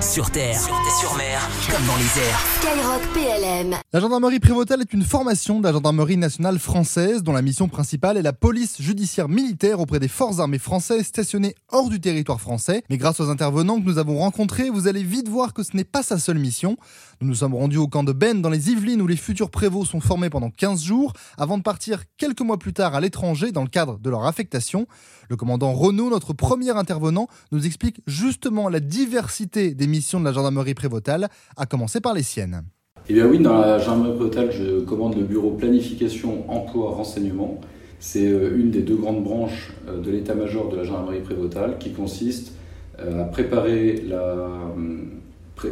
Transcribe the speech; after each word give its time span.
Sur 0.00 0.30
terre, 0.30 0.60
sur, 0.60 1.16
mer, 1.16 1.40
comme 1.70 1.86
dans 1.86 1.96
les 1.96 2.20
airs. 2.20 2.40
Skyrock 2.60 3.02
PLM. 3.14 3.76
La 3.92 4.00
gendarmerie 4.00 4.40
prévôtale 4.40 4.82
est 4.82 4.92
une 4.92 5.02
formation 5.02 5.58
de 5.58 5.64
la 5.64 5.72
gendarmerie 5.72 6.18
nationale 6.18 6.58
française 6.58 7.22
dont 7.22 7.32
la 7.32 7.40
mission 7.40 7.68
principale 7.68 8.16
est 8.16 8.22
la 8.22 8.34
police 8.34 8.80
judiciaire 8.80 9.28
militaire 9.28 9.80
auprès 9.80 9.98
des 9.98 10.08
forces 10.08 10.38
armées 10.38 10.58
françaises 10.58 11.06
stationnées 11.06 11.54
hors 11.70 11.88
du 11.88 12.00
territoire 12.00 12.40
français. 12.40 12.82
Mais 12.90 12.98
grâce 12.98 13.20
aux 13.20 13.30
intervenants 13.30 13.80
que 13.80 13.86
nous 13.86 13.98
avons 13.98 14.18
rencontrés, 14.18 14.68
vous 14.68 14.86
allez 14.86 15.02
vite 15.02 15.28
voir 15.28 15.54
que 15.54 15.62
ce 15.62 15.76
n'est 15.76 15.84
pas 15.84 16.02
sa 16.02 16.18
seule 16.18 16.38
mission. 16.38 16.76
Nous 17.20 17.28
nous 17.28 17.34
sommes 17.34 17.54
rendus 17.54 17.78
au 17.78 17.88
camp 17.88 18.04
de 18.04 18.12
Ben 18.12 18.42
dans 18.42 18.50
les 18.50 18.70
Yvelines 18.70 19.00
où 19.00 19.06
les 19.06 19.16
futurs 19.16 19.50
prévôts 19.50 19.86
sont 19.86 20.00
formés 20.00 20.28
pendant 20.28 20.50
15 20.50 20.82
jours 20.82 21.14
avant 21.38 21.56
de 21.56 21.62
partir 21.62 22.02
quelques 22.18 22.42
mois 22.42 22.58
plus 22.58 22.74
tard 22.74 22.94
à 22.94 23.00
l'étranger 23.00 23.50
dans 23.52 23.62
le 23.62 23.68
cadre 23.68 23.98
de 23.98 24.10
leur 24.10 24.26
affectation. 24.26 24.86
Le 25.30 25.36
commandant 25.36 25.72
Renaud, 25.72 26.10
notre 26.10 26.34
premier 26.34 26.70
intervenant, 26.70 27.28
nous 27.50 27.66
explique 27.66 28.00
justement 28.06 28.68
la 28.68 28.80
diversité 28.80 29.74
des 29.74 29.85
missions 29.86 30.20
de 30.20 30.24
la 30.24 30.32
gendarmerie 30.32 30.74
prévôtale, 30.74 31.28
à 31.56 31.66
commencer 31.66 32.00
par 32.00 32.14
les 32.14 32.22
siennes. 32.22 32.62
Eh 33.08 33.14
bien 33.14 33.26
oui, 33.26 33.38
dans 33.38 33.60
la 33.60 33.78
gendarmerie 33.78 34.16
prévôtale, 34.16 34.50
je 34.50 34.80
commande 34.80 35.16
le 35.16 35.22
bureau 35.22 35.52
planification, 35.52 36.50
emploi, 36.50 36.90
renseignement. 36.90 37.60
C'est 38.00 38.26
euh, 38.26 38.56
une 38.58 38.70
des 38.70 38.82
deux 38.82 38.96
grandes 38.96 39.22
branches 39.22 39.72
euh, 39.88 40.00
de 40.00 40.10
l'état-major 40.10 40.68
de 40.68 40.76
la 40.76 40.84
gendarmerie 40.84 41.20
prévôtale 41.20 41.78
qui 41.78 41.92
consiste 41.92 42.52
euh, 42.98 43.22
à 43.22 43.24
préparer 43.24 44.02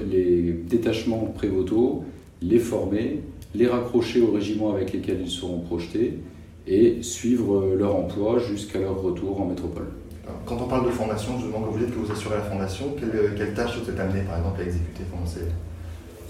les 0.09 0.53
détachements 0.53 1.33
prévôtaux, 1.35 2.05
les 2.41 2.59
former, 2.59 3.21
les 3.55 3.67
raccrocher 3.67 4.21
aux 4.21 4.31
régiments 4.31 4.73
avec 4.73 4.93
lesquels 4.93 5.21
ils 5.21 5.31
seront 5.31 5.59
projetés 5.59 6.19
et 6.67 7.03
suivre 7.03 7.75
leur 7.77 7.97
emploi 7.97 8.39
jusqu'à 8.39 8.79
leur 8.79 9.03
retour 9.03 9.41
en 9.41 9.47
métropole. 9.47 9.89
Quand 10.47 10.57
on 10.61 10.67
parle 10.67 10.87
de 10.87 10.91
formation, 10.91 11.33
je 11.41 11.47
demande, 11.47 11.65
vous 11.71 11.79
dites 11.79 11.91
que 11.91 11.99
vous 11.99 12.11
assurez 12.11 12.37
la 12.37 12.43
formation, 12.43 12.95
quelles 12.99 13.35
quelle 13.37 13.55
tâches 13.55 13.79
vous 13.79 13.91
êtes 13.91 13.99
amené 13.99 14.21
par 14.23 14.39
exemple 14.39 14.61
à 14.61 14.65
exécuter 14.65 15.05
pendant 15.11 15.27
ces, 15.27 15.41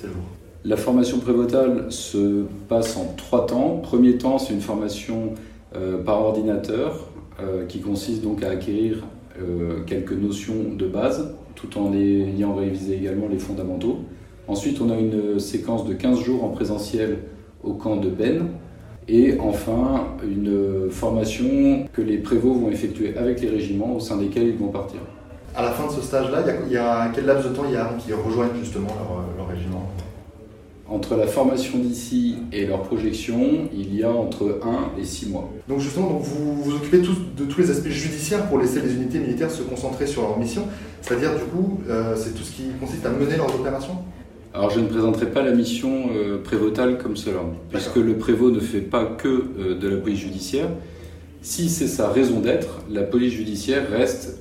jours? 0.06 0.22
La 0.64 0.76
formation 0.76 1.18
prévotale 1.18 1.90
se 1.90 2.44
passe 2.68 2.96
en 2.96 3.14
trois 3.16 3.46
temps. 3.46 3.80
Premier 3.82 4.16
temps, 4.16 4.38
c'est 4.38 4.54
une 4.54 4.60
formation 4.60 5.34
euh, 5.76 6.02
par 6.02 6.22
ordinateur 6.22 7.08
euh, 7.40 7.66
qui 7.66 7.80
consiste 7.80 8.22
donc 8.22 8.42
à 8.42 8.50
acquérir 8.50 9.04
euh, 9.40 9.80
quelques 9.86 10.12
notions 10.12 10.74
de 10.76 10.86
base 10.86 11.34
tout 11.54 11.78
en 11.78 11.92
ayant 11.92 12.54
révisé 12.54 12.96
également 12.96 13.28
les 13.28 13.38
fondamentaux. 13.38 14.00
Ensuite, 14.48 14.80
on 14.80 14.90
a 14.90 14.96
une 14.96 15.38
séquence 15.38 15.86
de 15.86 15.94
15 15.94 16.20
jours 16.20 16.44
en 16.44 16.48
présentiel 16.48 17.18
au 17.62 17.74
camp 17.74 17.96
de 17.96 18.08
Ben. 18.08 18.48
Et 19.08 19.36
enfin, 19.38 20.06
une 20.24 20.90
formation 20.90 21.86
que 21.92 22.00
les 22.00 22.18
prévôts 22.18 22.54
vont 22.54 22.70
effectuer 22.70 23.16
avec 23.16 23.40
les 23.40 23.50
régiments 23.50 23.96
au 23.96 24.00
sein 24.00 24.16
desquels 24.16 24.48
ils 24.48 24.56
vont 24.56 24.68
partir. 24.68 25.00
À 25.54 25.62
la 25.62 25.70
fin 25.70 25.86
de 25.86 25.92
ce 25.92 26.00
stage-là, 26.00 26.42
il 26.66 26.72
y, 26.72 26.76
a 26.76 27.10
quel 27.14 27.26
laps 27.26 27.48
de 27.48 27.54
temps 27.54 27.64
il 27.66 27.74
y 27.74 27.76
a 27.76 27.94
qui 27.98 28.12
rejoignent 28.12 28.58
justement 28.58 28.88
leur, 28.88 29.24
leur 29.36 29.48
régiment? 29.48 29.88
Entre 30.88 31.16
la 31.16 31.26
formation 31.26 31.78
d'ici 31.78 32.36
et 32.52 32.66
leur 32.66 32.82
projection, 32.82 33.68
il 33.72 33.94
y 33.94 34.02
a 34.02 34.10
entre 34.10 34.60
1 34.62 35.00
et 35.00 35.04
6 35.04 35.30
mois. 35.30 35.50
Donc 35.66 35.80
justement, 35.80 36.10
donc 36.10 36.22
vous 36.22 36.62
vous 36.62 36.74
occupez 36.74 37.00
tous, 37.00 37.16
de 37.36 37.44
tous 37.44 37.60
les 37.60 37.70
aspects 37.70 37.88
judiciaires 37.88 38.46
pour 38.48 38.58
laisser 38.58 38.80
les 38.80 38.94
unités 38.94 39.18
militaires 39.18 39.50
se 39.50 39.62
concentrer 39.62 40.06
sur 40.06 40.22
leur 40.22 40.38
mission. 40.38 40.64
C'est-à-dire 41.00 41.34
du 41.34 41.44
coup, 41.44 41.80
euh, 41.88 42.14
c'est 42.16 42.34
tout 42.34 42.42
ce 42.42 42.52
qui 42.52 42.64
consiste 42.80 43.04
à 43.06 43.10
mener 43.10 43.36
leurs 43.36 43.54
opérations? 43.54 43.96
Alors 44.54 44.70
je 44.70 44.78
ne 44.78 44.86
présenterai 44.86 45.26
pas 45.26 45.42
la 45.42 45.50
mission 45.50 46.10
euh, 46.14 46.40
prévotale 46.40 46.96
comme 46.96 47.16
cela, 47.16 47.40
puisque 47.70 47.96
le 47.96 48.14
prévôt 48.14 48.52
ne 48.52 48.60
fait 48.60 48.80
pas 48.80 49.04
que 49.04 49.28
euh, 49.28 49.74
de 49.76 49.88
la 49.88 49.96
police 49.96 50.20
judiciaire. 50.20 50.68
Si 51.42 51.68
c'est 51.68 51.88
sa 51.88 52.08
raison 52.08 52.38
d'être, 52.38 52.82
la 52.88 53.02
police 53.02 53.34
judiciaire 53.34 53.90
reste 53.90 54.38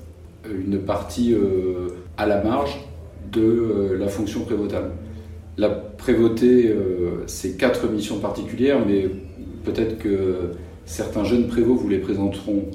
une 0.50 0.78
partie 0.80 1.36
à 2.18 2.26
la 2.26 2.42
marge 2.42 2.80
de 3.32 3.94
la 4.00 4.08
fonction 4.08 4.42
prévotale. 4.42 4.92
La 5.58 5.70
prévôté, 5.70 6.74
c'est 7.28 7.58
quatre 7.58 7.90
missions 7.90 8.20
particulières, 8.20 8.80
mais 8.86 9.10
peut-être 9.66 9.98
que 9.98 10.52
certains 10.86 11.26
jeunes 11.26 11.48
prévôts 11.48 11.76
vous 11.76 11.90
les 11.90 12.00
présenteront 12.00 12.68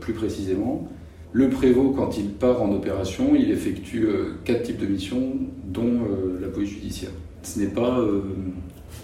plus 0.00 0.12
précisément. 0.12 0.86
Le 1.32 1.48
prévôt, 1.48 1.94
quand 1.96 2.18
il 2.18 2.30
part 2.30 2.60
en 2.60 2.72
opération, 2.72 3.36
il 3.38 3.50
effectue 3.50 4.04
euh, 4.04 4.34
quatre 4.44 4.64
types 4.64 4.80
de 4.80 4.86
missions, 4.86 5.32
dont 5.64 5.82
euh, 5.84 6.40
la 6.40 6.48
police 6.48 6.70
judiciaire. 6.70 7.12
Ce 7.42 7.60
n'est 7.60 7.68
pas. 7.68 8.00
Euh, 8.00 8.22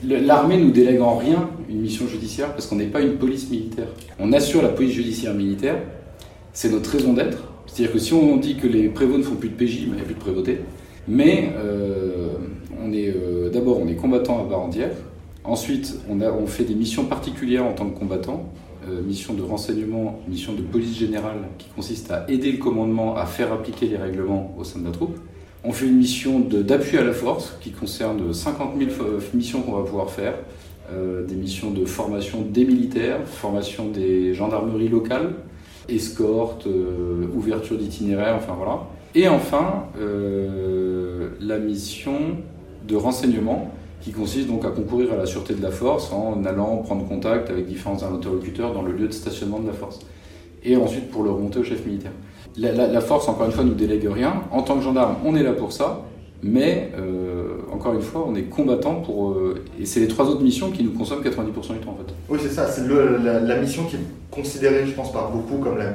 l'armée 0.03 0.59
nous 0.59 0.73
délègue 0.73 1.01
en 1.01 1.17
rien 1.17 1.49
une 1.69 1.81
mission 1.81 2.07
judiciaire 2.09 2.53
parce 2.53 2.67
qu'on 2.67 2.77
n'est 2.77 2.87
pas 2.87 3.01
une 3.01 3.15
police 3.15 3.49
militaire. 3.49 3.87
On 4.19 4.33
assure 4.33 4.63
la 4.63 4.71
police 4.71 4.93
judiciaire 4.93 5.35
militaire, 5.35 5.77
c'est 6.53 6.71
notre 6.71 6.91
raison 6.91 7.13
d'être. 7.13 7.45
C'est-à-dire 7.67 7.93
que 7.93 7.99
si 8.01 8.13
on 8.13 8.37
dit 8.37 8.57
que 8.57 8.67
les 8.67 8.89
prévôts 8.89 9.19
ne 9.19 9.23
font 9.23 9.37
plus 9.37 9.49
de 9.49 9.55
PJ, 9.55 9.83
il 9.83 9.93
n'y 9.93 10.01
a 10.01 10.05
plus 10.05 10.15
de 10.15 10.21
prévôté. 10.21 10.61
Mais 11.09 11.53
on 12.85 12.93
est 12.93 13.15
d'abord 13.53 13.81
on 13.81 13.89
est 13.89 13.95
combattant 13.95 14.45
à 14.45 14.49
part 14.49 14.61
entière. 14.61 14.91
Ensuite, 15.45 15.97
on, 16.11 16.21
a, 16.21 16.31
on 16.31 16.47
fait 16.47 16.65
des 16.65 16.75
missions 16.75 17.05
particulières 17.05 17.65
en 17.65 17.73
tant 17.73 17.89
que 17.89 17.99
combattant. 17.99 18.53
Euh, 18.89 19.03
mission 19.03 19.35
de 19.35 19.43
renseignement, 19.43 20.21
mission 20.29 20.53
de 20.53 20.61
police 20.61 20.97
générale 20.97 21.39
qui 21.59 21.67
consiste 21.75 22.13
à 22.13 22.25
aider 22.29 22.53
le 22.53 22.59
commandement 22.59 23.17
à 23.17 23.27
faire 23.27 23.53
appliquer 23.53 23.89
les 23.89 23.97
règlements 23.97 24.55
au 24.57 24.63
sein 24.63 24.79
de 24.79 24.85
la 24.85 24.93
troupe. 24.93 25.17
On 25.65 25.73
fait 25.73 25.87
une 25.87 25.97
mission 25.97 26.39
d'appui 26.39 26.97
à 26.97 27.03
la 27.03 27.13
force 27.13 27.57
qui 27.61 27.73
concerne 27.73 28.33
50 28.33 28.79
000 28.79 28.91
missions 29.35 29.63
qu'on 29.63 29.73
va 29.73 29.83
pouvoir 29.83 30.11
faire, 30.11 30.35
euh, 30.93 31.27
des 31.27 31.35
missions 31.35 31.73
de 31.73 31.85
formation 31.85 32.43
des 32.43 32.65
militaires, 32.65 33.19
formation 33.27 33.89
des 33.89 34.35
gendarmeries 34.35 34.89
locales, 34.89 35.35
escorte, 35.89 36.69
euh, 36.69 37.27
ouverture 37.35 37.79
d'itinéraire, 37.79 38.37
enfin 38.37 38.55
voilà. 38.57 38.87
Et 39.17 39.27
enfin, 39.29 39.87
la 41.41 41.59
mission 41.59 42.37
de 42.87 42.97
renseignement 42.97 43.73
qui 44.07 44.13
consiste 44.13 44.47
donc 44.47 44.65
à 44.65 44.69
concourir 44.69 45.13
à 45.13 45.17
la 45.17 45.27
sûreté 45.27 45.53
de 45.53 45.61
la 45.61 45.73
force 45.73 46.13
en 46.13 46.45
allant 46.45 46.77
prendre 46.77 47.05
contact 47.09 47.51
avec 47.51 47.67
différents 47.67 48.01
interlocuteurs 48.05 48.73
dans 48.73 48.83
le 48.83 48.93
lieu 48.93 49.09
de 49.09 49.13
stationnement 49.13 49.59
de 49.59 49.67
la 49.67 49.73
force. 49.73 49.99
Et 50.63 50.77
ensuite 50.77 51.11
pour 51.11 51.25
le 51.25 51.31
remonter 51.31 51.59
au 51.59 51.65
chef 51.65 51.85
militaire. 51.85 52.13
La, 52.57 53.01
force, 53.01 53.29
encore 53.29 53.47
une 53.47 53.53
fois, 53.53 53.65
nous 53.65 53.75
délègue 53.75 54.07
rien. 54.09 54.45
En 54.53 54.63
tant 54.63 54.77
que 54.77 54.85
gendarme, 54.85 55.17
on 55.25 55.35
est 55.35 55.43
là 55.43 55.55
pour 55.55 55.73
ça, 55.73 56.03
mais 56.41 56.93
euh, 56.97 57.57
encore 57.73 57.95
une 57.95 58.01
fois, 58.01 58.25
on 58.29 58.37
est 58.37 58.45
combattant 58.45 59.01
pour. 59.01 59.33
Euh, 59.33 59.65
et 59.81 59.85
c'est 59.85 59.99
les 59.99 60.09
trois 60.09 60.27
autres 60.27 60.43
missions 60.43 60.71
qui 60.71 60.85
nous 60.85 60.93
consomment 60.93 61.25
90% 61.25 61.25
du 61.25 61.81
temps 61.81 61.91
en 61.91 61.97
fait. 61.97 62.15
Oui, 62.29 62.39
c'est 62.41 62.51
ça. 62.55 62.69
C'est 62.69 62.87
la, 62.87 63.41
la, 63.41 63.57
mission 63.57 63.87
qui 63.87 63.97
est 63.97 64.07
considérée, 64.31 64.87
je 64.87 64.93
pense, 64.93 65.13
par 65.13 65.33
beaucoup 65.33 65.59
comme 65.59 65.79
la. 65.79 65.91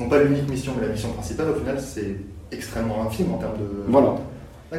Non 0.00 0.08
pas 0.08 0.20
l'unique 0.20 0.50
mission, 0.50 0.72
mais 0.76 0.84
la 0.88 0.92
mission 0.92 1.10
principale, 1.10 1.50
au 1.50 1.54
final, 1.54 1.76
c'est 1.78 2.16
extrêmement 2.50 3.06
infime 3.06 3.32
en 3.32 3.38
termes 3.38 3.56
de. 3.58 3.84
Voilà. 3.86 4.16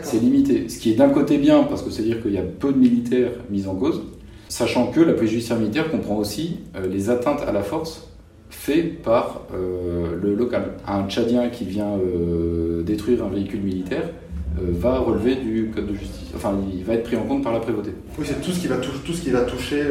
C'est 0.03 0.19
limité. 0.19 0.69
Ce 0.69 0.79
qui 0.79 0.91
est 0.91 0.95
d'un 0.95 1.09
côté 1.09 1.37
bien, 1.37 1.63
parce 1.63 1.81
que 1.81 1.89
c'est-à-dire 1.89 2.21
qu'il 2.21 2.33
y 2.33 2.37
a 2.37 2.43
peu 2.43 2.71
de 2.71 2.77
militaires 2.77 3.31
mis 3.49 3.67
en 3.67 3.75
cause, 3.75 4.01
sachant 4.49 4.87
que 4.87 5.01
la 5.01 5.13
police 5.13 5.31
judiciaire 5.31 5.57
militaire 5.57 5.89
comprend 5.89 6.17
aussi 6.17 6.59
euh, 6.75 6.87
les 6.87 7.09
atteintes 7.09 7.41
à 7.47 7.51
la 7.51 7.61
force 7.61 8.07
faites 8.49 9.01
par 9.01 9.41
euh, 9.53 10.15
le 10.21 10.35
local. 10.35 10.73
Un 10.87 11.07
Tchadien 11.07 11.49
qui 11.49 11.65
vient 11.65 11.97
euh, 11.97 12.83
détruire 12.83 13.23
un 13.23 13.29
véhicule 13.29 13.61
militaire 13.61 14.09
va 14.57 14.99
relever 14.99 15.35
du 15.35 15.69
code 15.75 15.87
de 15.87 15.93
justice. 15.93 16.31
Enfin, 16.33 16.57
il 16.73 16.85
va 16.85 16.93
être 16.93 17.03
pris 17.03 17.17
en 17.17 17.23
compte 17.23 17.43
par 17.43 17.51
la 17.51 17.59
prévôté. 17.59 17.91
Oui, 18.17 18.25
c'est 18.25 18.39
tout 18.41 18.51
ce 18.51 18.61
qui 18.61 18.67
va, 18.67 18.77
toucher, 18.77 18.99
tout 19.05 19.11
ce 19.11 19.21
qui 19.21 19.29
va 19.31 19.41
toucher 19.41 19.83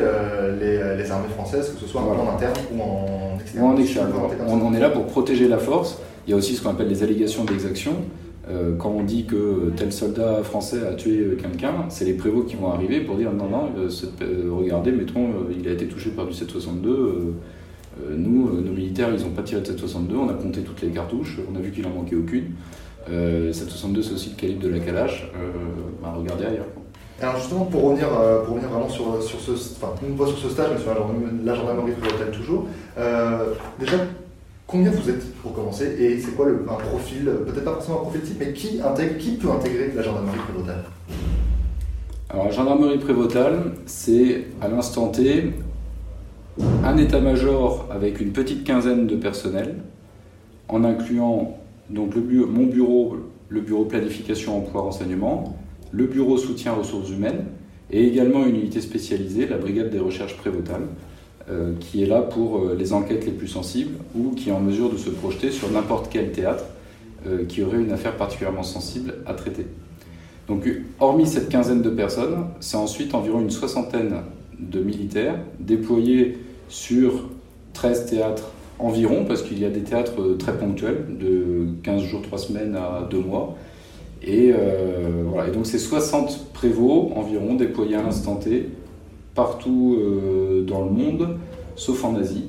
les, 0.59 1.11
armées 1.11 1.29
françaises, 1.35 1.75
que 1.75 1.81
ce 1.81 1.87
soit 1.87 2.01
en 2.01 2.35
interne 2.35 2.55
ou 2.75 2.81
en 2.81 3.39
externe. 3.39 3.63
Ou 3.63 3.69
en 3.69 3.77
externe. 3.77 4.13
On, 4.49 4.55
on, 4.63 4.73
est 4.73 4.81
là 4.81 4.89
pour 4.89 5.05
protéger 5.05 5.49
la 5.49 5.59
force. 5.59 5.99
Il 6.27 6.31
y 6.31 6.33
a 6.33 6.37
aussi 6.39 6.55
ce 6.55 6.63
qu'on 6.63 6.71
appelle 6.71 6.89
les 6.89 7.03
allégations 7.03 7.45
d'exaction. 7.45 7.93
Euh, 8.51 8.77
quand 8.77 8.91
on 8.91 9.03
dit 9.03 9.25
que 9.25 9.73
tel 9.77 9.93
soldat 9.93 10.43
français 10.43 10.87
a 10.87 10.95
tué 10.95 11.37
quelqu'un, 11.41 11.87
c'est 11.89 12.05
les 12.05 12.13
prévôts 12.13 12.43
qui 12.43 12.57
vont 12.57 12.71
arriver 12.71 13.01
pour 13.01 13.17
dire 13.17 13.33
non, 13.33 13.49
non, 13.49 13.71
euh, 13.79 13.89
euh, 14.23 14.51
regardez, 14.53 14.93
mettons, 14.93 15.29
il 15.59 15.67
a 15.69 15.73
été 15.73 15.87
touché 15.87 16.11
par 16.11 16.27
du 16.27 16.35
762. 16.35 17.35
nous, 18.17 18.61
nos 18.61 18.73
militaires, 18.73 19.09
ils 19.17 19.23
n'ont 19.25 19.31
pas 19.31 19.43
tiré 19.43 19.61
de 19.61 19.67
762, 19.67 20.17
on 20.17 20.29
a 20.29 20.35
compté 20.35 20.61
toutes 20.61 20.83
les 20.83 20.89
cartouches, 20.89 21.41
on 21.51 21.57
a 21.57 21.61
vu 21.61 21.71
qu'il 21.71 21.87
en 21.87 21.91
manquait 21.91 22.17
aucune. 22.17 22.51
762, 23.07 24.03
c'est 24.03 24.13
aussi 24.15 24.31
le 24.31 24.37
calibre 24.37 24.63
de 24.63 24.69
la 24.69 24.79
Kalash. 24.81 25.31
Bah, 26.03 26.15
regardez 26.17 26.47
ailleurs. 26.47 26.67
Alors 27.21 27.37
justement, 27.37 27.65
pour 27.67 27.85
revenir, 27.85 28.09
pour 28.45 28.57
revenir 28.57 28.69
vraiment 28.69 28.89
sur, 28.89 29.23
sur 29.23 29.41
ce, 29.41 29.53
enfin, 29.53 29.95
fois 30.17 30.27
sur 30.27 30.39
ce 30.39 30.49
stage, 30.49 30.71
mais 30.75 30.81
sur 30.81 30.91
la 30.91 31.55
gendarmerie 31.55 31.93
prévôtale 31.93 32.31
toujours, 32.33 32.67
déjà, 33.79 33.97
Combien 34.75 34.91
vous 34.91 35.09
êtes 35.09 35.33
pour 35.35 35.53
commencer 35.53 35.95
et 36.01 36.19
c'est 36.19 36.33
quoi 36.33 36.47
le, 36.47 36.67
un 36.69 36.75
profil, 36.75 37.31
peut-être 37.47 37.63
pas 37.63 37.75
forcément 37.75 38.01
un 38.01 38.03
profil 38.03 38.23
type, 38.23 38.39
mais 38.41 38.53
qui, 38.53 39.37
peut 39.37 39.49
intégrer 39.49 39.93
la 39.95 40.03
gendarmerie 40.03 40.37
prévotale? 40.49 40.83
Alors 42.29 42.47
la 42.47 42.51
gendarmerie 42.51 42.99
prévotale, 42.99 43.75
c'est 43.87 44.47
à 44.61 44.67
l'instant 44.67 45.11
T 45.11 45.53
un 46.83 46.97
état-major 46.97 47.87
avec 47.89 48.21
une 48.21 48.33
petite 48.33 48.65
quinzaine 48.65 49.07
de 49.07 49.15
personnels, 49.15 49.77
en 50.67 50.83
incluant 50.83 51.57
donc 51.89 52.17
mon 52.17 52.67
bureau, 52.67 53.19
le 53.51 53.61
bureau 53.61 53.85
planification 53.85 54.59
emploi 54.59 54.83
renseignement, 54.83 55.57
le 55.93 56.07
bureau 56.07 56.37
soutien 56.37 56.73
ressources 56.73 57.11
humaines 57.11 57.45
et 57.93 58.09
également 58.09 58.45
une 58.45 58.57
unité 58.57 58.81
spécialisée, 58.81 59.47
la 59.47 59.59
brigade 59.59 59.91
des 59.91 60.01
recherches 60.01 60.37
prévotales, 60.37 60.89
qui 61.79 62.03
est 62.03 62.07
là 62.07 62.23
pour 62.23 62.59
euh, 62.59 62.77
les 62.79 62.93
enquêtes 62.95 63.27
les 63.27 63.33
plus 63.33 63.49
sensibles 63.49 63.97
ou 64.17 64.31
qui 64.31 64.49
est 64.49 64.53
en 64.53 64.61
mesure 64.61 64.91
de 64.91 64.97
se 64.97 65.11
projeter 65.11 65.51
sur 65.51 65.71
n'importe 65.71 66.09
quel 66.11 66.33
théâtre 66.33 66.65
euh, 67.27 67.45
qui 67.45 67.63
auraient 67.63 67.81
une 67.81 67.93
affaire 67.93 68.17
particulièrement 68.17 68.63
sensible 68.63 69.15
à 69.27 69.35
traiter. 69.35 69.67
Donc, 70.49 70.69
hormis 71.01 71.27
cette 71.27 71.49
quinzaine 71.49 71.83
de 71.83 71.91
personnes, 71.91 72.47
c'est 72.61 72.77
ensuite 72.77 73.15
environ 73.15 73.41
une 73.41 73.51
soixantaine 73.51 74.17
de 74.59 74.81
militaires 74.81 75.37
déployés 75.59 76.39
sur 76.69 77.29
13 77.73 78.07
théâtres 78.07 78.51
environ, 78.79 79.25
parce 79.27 79.43
qu'il 79.43 79.59
y 79.59 79.65
a 79.65 79.71
des 79.71 79.81
théâtres 79.81 80.37
très 80.39 80.57
ponctuels, 80.59 81.05
de 81.19 81.69
15 81.83 82.03
jours, 82.03 82.23
3 82.23 82.39
semaines 82.39 82.77
à 82.77 83.07
2 83.11 83.19
mois. 83.19 83.57
Et, 84.23 84.53
euh, 84.53 85.23
voilà. 85.27 85.49
et 85.49 85.51
donc, 85.51 85.67
c'est 85.67 85.79
60 85.79 86.53
prévôts 86.53 87.13
environ 87.17 87.55
déployés 87.55 87.97
à 87.97 88.03
l'instant 88.03 88.37
T 88.37 88.69
partout 89.35 89.99
euh, 89.99 90.65
dans 90.65 90.85
le 90.85 90.91
monde, 90.91 91.39
sauf 91.77 92.05
en 92.05 92.15
Asie. 92.17 92.49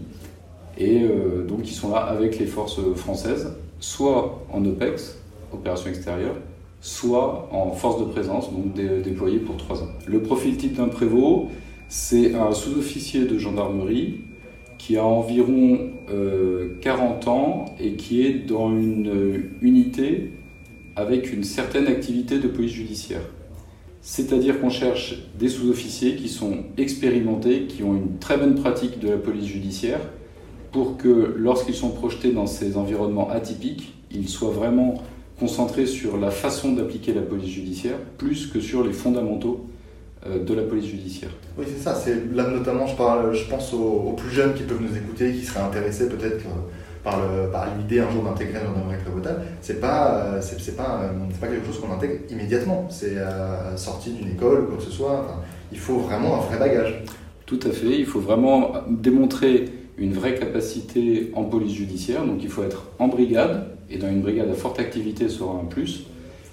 Et 0.77 1.01
euh, 1.03 1.45
donc, 1.45 1.61
ils 1.63 1.73
sont 1.73 1.91
là 1.91 1.99
avec 1.99 2.37
les 2.37 2.45
forces 2.45 2.79
françaises, 2.95 3.55
soit 3.79 4.45
en 4.51 4.63
OPEX, 4.65 5.17
opération 5.53 5.89
extérieure, 5.89 6.35
soit 6.81 7.49
en 7.51 7.71
force 7.71 7.99
de 7.99 8.05
présence, 8.05 8.51
donc 8.51 8.73
déployé 8.73 9.39
pour 9.39 9.57
trois 9.57 9.81
ans. 9.81 9.89
Le 10.05 10.21
profil 10.21 10.57
type 10.57 10.75
d'un 10.75 10.87
prévôt, 10.87 11.49
c'est 11.87 12.35
un 12.35 12.51
sous-officier 12.51 13.25
de 13.25 13.37
gendarmerie 13.37 14.21
qui 14.77 14.97
a 14.97 15.03
environ 15.03 15.79
40 16.81 17.27
ans 17.27 17.65
et 17.79 17.93
qui 17.93 18.25
est 18.25 18.45
dans 18.45 18.69
une 18.69 19.49
unité 19.61 20.31
avec 20.95 21.33
une 21.33 21.43
certaine 21.43 21.87
activité 21.87 22.39
de 22.39 22.47
police 22.47 22.73
judiciaire. 22.73 23.21
C'est-à-dire 24.07 24.61
qu'on 24.61 24.69
cherche 24.69 25.15
des 25.39 25.49
sous-officiers 25.49 26.15
qui 26.15 26.29
sont 26.29 26.59
expérimentés, 26.77 27.63
qui 27.63 27.81
ont 27.81 27.95
une 27.95 28.19
très 28.19 28.37
bonne 28.37 28.53
pratique 28.53 28.99
de 28.99 29.09
la 29.09 29.17
police 29.17 29.47
judiciaire, 29.47 29.99
pour 30.71 30.95
que 30.95 31.33
lorsqu'ils 31.35 31.73
sont 31.73 31.89
projetés 31.89 32.31
dans 32.31 32.45
ces 32.45 32.77
environnements 32.77 33.31
atypiques, 33.31 33.95
ils 34.11 34.29
soient 34.29 34.51
vraiment 34.51 35.01
concentrés 35.39 35.87
sur 35.87 36.17
la 36.17 36.29
façon 36.29 36.73
d'appliquer 36.73 37.15
la 37.15 37.23
police 37.23 37.49
judiciaire, 37.49 37.97
plus 38.19 38.45
que 38.45 38.59
sur 38.59 38.83
les 38.83 38.93
fondamentaux 38.93 39.65
euh, 40.27 40.43
de 40.43 40.53
la 40.53 40.61
police 40.61 40.85
judiciaire. 40.85 41.31
Oui, 41.57 41.65
c'est 41.67 41.81
ça. 41.81 41.99
Là 42.31 42.47
notamment, 42.51 42.85
je, 42.85 42.95
pense 43.49 43.73
aux, 43.73 44.13
plus 44.15 44.29
jeunes 44.29 44.53
qui 44.53 44.61
peuvent 44.61 44.83
nous 44.83 44.95
écouter, 44.95 45.33
qui 45.33 45.43
seraient 45.43 45.61
intéressés 45.61 46.09
peut-être 46.09 46.45
par, 47.05 47.67
l'idée 47.77 47.99
un 47.99 48.09
jour 48.09 48.23
d'intégrer 48.23 48.57
un 48.57 48.65
gendarmerie 48.65 48.97
prévotale, 48.97 49.43
c'est 49.61 49.79
pas, 49.79 50.15
euh, 50.15 50.41
c'est, 50.41 50.75
pas, 50.75 51.01
euh, 51.03 51.39
pas 51.39 51.47
quelque 51.47 51.65
chose 51.67 51.79
qu'on 51.79 51.93
intègre 51.93 52.15
immédiatement. 52.29 52.87
C'est 52.89 53.17
euh, 53.17 53.77
sorti 53.77 54.11
d'une 54.11 54.31
école 54.31 54.67
quoi 54.67 54.77
que 54.77 54.83
ce 54.83 54.91
soit. 54.91 55.25
il 55.71 55.77
faut 55.77 55.99
vraiment 55.99 56.35
un 56.35 56.39
vrai 56.39 56.57
bagage. 56.57 57.03
Tout 57.45 57.59
à 57.63 57.69
fait. 57.69 57.99
Il 57.99 58.07
faut 58.07 58.19
vraiment 58.19 58.73
démontrer 58.89 59.71
une 59.97 60.13
vraie 60.13 60.33
capacité 60.33 61.31
en 61.35 61.43
police 61.43 61.73
judiciaire. 61.73 62.25
Donc 62.25 62.39
il 62.41 62.49
faut 62.49 62.63
être 62.63 62.87
en 62.97 63.07
brigade, 63.07 63.67
et 63.89 63.97
dans 63.97 64.09
une 64.09 64.21
brigade 64.21 64.49
à 64.49 64.55
forte 64.55 64.79
activité 64.79 65.29
sera 65.29 65.53
un 65.53 65.65
plus, 65.65 66.07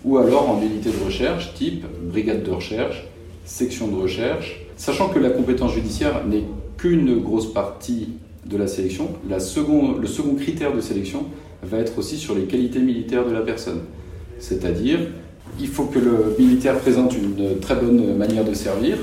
ou 0.05 0.19
alors 0.19 0.51
en 0.51 0.61
unité 0.61 0.91
de 0.91 1.05
recherche, 1.05 1.55
type 1.55 1.87
brigade 2.03 2.43
de 2.43 2.51
recherche, 2.51 3.09
section 3.47 3.89
de 3.89 3.97
recherche, 3.97 4.61
sachant 4.77 5.09
que 5.09 5.19
la 5.19 5.31
compétence 5.31 5.73
judiciaire 5.73 6.27
n'est 6.27 6.45
qu'une 6.77 7.21
grosse 7.21 7.53
partie 7.53 8.11
de 8.53 8.59
la 8.59 8.67
sélection. 8.67 9.09
Le 9.29 9.39
second 9.39 10.35
critère 10.35 10.75
de 10.75 10.81
sélection 10.81 11.25
va 11.63 11.79
être 11.79 11.99
aussi 11.99 12.17
sur 12.17 12.35
les 12.35 12.45
qualités 12.45 12.81
militaires 12.81 13.27
de 13.27 13.33
la 13.33 13.41
personne. 13.41 13.81
C'est-à-dire, 14.39 14.99
il 15.61 15.69
faut 15.69 15.85
que 15.85 15.99
le 15.99 16.35
militaire 16.39 16.79
présente 16.79 17.15
une 17.17 17.59
très 17.61 17.77
bonne 17.77 18.17
manière 18.17 18.45
de 18.45 18.55
servir 18.55 18.99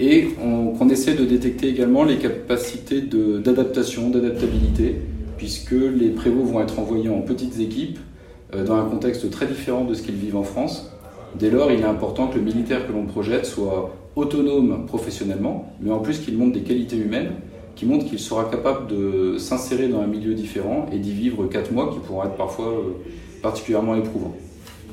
et 0.00 0.28
qu'on 0.34 0.88
essaie 0.88 1.14
de 1.14 1.24
détecter 1.24 1.68
également 1.68 2.04
les 2.04 2.16
capacités 2.16 3.00
d'adaptation, 3.00 4.10
d'adaptabilité, 4.10 4.96
puisque 5.36 5.72
les 5.72 6.10
prévôts 6.10 6.42
vont 6.42 6.60
être 6.60 6.78
envoyés 6.78 7.08
en 7.08 7.20
petites 7.20 7.60
équipes 7.60 7.98
euh, 8.54 8.64
dans 8.64 8.74
un 8.74 8.84
contexte 8.84 9.30
très 9.30 9.46
différent 9.46 9.84
de 9.84 9.94
ce 9.94 10.02
qu'ils 10.02 10.16
vivent 10.16 10.36
en 10.36 10.42
France. 10.42 10.90
Dès 11.38 11.50
lors, 11.50 11.70
il 11.70 11.80
est 11.80 11.84
important 11.84 12.28
que 12.28 12.36
le 12.36 12.44
militaire 12.44 12.86
que 12.86 12.92
l'on 12.92 13.06
projette 13.06 13.46
soit 13.46 13.94
autonome 14.16 14.86
professionnellement, 14.86 15.72
mais 15.80 15.90
en 15.90 15.98
plus 15.98 16.18
qu'il 16.18 16.36
montre 16.36 16.52
des 16.52 16.62
qualités 16.62 16.96
humaines 16.96 17.32
qui 17.74 17.86
montre 17.86 18.06
qu'il 18.06 18.18
sera 18.18 18.44
capable 18.44 18.86
de 18.86 19.38
s'insérer 19.38 19.88
dans 19.88 20.00
un 20.00 20.06
milieu 20.06 20.34
différent 20.34 20.86
et 20.92 20.98
d'y 20.98 21.12
vivre 21.12 21.46
quatre 21.46 21.72
mois 21.72 21.92
qui 21.92 21.98
pourront 21.98 22.24
être 22.24 22.36
parfois 22.36 22.68
euh, 22.68 22.92
particulièrement 23.42 23.94
éprouvants. 23.96 24.34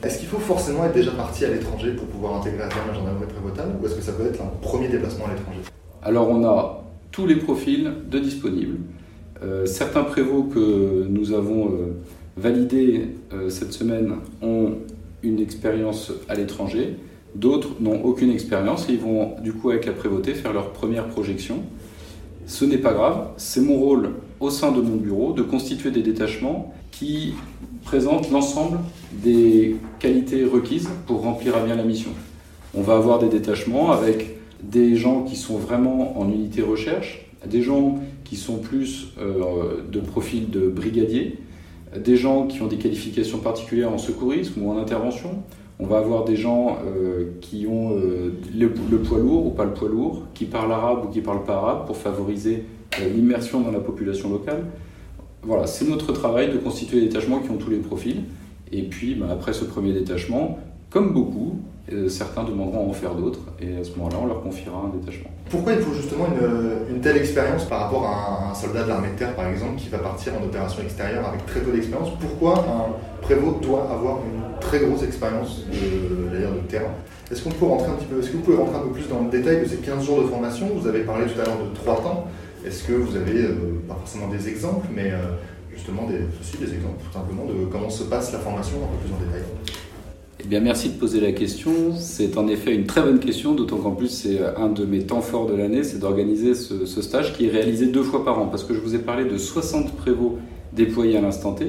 Est-ce 0.03 0.19
qu'il 0.19 0.27
faut 0.27 0.39
forcément 0.39 0.85
être 0.85 0.95
déjà 0.95 1.11
parti 1.11 1.45
à 1.45 1.49
l'étranger 1.49 1.91
pour 1.93 2.07
pouvoir 2.07 2.35
intégrer 2.35 2.63
à 2.63 2.67
terme 2.67 2.87
la 2.87 2.93
gendarmerie 2.93 3.27
prévotale 3.27 3.75
ou 3.79 3.85
est-ce 3.85 3.95
que 3.95 4.01
ça 4.01 4.13
peut 4.13 4.25
être 4.25 4.41
un 4.41 4.51
premier 4.61 4.87
déplacement 4.87 5.25
à 5.25 5.33
l'étranger? 5.33 5.59
Alors 6.01 6.29
on 6.29 6.43
a 6.43 6.83
tous 7.11 7.27
les 7.27 7.35
profils 7.35 7.91
de 8.09 8.19
disponibles. 8.19 8.77
Euh, 9.43 9.65
certains 9.65 10.03
prévôts 10.03 10.43
que 10.43 11.05
nous 11.07 11.33
avons 11.33 11.67
euh, 11.67 11.95
validés 12.37 13.09
cette 13.49 13.73
semaine 13.73 14.15
ont 14.41 14.77
une 15.21 15.39
expérience 15.39 16.11
à 16.29 16.35
l'étranger, 16.35 16.95
d'autres 17.35 17.69
n'ont 17.79 18.03
aucune 18.03 18.31
expérience 18.31 18.89
et 18.89 18.93
ils 18.93 18.99
vont 18.99 19.35
du 19.41 19.53
coup 19.53 19.69
avec 19.69 19.85
la 19.85 19.93
prévôté 19.93 20.33
faire 20.33 20.53
leur 20.53 20.71
première 20.71 21.07
projection. 21.07 21.63
Ce 22.45 22.65
n'est 22.65 22.77
pas 22.77 22.93
grave, 22.93 23.29
c'est 23.37 23.61
mon 23.61 23.77
rôle 23.77 24.11
au 24.39 24.49
sein 24.49 24.71
de 24.71 24.81
mon 24.81 24.95
bureau 24.95 25.33
de 25.33 25.41
constituer 25.41 25.91
des 25.91 26.01
détachements 26.01 26.73
qui 26.91 27.33
présentent 27.83 28.31
l'ensemble 28.31 28.79
des 29.11 29.75
qualités 29.99 30.43
requises 30.45 30.89
pour 31.07 31.21
remplir 31.21 31.55
à 31.55 31.61
bien 31.61 31.75
la 31.75 31.83
mission. 31.83 32.11
On 32.73 32.81
va 32.81 32.95
avoir 32.95 33.19
des 33.19 33.29
détachements 33.29 33.91
avec 33.91 34.37
des 34.61 34.95
gens 34.95 35.23
qui 35.23 35.35
sont 35.35 35.57
vraiment 35.57 36.19
en 36.19 36.29
unité 36.29 36.61
recherche, 36.61 37.25
des 37.45 37.61
gens 37.61 37.99
qui 38.23 38.35
sont 38.35 38.57
plus 38.57 39.13
euh, 39.19 39.81
de 39.91 39.99
profil 39.99 40.49
de 40.49 40.67
brigadier, 40.67 41.39
des 41.97 42.15
gens 42.15 42.47
qui 42.47 42.61
ont 42.61 42.67
des 42.67 42.77
qualifications 42.77 43.39
particulières 43.39 43.91
en 43.91 43.97
secourisme 43.97 44.61
ou 44.61 44.71
en 44.71 44.77
intervention, 44.77 45.43
on 45.81 45.87
va 45.87 45.97
avoir 45.97 46.23
des 46.23 46.35
gens 46.35 46.77
euh, 46.85 47.31
qui 47.41 47.65
ont 47.65 47.91
euh, 47.91 48.33
le, 48.55 48.69
poids 48.69 49.17
lourd 49.17 49.47
ou 49.47 49.49
pas 49.49 49.65
le 49.65 49.73
poids 49.73 49.89
lourd, 49.89 50.27
qui 50.35 50.45
parlent 50.45 50.71
arabe 50.71 51.05
ou 51.05 51.07
qui 51.07 51.21
parlent 51.21 51.43
pas 51.43 51.55
arabe 51.55 51.87
pour 51.87 51.97
favoriser 51.97 52.65
euh, 52.99 53.09
l'immersion 53.09 53.61
dans 53.61 53.71
la 53.71 53.79
population 53.79 54.29
locale. 54.29 54.63
Voilà, 55.41 55.65
c'est 55.65 55.89
notre 55.89 56.13
travail 56.13 56.51
de 56.51 56.57
constituer 56.57 57.01
des 57.01 57.07
détachements 57.07 57.39
qui 57.39 57.49
ont 57.49 57.57
tous 57.57 57.71
les 57.71 57.79
profils. 57.79 58.23
Et 58.71 58.83
puis, 58.83 59.15
bah, 59.15 59.25
après 59.31 59.53
ce 59.53 59.65
premier 59.65 59.91
détachement, 59.91 60.59
comme 60.91 61.13
beaucoup, 61.13 61.55
certains 62.07 62.45
demanderont 62.45 62.85
à 62.85 62.89
en 62.89 62.93
faire 62.93 63.15
d'autres, 63.15 63.41
et 63.59 63.75
à 63.75 63.83
ce 63.83 63.97
moment-là, 63.97 64.17
on 64.21 64.27
leur 64.27 64.41
confiera 64.43 64.77
un 64.77 64.97
détachement. 64.97 65.29
Pourquoi 65.49 65.73
il 65.73 65.79
faut 65.79 65.93
justement 65.93 66.25
une, 66.27 66.95
une 66.95 67.01
telle 67.01 67.17
expérience 67.17 67.65
par 67.65 67.81
rapport 67.81 68.05
à 68.05 68.51
un, 68.51 68.53
soldat 68.53 68.83
de 68.83 68.87
l'armée 68.87 69.09
de 69.09 69.17
terre, 69.17 69.35
par 69.35 69.47
exemple, 69.47 69.75
qui 69.75 69.89
va 69.89 69.97
partir 69.97 70.33
en 70.39 70.45
opération 70.45 70.83
extérieure 70.83 71.27
avec 71.27 71.45
très 71.47 71.59
peu 71.59 71.71
d'expérience? 71.71 72.09
Pourquoi 72.17 72.59
un 72.59 73.21
prévôt 73.21 73.57
doit 73.61 73.89
avoir 73.91 74.19
une 74.19 74.50
très 74.61 74.79
grosse 74.79 75.03
expérience 75.03 75.65
de, 75.67 76.37
de 76.37 76.67
terrain. 76.69 76.93
Est-ce 77.31 77.43
qu'on 77.43 77.51
peut 77.51 77.65
rentrer 77.65 77.89
un 77.89 77.95
petit 77.95 78.05
peu, 78.05 78.19
est-ce 78.19 78.29
que 78.29 78.37
vous 78.37 78.43
pouvez 78.43 78.57
rentrer 78.57 78.75
un 78.75 78.81
peu 78.81 78.91
plus 78.91 79.07
dans 79.07 79.23
le 79.23 79.29
détail 79.29 79.61
de 79.61 79.65
ces 79.65 79.77
15 79.77 80.05
jours 80.05 80.21
de 80.21 80.27
formation? 80.27 80.67
Vous 80.75 80.87
avez 80.87 81.01
parlé 81.01 81.25
tout 81.25 81.39
à 81.39 81.45
l'heure 81.45 81.59
de 81.59 81.73
3 81.75 82.01
temps. 82.01 82.27
Est-ce 82.65 82.83
que 82.83 82.93
vous 82.93 83.15
avez, 83.15 83.43
euh, 83.43 83.81
pas 83.87 83.95
forcément 83.95 84.27
des 84.27 84.49
exemples, 84.49 84.87
mais 84.93 85.11
euh, 85.11 85.17
justement 85.73 86.07
des, 86.07 86.19
aussi 86.39 86.57
des 86.57 86.73
exemples 86.73 87.01
tout 87.05 87.13
simplement 87.13 87.45
de 87.45 87.65
comment 87.71 87.89
se 87.89 88.03
passe 88.03 88.33
la 88.33 88.39
formation 88.39 88.77
un 88.77 88.87
peu 88.87 89.05
plus 89.05 89.13
en 89.13 89.25
détail? 89.25 89.47
Eh 90.43 90.47
bien, 90.47 90.59
merci 90.59 90.89
de 90.89 90.99
poser 90.99 91.21
la 91.21 91.31
question. 91.31 91.71
C'est 91.97 92.37
en 92.37 92.47
effet 92.47 92.75
une 92.75 92.85
très 92.85 93.01
bonne 93.01 93.19
question, 93.19 93.53
d'autant 93.53 93.77
qu'en 93.77 93.91
plus, 93.91 94.09
c'est 94.09 94.39
un 94.57 94.67
de 94.67 94.85
mes 94.85 95.03
temps 95.03 95.21
forts 95.21 95.47
de 95.47 95.55
l'année, 95.55 95.83
c'est 95.83 95.99
d'organiser 95.99 96.53
ce, 96.53 96.85
ce, 96.85 97.01
stage 97.01 97.33
qui 97.33 97.45
est 97.45 97.49
réalisé 97.49 97.85
deux 97.87 98.03
fois 98.03 98.25
par 98.25 98.39
an. 98.39 98.47
Parce 98.47 98.63
que 98.63 98.73
je 98.73 98.79
vous 98.79 98.93
ai 98.93 98.99
parlé 98.99 99.23
de 99.25 99.37
60 99.37 99.95
prévôts 99.95 100.39
déployés 100.73 101.17
à 101.17 101.21
l'instant 101.21 101.53
T. 101.53 101.67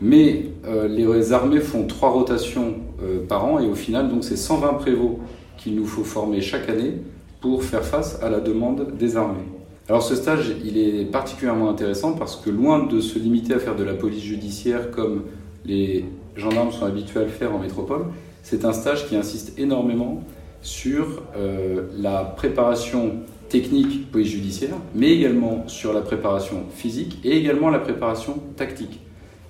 Mais 0.00 0.46
euh, 0.64 0.88
les 0.88 1.32
armées 1.32 1.60
font 1.60 1.86
trois 1.86 2.10
rotations 2.10 2.76
euh, 3.02 3.26
par 3.26 3.44
an 3.44 3.58
et 3.58 3.66
au 3.66 3.74
final, 3.74 4.08
donc 4.08 4.24
c'est 4.24 4.36
120 4.36 4.74
prévôts 4.74 5.20
qu'il 5.58 5.74
nous 5.74 5.84
faut 5.84 6.04
former 6.04 6.40
chaque 6.40 6.68
année 6.68 6.94
pour 7.40 7.62
faire 7.62 7.84
face 7.84 8.22
à 8.22 8.30
la 8.30 8.40
demande 8.40 8.96
des 8.98 9.16
armées. 9.16 9.44
Alors 9.88 10.02
ce 10.02 10.14
stage, 10.14 10.54
il 10.64 10.78
est 10.78 11.04
particulièrement 11.04 11.68
intéressant 11.68 12.12
parce 12.12 12.36
que 12.36 12.48
loin 12.48 12.86
de 12.86 13.00
se 13.00 13.18
limiter 13.18 13.54
à 13.54 13.58
faire 13.58 13.76
de 13.76 13.82
la 13.82 13.94
police 13.94 14.22
judiciaire 14.22 14.90
comme 14.90 15.24
les 15.64 16.04
gendarmes 16.36 16.70
sont 16.70 16.86
habitués 16.86 17.20
à 17.20 17.24
le 17.24 17.28
faire 17.28 17.54
en 17.54 17.58
métropole, 17.58 18.04
c'est 18.42 18.64
un 18.64 18.72
stage 18.72 19.08
qui 19.08 19.16
insiste 19.16 19.58
énormément 19.58 20.22
sur 20.62 21.22
euh, 21.36 21.88
la 21.98 22.22
préparation 22.24 23.16
technique 23.48 24.10
police 24.10 24.28
judiciaire, 24.30 24.76
mais 24.94 25.10
également 25.10 25.64
sur 25.66 25.92
la 25.92 26.00
préparation 26.00 26.64
physique 26.74 27.18
et 27.24 27.36
également 27.36 27.68
la 27.68 27.80
préparation 27.80 28.38
tactique. 28.56 29.00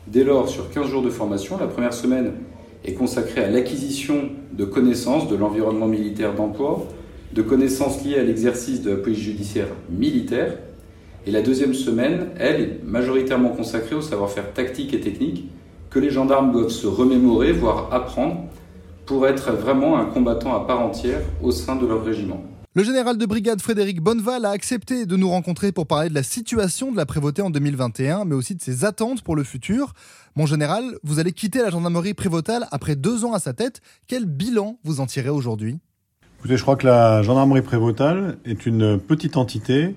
Dès 0.07 0.25
lors, 0.25 0.49
sur 0.49 0.71
15 0.71 0.87
jours 0.87 1.03
de 1.03 1.11
formation, 1.11 1.59
la 1.59 1.67
première 1.67 1.93
semaine 1.93 2.33
est 2.85 2.95
consacrée 2.95 3.45
à 3.45 3.51
l'acquisition 3.51 4.31
de 4.53 4.65
connaissances 4.65 5.29
de 5.29 5.37
l'environnement 5.37 5.87
militaire 5.87 6.35
d'emploi, 6.35 6.87
de 7.33 7.43
connaissances 7.43 8.05
liées 8.05 8.19
à 8.19 8.23
l'exercice 8.23 8.83
de 8.83 8.91
la 8.91 8.97
police 8.97 9.19
judiciaire 9.19 9.69
militaire. 9.91 10.57
Et 11.27 11.31
la 11.31 11.43
deuxième 11.43 11.75
semaine, 11.75 12.29
elle, 12.39 12.61
est 12.61 12.85
majoritairement 12.85 13.51
consacrée 13.51 13.95
au 13.95 14.01
savoir-faire 14.01 14.53
tactique 14.53 14.95
et 14.95 15.01
technique 15.01 15.45
que 15.91 15.99
les 15.99 16.11
gendarmes 16.11 16.51
doivent 16.53 16.71
se 16.71 16.87
remémorer, 16.87 17.53
voire 17.53 17.93
apprendre, 17.93 18.45
pour 19.05 19.27
être 19.27 19.53
vraiment 19.53 19.99
un 19.99 20.07
combattant 20.07 20.55
à 20.55 20.67
part 20.67 20.81
entière 20.81 21.21
au 21.43 21.51
sein 21.51 21.77
de 21.77 21.87
leur 21.87 22.05
régiment. 22.05 22.43
Le 22.77 22.85
général 22.85 23.19
de 23.19 23.27
brigade 23.27 23.61
Frédéric 23.61 24.01
Bonneval 24.01 24.45
a 24.45 24.51
accepté 24.51 25.05
de 25.05 25.17
nous 25.17 25.29
rencontrer 25.29 25.73
pour 25.73 25.89
parler 25.89 26.09
de 26.09 26.15
la 26.15 26.23
situation 26.23 26.93
de 26.93 26.97
la 26.97 27.05
prévôté 27.05 27.43
en 27.43 27.51
2021, 27.51 28.25
mais 28.25 28.37
aussi 28.37 28.55
de 28.55 28.63
ses 28.63 28.85
attentes 28.85 29.23
pour 29.23 29.35
le 29.35 29.43
futur. 29.43 29.93
Mon 30.37 30.47
général, 30.47 30.85
vous 31.03 31.19
allez 31.19 31.33
quitter 31.33 31.63
la 31.63 31.71
gendarmerie 31.71 32.15
prévôtale 32.15 32.69
après 32.71 32.95
deux 32.95 33.25
ans 33.25 33.33
à 33.33 33.41
sa 33.41 33.55
tête. 33.55 33.81
Quel 34.07 34.25
bilan 34.25 34.79
vous 34.85 35.01
en 35.01 35.07
tirez 35.07 35.31
aujourd'hui? 35.31 35.81
Écoutez, 36.39 36.57
je 36.57 36.63
crois 36.63 36.77
que 36.77 36.87
la 36.87 37.23
gendarmerie 37.23 37.63
prévôtale 37.63 38.39
est 38.45 38.65
une 38.67 39.01
petite 39.01 39.37
entité, 39.37 39.97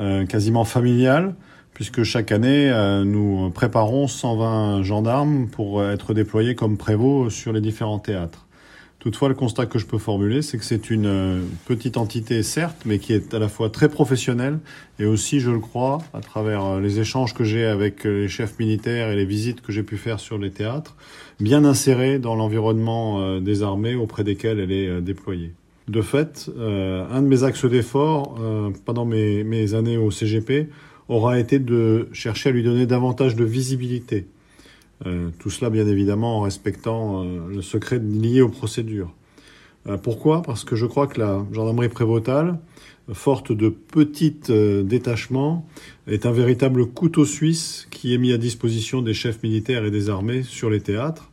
euh, 0.00 0.24
quasiment 0.24 0.64
familiale, 0.64 1.34
puisque 1.74 2.02
chaque 2.02 2.32
année, 2.32 2.70
euh, 2.70 3.04
nous 3.04 3.50
préparons 3.50 4.08
120 4.08 4.84
gendarmes 4.84 5.48
pour 5.48 5.84
être 5.84 6.14
déployés 6.14 6.54
comme 6.54 6.78
prévôts 6.78 7.28
sur 7.28 7.52
les 7.52 7.60
différents 7.60 7.98
théâtres. 7.98 8.45
Toutefois, 9.06 9.28
le 9.28 9.36
constat 9.36 9.66
que 9.66 9.78
je 9.78 9.86
peux 9.86 9.98
formuler, 9.98 10.42
c'est 10.42 10.58
que 10.58 10.64
c'est 10.64 10.90
une 10.90 11.06
euh, 11.06 11.40
petite 11.66 11.96
entité, 11.96 12.42
certes, 12.42 12.82
mais 12.84 12.98
qui 12.98 13.12
est 13.12 13.34
à 13.34 13.38
la 13.38 13.46
fois 13.46 13.70
très 13.70 13.88
professionnelle 13.88 14.58
et 14.98 15.06
aussi, 15.06 15.38
je 15.38 15.52
le 15.52 15.60
crois, 15.60 15.98
à 16.12 16.18
travers 16.18 16.64
euh, 16.64 16.80
les 16.80 16.98
échanges 16.98 17.32
que 17.32 17.44
j'ai 17.44 17.66
avec 17.66 18.04
euh, 18.04 18.22
les 18.22 18.28
chefs 18.28 18.58
militaires 18.58 19.12
et 19.12 19.14
les 19.14 19.24
visites 19.24 19.60
que 19.60 19.70
j'ai 19.70 19.84
pu 19.84 19.96
faire 19.96 20.18
sur 20.18 20.38
les 20.38 20.50
théâtres, 20.50 20.96
bien 21.38 21.64
insérée 21.64 22.18
dans 22.18 22.34
l'environnement 22.34 23.38
des 23.38 23.62
armées 23.62 23.94
auprès 23.94 24.24
desquelles 24.24 24.58
elle 24.58 24.72
est 24.72 25.00
déployée. 25.02 25.52
De 25.86 26.02
fait, 26.02 26.50
un 26.58 27.22
de 27.22 27.28
mes 27.28 27.44
axes 27.44 27.64
d'effort 27.64 28.36
pendant 28.84 29.04
mes, 29.04 29.44
mes 29.44 29.74
années 29.74 29.98
au 29.98 30.10
CGP 30.10 30.68
aura 31.08 31.38
été 31.38 31.60
de 31.60 32.08
chercher 32.12 32.48
à 32.48 32.52
lui 32.52 32.64
donner 32.64 32.86
davantage 32.86 33.36
de 33.36 33.44
visibilité 33.44 34.26
euh, 35.04 35.30
tout 35.38 35.50
cela, 35.50 35.70
bien 35.70 35.86
évidemment, 35.86 36.38
en 36.38 36.40
respectant 36.42 37.22
euh, 37.22 37.48
le 37.48 37.62
secret 37.62 37.98
lié 37.98 38.40
aux 38.40 38.48
procédures. 38.48 39.12
Euh, 39.86 39.98
pourquoi? 39.98 40.42
Parce 40.42 40.64
que 40.64 40.74
je 40.74 40.86
crois 40.86 41.06
que 41.06 41.20
la 41.20 41.44
gendarmerie 41.52 41.88
prévôtale, 41.88 42.58
forte 43.12 43.52
de 43.52 43.68
petits 43.68 44.34
détachements, 44.84 45.68
est 46.08 46.26
un 46.26 46.32
véritable 46.32 46.86
couteau 46.86 47.24
suisse 47.24 47.86
qui 47.92 48.12
est 48.12 48.18
mis 48.18 48.32
à 48.32 48.38
disposition 48.38 49.00
des 49.00 49.14
chefs 49.14 49.44
militaires 49.44 49.84
et 49.84 49.92
des 49.92 50.10
armées 50.10 50.42
sur 50.42 50.70
les 50.70 50.80
théâtres 50.80 51.30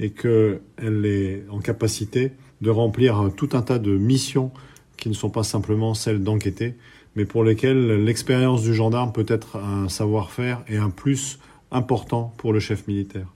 et 0.00 0.10
qu'elle 0.10 0.60
est 1.04 1.44
en 1.50 1.60
capacité 1.60 2.32
de 2.62 2.70
remplir 2.70 3.30
tout 3.36 3.50
un 3.52 3.62
tas 3.62 3.78
de 3.78 3.96
missions 3.96 4.50
qui 4.96 5.08
ne 5.08 5.14
sont 5.14 5.30
pas 5.30 5.44
simplement 5.44 5.94
celles 5.94 6.20
d'enquêter, 6.20 6.74
mais 7.14 7.24
pour 7.24 7.44
lesquelles 7.44 8.04
l'expérience 8.04 8.62
du 8.62 8.74
gendarme 8.74 9.12
peut 9.12 9.26
être 9.28 9.56
un 9.58 9.88
savoir-faire 9.88 10.64
et 10.66 10.78
un 10.78 10.90
plus 10.90 11.38
important 11.70 12.32
pour 12.36 12.52
le 12.52 12.60
chef 12.60 12.86
militaire. 12.86 13.26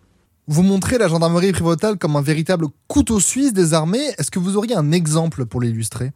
Vous 0.49 0.63
montrez 0.63 0.99
la 0.99 1.09
gendarmerie 1.09 1.53
prévôtale 1.53 1.99
comme 1.99 2.17
un 2.17 2.21
véritable 2.23 2.67
couteau 2.89 3.21
suisse 3.21 3.53
des 3.53 3.75
armées. 3.75 4.09
Est-ce 4.19 4.31
que 4.31 4.41
vous 4.41 4.57
auriez 4.57 4.75
un 4.75 4.91
exemple 4.91 5.47
pour 5.47 5.61
l'illustrer? 5.61 6.11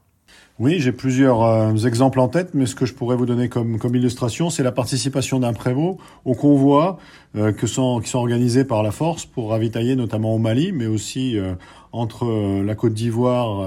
Oui, 0.59 0.77
j'ai 0.81 0.93
plusieurs 0.93 1.43
euh, 1.43 1.75
exemples 1.75 2.19
en 2.19 2.29
tête, 2.29 2.55
mais 2.55 2.65
ce 2.65 2.75
que 2.75 2.87
je 2.87 2.95
pourrais 2.95 3.15
vous 3.15 3.27
donner 3.27 3.51
comme, 3.51 3.79
comme 3.79 3.95
illustration, 3.95 4.49
c'est 4.49 4.63
la 4.63 4.73
participation 4.73 5.39
d'un 5.39 5.53
prévôt 5.53 5.99
aux 6.25 6.35
convois 6.35 6.99
euh, 7.37 7.53
que 7.53 7.67
sont, 7.67 8.01
qui 8.01 8.09
sont 8.09 8.19
organisés 8.19 8.65
par 8.65 8.83
la 8.83 8.91
force 8.91 9.27
pour 9.27 9.51
ravitailler 9.51 9.97
notamment 9.97 10.35
au 10.35 10.39
Mali, 10.39 10.73
mais 10.73 10.87
aussi 10.87 11.39
euh, 11.39 11.55
entre 11.93 12.27
la 12.63 12.75
Côte 12.75 12.95
d'Ivoire, 12.95 13.67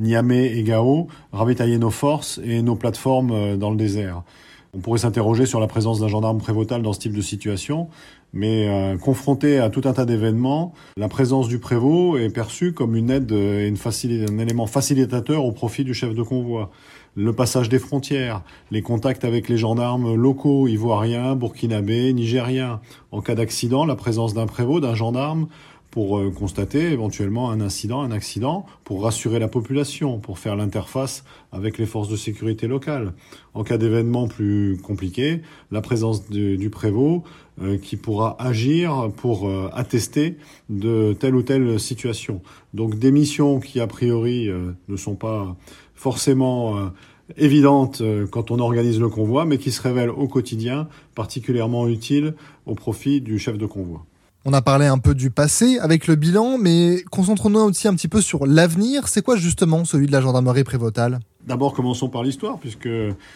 Niamey 0.00 0.56
et 0.58 0.64
Gao, 0.64 1.06
ravitailler 1.32 1.78
nos 1.78 1.90
forces 1.90 2.40
et 2.42 2.62
nos 2.62 2.74
plateformes 2.74 3.56
dans 3.58 3.70
le 3.70 3.76
désert. 3.76 4.24
On 4.72 4.78
pourrait 4.78 5.00
s'interroger 5.00 5.46
sur 5.46 5.58
la 5.58 5.66
présence 5.66 5.98
d'un 5.98 6.06
gendarme 6.06 6.38
prévôtal 6.38 6.80
dans 6.82 6.92
ce 6.92 7.00
type 7.00 7.14
de 7.14 7.20
situation, 7.20 7.88
mais 8.32 8.68
euh, 8.68 8.96
confronté 8.96 9.58
à 9.58 9.68
tout 9.68 9.82
un 9.84 9.92
tas 9.92 10.04
d'événements, 10.04 10.74
la 10.96 11.08
présence 11.08 11.48
du 11.48 11.58
prévôt 11.58 12.16
est 12.16 12.30
perçue 12.30 12.72
comme 12.72 12.94
une 12.94 13.10
aide 13.10 13.32
et 13.32 13.66
une 13.66 13.76
un 13.76 14.38
élément 14.38 14.66
facilitateur 14.66 15.44
au 15.44 15.50
profit 15.50 15.82
du 15.82 15.92
chef 15.92 16.14
de 16.14 16.22
convoi. 16.22 16.70
Le 17.16 17.32
passage 17.32 17.68
des 17.68 17.80
frontières, 17.80 18.42
les 18.70 18.82
contacts 18.82 19.24
avec 19.24 19.48
les 19.48 19.56
gendarmes 19.56 20.14
locaux, 20.14 20.68
ivoiriens, 20.68 21.34
burkinabés, 21.34 22.12
nigériens. 22.12 22.80
En 23.10 23.20
cas 23.20 23.34
d'accident, 23.34 23.84
la 23.84 23.96
présence 23.96 24.32
d'un 24.34 24.46
prévôt, 24.46 24.78
d'un 24.78 24.94
gendarme, 24.94 25.48
pour 25.90 26.18
euh, 26.18 26.30
constater 26.30 26.92
éventuellement 26.92 27.50
un 27.50 27.60
incident, 27.60 28.00
un 28.02 28.12
accident, 28.12 28.66
pour 28.84 29.02
rassurer 29.02 29.38
la 29.38 29.48
population, 29.48 30.18
pour 30.18 30.38
faire 30.38 30.56
l'interface 30.56 31.24
avec 31.52 31.78
les 31.78 31.86
forces 31.86 32.08
de 32.08 32.16
sécurité 32.16 32.68
locales. 32.68 33.12
En 33.54 33.64
cas 33.64 33.78
d'événement 33.78 34.28
plus 34.28 34.78
compliqué, 34.78 35.40
la 35.70 35.80
présence 35.80 36.28
du, 36.30 36.70
prévôt 36.70 37.24
euh, 37.60 37.76
qui 37.76 37.96
pourra 37.96 38.36
agir 38.38 39.10
pour 39.16 39.48
euh, 39.48 39.68
attester 39.72 40.36
de 40.68 41.16
telle 41.18 41.34
ou 41.34 41.42
telle 41.42 41.80
situation. 41.80 42.40
Donc 42.74 42.98
des 42.98 43.10
missions 43.10 43.58
qui 43.58 43.80
a 43.80 43.86
priori 43.86 44.48
ne 44.88 44.96
sont 44.96 45.16
pas 45.16 45.56
forcément 45.94 46.90
évidentes 47.36 48.02
quand 48.30 48.50
on 48.50 48.58
organise 48.60 49.00
le 49.00 49.08
convoi, 49.08 49.44
mais 49.44 49.58
qui 49.58 49.72
se 49.72 49.82
révèlent 49.82 50.10
au 50.10 50.28
quotidien 50.28 50.88
particulièrement 51.14 51.88
utiles 51.88 52.34
au 52.66 52.74
profit 52.74 53.20
du 53.20 53.38
chef 53.38 53.58
de 53.58 53.66
convoi. 53.66 54.06
On 54.46 54.54
a 54.54 54.62
parlé 54.62 54.86
un 54.86 54.96
peu 54.96 55.14
du 55.14 55.30
passé 55.30 55.78
avec 55.80 56.06
le 56.06 56.16
bilan, 56.16 56.56
mais 56.56 57.02
concentrons-nous 57.10 57.60
aussi 57.60 57.88
un 57.88 57.94
petit 57.94 58.08
peu 58.08 58.22
sur 58.22 58.46
l'avenir. 58.46 59.06
C'est 59.06 59.22
quoi 59.22 59.36
justement 59.36 59.84
celui 59.84 60.06
de 60.06 60.12
la 60.12 60.22
gendarmerie 60.22 60.64
prévôtale 60.64 61.20
D'abord, 61.46 61.74
commençons 61.74 62.08
par 62.08 62.22
l'histoire, 62.22 62.58
puisque 62.58 62.88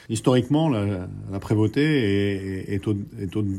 historiquement, 0.08 0.70
la, 0.70 1.06
la 1.30 1.38
prévôté 1.40 2.72
est, 2.72 2.88
au, 2.88 2.94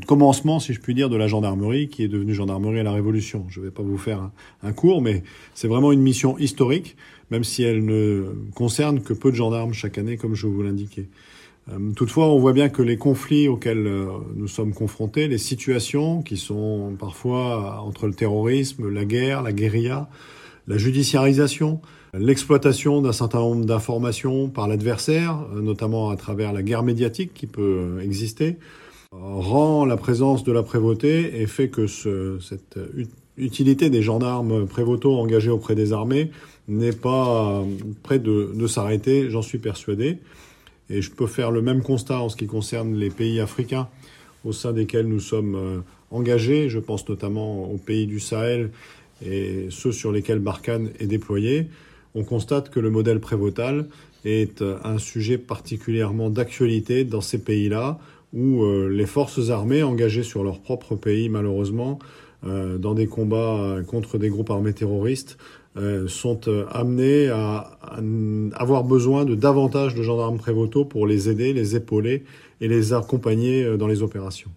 commencement, 0.06 0.58
si 0.58 0.74
je 0.74 0.80
puis 0.80 0.92
dire, 0.94 1.08
de 1.08 1.16
la 1.16 1.28
gendarmerie, 1.28 1.88
qui 1.88 2.02
est 2.02 2.08
devenue 2.08 2.34
gendarmerie 2.34 2.80
à 2.80 2.82
la 2.82 2.92
Révolution. 2.92 3.44
Je 3.48 3.60
ne 3.60 3.66
vais 3.66 3.70
pas 3.70 3.84
vous 3.84 3.98
faire 3.98 4.28
un 4.64 4.72
cours, 4.72 5.00
mais 5.00 5.22
c'est 5.54 5.68
vraiment 5.68 5.92
une 5.92 6.02
mission 6.02 6.36
historique, 6.38 6.96
même 7.30 7.44
si 7.44 7.62
elle 7.62 7.84
ne 7.84 8.24
concerne 8.56 9.02
que 9.02 9.12
peu 9.12 9.30
de 9.30 9.36
gendarmes 9.36 9.72
chaque 9.72 9.98
année, 9.98 10.16
comme 10.16 10.34
je 10.34 10.48
vous 10.48 10.62
l'indiquais. 10.64 11.08
Euh, 11.72 11.92
toutefois, 11.94 12.28
on 12.28 12.38
voit 12.38 12.52
bien 12.52 12.68
que 12.68 12.82
les 12.82 12.96
conflits 12.96 13.48
auxquels 13.48 13.86
euh, 13.86 14.06
nous 14.36 14.48
sommes 14.48 14.72
confrontés, 14.72 15.26
les 15.26 15.38
situations 15.38 16.22
qui 16.22 16.36
sont 16.36 16.96
parfois 16.98 17.80
entre 17.82 18.06
le 18.06 18.14
terrorisme, 18.14 18.88
la 18.88 19.04
guerre, 19.04 19.42
la 19.42 19.52
guérilla, 19.52 20.08
la 20.68 20.78
judiciarisation, 20.78 21.80
l'exploitation 22.14 23.02
d'un 23.02 23.12
certain 23.12 23.40
nombre 23.40 23.64
d'informations 23.64 24.48
par 24.48 24.68
l'adversaire, 24.68 25.44
euh, 25.54 25.60
notamment 25.60 26.10
à 26.10 26.16
travers 26.16 26.52
la 26.52 26.62
guerre 26.62 26.84
médiatique 26.84 27.34
qui 27.34 27.46
peut 27.46 27.98
exister, 28.00 28.58
rend 29.10 29.84
la 29.84 29.96
présence 29.96 30.44
de 30.44 30.52
la 30.52 30.62
prévôté 30.62 31.40
et 31.40 31.46
fait 31.46 31.68
que 31.68 31.86
ce, 31.86 32.38
cette 32.40 32.78
utilité 33.38 33.88
des 33.88 34.02
gendarmes 34.02 34.66
prévôtaux 34.66 35.14
engagés 35.14 35.50
auprès 35.50 35.74
des 35.74 35.92
armées 35.92 36.30
n'est 36.68 36.92
pas 36.92 37.64
près 38.02 38.18
de 38.18 38.66
s'arrêter, 38.66 39.30
j'en 39.30 39.42
suis 39.42 39.58
persuadé. 39.58 40.18
Et 40.88 41.02
je 41.02 41.10
peux 41.10 41.26
faire 41.26 41.50
le 41.50 41.62
même 41.62 41.82
constat 41.82 42.20
en 42.20 42.28
ce 42.28 42.36
qui 42.36 42.46
concerne 42.46 42.94
les 42.94 43.10
pays 43.10 43.40
africains 43.40 43.88
au 44.44 44.52
sein 44.52 44.72
desquels 44.72 45.08
nous 45.08 45.20
sommes 45.20 45.54
euh, 45.56 45.80
engagés. 46.10 46.68
Je 46.68 46.78
pense 46.78 47.08
notamment 47.08 47.70
aux 47.70 47.78
pays 47.78 48.06
du 48.06 48.20
Sahel 48.20 48.70
et 49.24 49.66
ceux 49.70 49.92
sur 49.92 50.12
lesquels 50.12 50.38
Barkhane 50.38 50.90
est 51.00 51.06
déployé. 51.06 51.68
On 52.14 52.22
constate 52.22 52.70
que 52.70 52.80
le 52.80 52.90
modèle 52.90 53.20
prévotal 53.20 53.88
est 54.24 54.62
euh, 54.62 54.78
un 54.84 54.98
sujet 54.98 55.38
particulièrement 55.38 56.30
d'actualité 56.30 57.04
dans 57.04 57.20
ces 57.20 57.38
pays-là 57.38 57.98
où 58.32 58.62
euh, 58.62 58.88
les 58.88 59.06
forces 59.06 59.50
armées 59.50 59.82
engagées 59.82 60.22
sur 60.22 60.44
leur 60.44 60.60
propre 60.60 60.94
pays, 60.94 61.28
malheureusement, 61.28 61.98
dans 62.42 62.94
des 62.94 63.08
combats 63.08 63.78
contre 63.88 64.18
des 64.18 64.28
groupes 64.28 64.50
armés 64.50 64.74
terroristes, 64.74 65.36
sont 66.08 66.40
euh, 66.48 66.66
amenés 66.70 67.28
à, 67.28 67.70
avoir 68.54 68.84
besoin 68.84 69.24
de 69.24 69.34
davantage 69.34 69.94
de 69.94 70.02
gendarmes 70.02 70.38
prévôtaux 70.38 70.84
pour 70.84 71.06
les 71.06 71.28
aider, 71.28 71.52
les 71.52 71.76
épauler 71.76 72.24
et 72.60 72.68
les 72.68 72.92
accompagner 72.92 73.64
euh, 73.64 73.76
dans 73.76 73.86
les 73.86 74.02
opérations. 74.02 74.50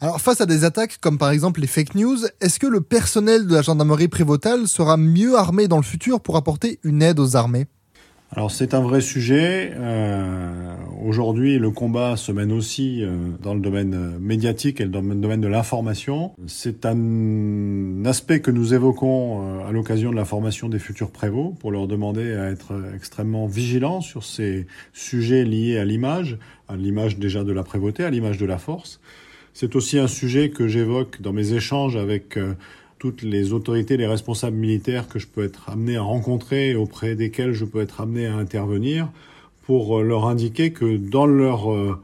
Alors 0.00 0.20
face 0.20 0.40
à 0.40 0.46
des 0.46 0.64
attaques 0.64 0.98
comme 1.00 1.18
par 1.18 1.30
exemple 1.30 1.60
les 1.60 1.66
fake 1.66 1.94
news, 1.94 2.18
est-ce 2.40 2.58
que 2.58 2.66
le 2.66 2.80
personnel 2.80 3.46
de 3.46 3.54
la 3.54 3.62
gendarmerie 3.62 4.08
prévôtale 4.08 4.66
sera 4.66 4.96
mieux 4.96 5.36
armé 5.36 5.68
dans 5.68 5.76
le 5.76 5.82
futur 5.82 6.20
pour 6.20 6.36
apporter 6.36 6.80
une 6.82 7.02
aide 7.02 7.20
aux 7.20 7.36
armées? 7.36 7.66
Alors 8.30 8.50
c'est 8.50 8.74
un 8.74 8.80
vrai 8.80 9.00
sujet. 9.00 9.72
Euh, 9.74 10.74
Aujourd'hui, 11.04 11.58
le 11.58 11.70
combat 11.70 12.16
se 12.16 12.30
mène 12.30 12.52
aussi 12.52 13.02
euh, 13.02 13.16
dans 13.42 13.54
le 13.54 13.60
domaine 13.60 13.94
euh, 13.94 14.18
médiatique 14.20 14.80
et 14.80 14.86
dans 14.86 15.00
le 15.00 15.14
domaine 15.16 15.40
de 15.40 15.48
l'information. 15.48 16.32
C'est 16.46 16.86
un 16.86 18.04
aspect 18.04 18.40
que 18.40 18.52
nous 18.52 18.72
évoquons 18.72 19.40
euh, 19.42 19.68
à 19.68 19.72
l'occasion 19.72 20.10
de 20.12 20.16
la 20.16 20.24
formation 20.24 20.68
des 20.68 20.78
futurs 20.78 21.10
prévôts 21.10 21.56
pour 21.58 21.72
leur 21.72 21.88
demander 21.88 22.34
à 22.34 22.50
être 22.50 22.72
extrêmement 22.94 23.46
vigilants 23.46 24.00
sur 24.00 24.22
ces 24.22 24.66
sujets 24.92 25.44
liés 25.44 25.76
à 25.78 25.84
l'image, 25.84 26.38
à 26.68 26.76
l'image 26.76 27.18
déjà 27.18 27.42
de 27.42 27.52
la 27.52 27.64
prévôté, 27.64 28.04
à 28.04 28.10
l'image 28.10 28.38
de 28.38 28.46
la 28.46 28.58
force. 28.58 29.00
C'est 29.54 29.74
aussi 29.74 29.98
un 29.98 30.08
sujet 30.08 30.50
que 30.50 30.68
j'évoque 30.68 31.20
dans 31.20 31.32
mes 31.32 31.52
échanges 31.52 31.96
avec 31.96 32.38
toutes 32.98 33.22
les 33.22 33.52
autorités, 33.52 33.96
les 33.96 34.06
responsables 34.06 34.56
militaires 34.56 35.08
que 35.08 35.18
je 35.18 35.26
peux 35.26 35.44
être 35.44 35.68
amené 35.68 35.96
à 35.96 36.02
rencontrer 36.02 36.70
et 36.70 36.74
auprès 36.76 37.16
desquels 37.16 37.52
je 37.52 37.64
peux 37.64 37.80
être 37.80 38.00
amené 38.00 38.26
à 38.26 38.36
intervenir 38.36 39.08
pour 39.62 39.98
euh, 39.98 40.02
leur 40.02 40.26
indiquer 40.26 40.72
que 40.72 40.96
dans 40.96 41.26
leur 41.26 41.72
euh, 41.72 41.98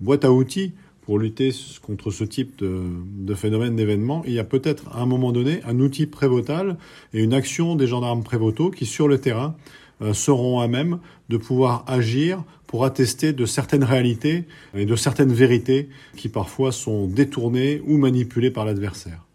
boîte 0.00 0.24
à 0.24 0.32
outils 0.32 0.72
pour 1.02 1.18
lutter 1.18 1.50
contre 1.82 2.10
ce 2.10 2.24
type 2.24 2.62
de, 2.62 3.34
phénomène 3.34 3.74
d'événement, 3.74 4.22
il 4.24 4.32
y 4.34 4.38
a 4.38 4.44
peut-être 4.44 4.88
à 4.92 5.00
un 5.00 5.06
moment 5.06 5.32
donné 5.32 5.60
un 5.64 5.80
outil 5.80 6.06
prévotal 6.06 6.76
et 7.12 7.22
une 7.22 7.34
action 7.34 7.74
des 7.74 7.88
gendarmes 7.88 8.22
prévotaux 8.22 8.70
qui, 8.70 8.86
sur 8.86 9.08
le 9.08 9.18
terrain, 9.18 9.56
euh, 10.00 10.14
seront 10.14 10.60
à 10.60 10.68
même 10.68 11.00
de 11.28 11.36
pouvoir 11.36 11.84
agir 11.88 12.44
pour 12.68 12.84
attester 12.84 13.32
de 13.32 13.46
certaines 13.46 13.84
réalités 13.84 14.44
et 14.74 14.86
de 14.86 14.96
certaines 14.96 15.32
vérités 15.32 15.88
qui 16.16 16.28
parfois 16.28 16.72
sont 16.72 17.06
détournées 17.06 17.82
ou 17.86 17.98
manipulées 17.98 18.50
par 18.50 18.64
l'adversaire. 18.64 19.26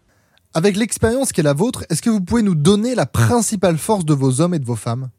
Avec 0.54 0.76
l'expérience 0.76 1.32
qui 1.32 1.40
est 1.40 1.44
la 1.44 1.52
vôtre, 1.52 1.84
est-ce 1.90 2.02
que 2.02 2.10
vous 2.10 2.22
pouvez 2.22 2.42
nous 2.42 2.54
donner 2.54 2.94
la 2.94 3.06
principale 3.06 3.76
force 3.76 4.04
de 4.04 4.14
vos 4.14 4.40
hommes 4.40 4.54
et 4.54 4.58
de 4.58 4.64
vos 4.64 4.74
femmes? 4.74 5.10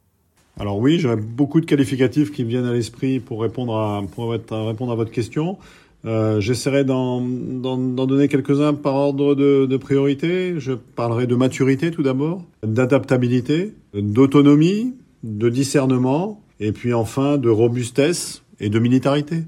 Alors 0.59 0.77
oui, 0.77 0.99
j'ai 0.99 1.15
beaucoup 1.15 1.61
de 1.61 1.65
qualificatifs 1.65 2.31
qui 2.31 2.43
me 2.43 2.49
viennent 2.49 2.65
à 2.65 2.73
l'esprit 2.73 3.19
pour 3.19 3.41
répondre 3.41 3.75
à, 3.75 3.99
répondre 3.99 4.91
à 4.91 4.95
votre 4.95 5.11
question. 5.11 5.57
Euh, 6.05 6.39
J'essaierai 6.39 6.83
d'en 6.83 7.21
donner 7.21 8.27
quelques-uns 8.27 8.73
par 8.73 8.95
ordre 8.95 9.35
de, 9.35 9.65
de, 9.65 9.77
priorité. 9.77 10.55
Je 10.57 10.73
parlerai 10.73 11.27
de 11.27 11.35
maturité 11.35 11.91
tout 11.91 12.03
d'abord, 12.03 12.43
d'adaptabilité, 12.63 13.73
d'autonomie, 13.93 14.93
de 15.23 15.49
discernement, 15.49 16.41
et 16.59 16.71
puis 16.71 16.93
enfin 16.93 17.37
de 17.37 17.49
robustesse 17.49 18.43
et 18.59 18.69
de 18.69 18.79
militarité. 18.79 19.43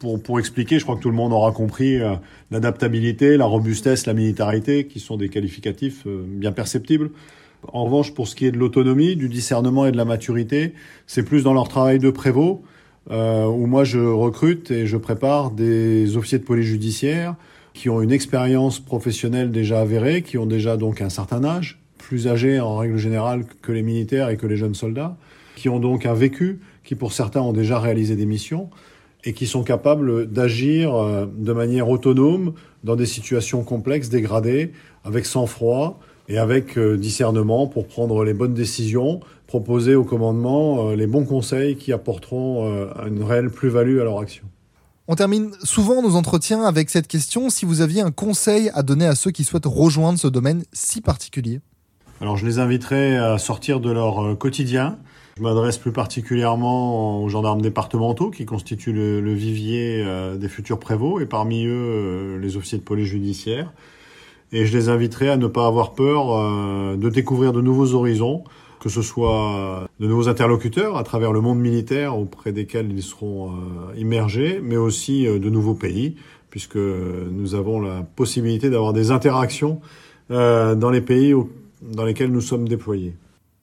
Pour, 0.00 0.22
pour 0.22 0.38
expliquer, 0.38 0.78
je 0.78 0.84
crois 0.84 0.96
que 0.96 1.02
tout 1.02 1.10
le 1.10 1.16
monde 1.16 1.32
aura 1.32 1.50
compris 1.50 2.00
euh, 2.00 2.14
l'adaptabilité, 2.50 3.36
la 3.36 3.46
robustesse, 3.46 4.06
la 4.06 4.14
militarité, 4.14 4.86
qui 4.86 5.00
sont 5.00 5.16
des 5.16 5.28
qualificatifs 5.28 6.06
euh, 6.06 6.22
bien 6.24 6.52
perceptibles. 6.52 7.10
En 7.66 7.84
revanche, 7.84 8.14
pour 8.14 8.28
ce 8.28 8.36
qui 8.36 8.46
est 8.46 8.52
de 8.52 8.58
l'autonomie, 8.58 9.16
du 9.16 9.28
discernement 9.28 9.86
et 9.86 9.92
de 9.92 9.96
la 9.96 10.04
maturité, 10.04 10.74
c'est 11.06 11.22
plus 11.22 11.42
dans 11.42 11.52
leur 11.52 11.68
travail 11.68 11.98
de 11.98 12.10
prévôt, 12.10 12.62
euh, 13.10 13.46
où 13.46 13.66
moi 13.66 13.84
je 13.84 13.98
recrute 13.98 14.70
et 14.70 14.86
je 14.86 14.96
prépare 14.96 15.50
des 15.50 16.16
officiers 16.16 16.38
de 16.38 16.44
police 16.44 16.66
judiciaire 16.66 17.34
qui 17.74 17.88
ont 17.88 18.02
une 18.02 18.12
expérience 18.12 18.80
professionnelle 18.80 19.50
déjà 19.50 19.80
avérée, 19.80 20.22
qui 20.22 20.36
ont 20.36 20.46
déjà 20.46 20.76
donc 20.76 21.00
un 21.00 21.10
certain 21.10 21.44
âge, 21.44 21.80
plus 21.96 22.26
âgés 22.26 22.60
en 22.60 22.76
règle 22.76 22.96
générale 22.96 23.44
que 23.62 23.72
les 23.72 23.82
militaires 23.82 24.30
et 24.30 24.36
que 24.36 24.46
les 24.46 24.56
jeunes 24.56 24.74
soldats, 24.74 25.16
qui 25.54 25.68
ont 25.68 25.78
donc 25.78 26.06
un 26.06 26.14
vécu, 26.14 26.60
qui 26.84 26.94
pour 26.94 27.12
certains 27.12 27.40
ont 27.40 27.52
déjà 27.52 27.78
réalisé 27.78 28.16
des 28.16 28.26
missions 28.26 28.68
et 29.24 29.32
qui 29.32 29.46
sont 29.46 29.62
capables 29.62 30.30
d'agir 30.30 30.94
euh, 30.94 31.26
de 31.26 31.52
manière 31.52 31.88
autonome 31.88 32.54
dans 32.84 32.96
des 32.96 33.06
situations 33.06 33.62
complexes, 33.64 34.08
dégradées, 34.08 34.72
avec 35.04 35.26
sang-froid 35.26 36.00
et 36.28 36.38
avec 36.38 36.76
euh, 36.78 36.96
discernement 36.96 37.66
pour 37.66 37.86
prendre 37.86 38.24
les 38.24 38.34
bonnes 38.34 38.54
décisions, 38.54 39.20
proposer 39.46 39.94
au 39.94 40.04
commandement 40.04 40.88
euh, 40.88 40.96
les 40.96 41.06
bons 41.06 41.24
conseils 41.24 41.76
qui 41.76 41.92
apporteront 41.92 42.88
une 43.06 43.22
réelle 43.22 43.50
plus-value 43.50 44.00
à 44.00 44.04
leur 44.04 44.18
action. 44.20 44.44
On 45.06 45.14
termine 45.14 45.52
souvent 45.62 46.02
nos 46.02 46.16
entretiens 46.16 46.64
avec 46.64 46.90
cette 46.90 47.08
question, 47.08 47.48
si 47.48 47.64
vous 47.64 47.80
aviez 47.80 48.02
un 48.02 48.10
conseil 48.10 48.70
à 48.74 48.82
donner 48.82 49.06
à 49.06 49.14
ceux 49.14 49.30
qui 49.30 49.44
souhaitent 49.44 49.64
rejoindre 49.64 50.18
ce 50.18 50.28
domaine 50.28 50.64
si 50.72 51.00
particulier? 51.00 51.60
Alors 52.20 52.36
je 52.36 52.44
les 52.44 52.58
inviterai 52.58 53.16
à 53.16 53.38
sortir 53.38 53.80
de 53.80 53.90
leur 53.90 54.36
quotidien, 54.36 54.98
je 55.38 55.44
m'adresse 55.44 55.78
plus 55.78 55.92
particulièrement 55.92 57.22
aux 57.22 57.28
gendarmes 57.28 57.62
départementaux 57.62 58.32
qui 58.32 58.44
constituent 58.44 58.92
le, 58.92 59.34
vivier 59.34 60.02
euh, 60.04 60.36
des 60.36 60.48
futurs 60.48 60.80
prévôts 60.80 61.20
et 61.20 61.26
parmi 61.26 61.64
eux 61.64 61.70
euh, 61.70 62.38
les 62.40 62.56
officiers 62.56 62.78
de 62.78 62.82
police 62.82 63.06
judiciaire. 63.06 63.72
Et 64.52 64.66
je 64.66 64.76
les 64.76 64.88
inviterai 64.88 65.28
à 65.28 65.36
ne 65.36 65.46
pas 65.46 65.66
avoir 65.66 65.92
peur 65.92 66.32
euh, 66.32 66.96
de 66.96 67.08
découvrir 67.08 67.52
de 67.52 67.60
nouveaux 67.60 67.94
horizons, 67.94 68.44
que 68.80 68.88
ce 68.88 69.02
soit 69.02 69.88
de 69.98 70.06
nouveaux 70.06 70.28
interlocuteurs 70.28 70.96
à 70.96 71.02
travers 71.02 71.32
le 71.32 71.40
monde 71.40 71.58
militaire 71.58 72.16
auprès 72.16 72.52
desquels 72.52 72.90
ils 72.92 73.02
seront 73.02 73.52
immergés, 73.96 74.60
mais 74.62 74.76
aussi 74.76 75.24
de 75.24 75.50
nouveaux 75.50 75.74
pays, 75.74 76.14
puisque 76.48 76.76
nous 76.76 77.56
avons 77.56 77.80
la 77.80 78.02
possibilité 78.14 78.70
d'avoir 78.70 78.92
des 78.92 79.10
interactions 79.10 79.80
dans 80.30 80.90
les 80.92 81.00
pays 81.00 81.34
dans 81.82 82.04
lesquels 82.04 82.30
nous 82.30 82.40
sommes 82.40 82.68
déployés. 82.68 83.16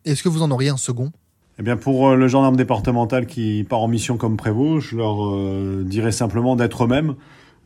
Est-ce 0.04 0.22
que 0.22 0.30
vous 0.30 0.42
en 0.42 0.52
auriez 0.52 0.70
un 0.70 0.78
second? 0.78 1.12
Eh 1.58 1.64
bien, 1.64 1.78
pour 1.78 2.10
euh, 2.10 2.16
le 2.16 2.28
gendarme 2.28 2.58
départemental 2.58 3.26
qui 3.26 3.66
part 3.68 3.80
en 3.80 3.88
mission 3.88 4.18
comme 4.18 4.38
prévôt, 4.38 4.80
je 4.80 4.98
leur 4.98 5.26
euh, 5.26 5.84
dirais 5.86 6.12
simplement 6.12 6.56
d'être 6.56 6.84
eux-mêmes, 6.84 7.16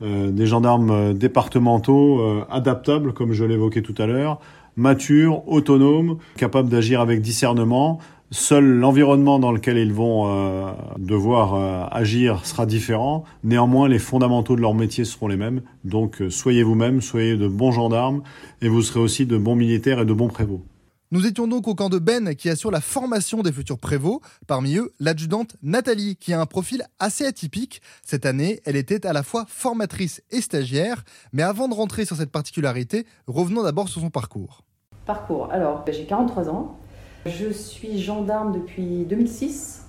euh, 0.01 0.32
des 0.32 0.46
gendarmes 0.46 1.13
départementaux 1.13 2.22
adaptables, 2.50 3.13
comme 3.13 3.34
je 3.34 3.46
l'évoquais 3.46 3.82
tout 3.82 3.96
à 3.98 4.06
l'heure, 4.06 4.39
matures, 4.75 5.48
autonomes, 5.48 6.18
capables 6.38 6.70
d'agir 6.70 7.01
avec 7.01 7.22
discernement. 7.22 8.00
Seul 8.32 8.63
l'environnement 8.63 9.39
dans 9.39 9.51
lequel 9.51 9.77
ils 9.77 9.91
vont 9.91 10.72
devoir 11.00 11.92
agir 11.92 12.46
sera 12.46 12.68
différent. 12.68 13.24
Néanmoins, 13.44 13.88
les 13.88 13.98
fondamentaux 13.98 14.55
de 14.55 14.62
leur 14.62 14.75
métier 14.75 15.03
seront 15.03 15.27
les 15.27 15.35
mêmes. 15.35 15.62
Donc, 15.83 16.22
soyez 16.29 16.62
vous-même, 16.62 17.01
soyez 17.01 17.38
de 17.38 17.48
bons 17.48 17.72
gendarmes, 17.72 18.22
et 18.62 18.70
vous 18.70 18.83
serez 18.83 19.00
aussi 19.00 19.25
de 19.25 19.35
bons 19.35 19.55
militaires 19.55 20.01
et 20.01 20.05
de 20.05 20.14
bons 20.14 20.27
prévôts. 20.27 20.62
Nous 21.11 21.25
étions 21.25 21.48
donc 21.48 21.67
au 21.67 21.74
camp 21.74 21.89
de 21.89 21.98
Ben 21.98 22.35
qui 22.35 22.50
assure 22.50 22.69
la 22.69 22.81
formation 22.81 23.41
des 23.41 23.51
futurs 23.51 23.79
prévôts. 23.79 24.22
Parmi 24.45 24.75
eux, 24.75 24.93
l'adjudante 25.00 25.55
Nathalie 25.63 26.15
qui 26.17 26.33
a 26.33 26.39
un 26.39 26.45
profil 26.45 26.83
assez 27.00 27.25
atypique. 27.25 27.81
Cette 28.05 28.27
année, 28.27 28.61
elle 28.63 28.75
était 28.75 29.07
à 29.07 29.11
la 29.11 29.24
fois 29.24 29.45
formatrice 29.48 30.22
et 30.29 30.39
stagiaire. 30.39 31.03
Mais 31.33 31.41
avant 31.41 31.67
de 31.67 31.74
rentrer 31.74 32.05
sur 32.05 32.15
cette 32.15 32.29
particularité, 32.29 33.07
revenons 33.25 33.63
d'abord 33.63 33.89
sur 33.89 34.01
son 34.01 34.11
parcours. 34.11 34.61
Parcours. 35.07 35.51
Alors, 35.51 35.83
j'ai 35.91 36.05
43 36.05 36.48
ans. 36.48 36.77
Je 37.25 37.51
suis 37.51 38.00
gendarme 38.00 38.53
depuis 38.53 39.03
2006. 39.05 39.85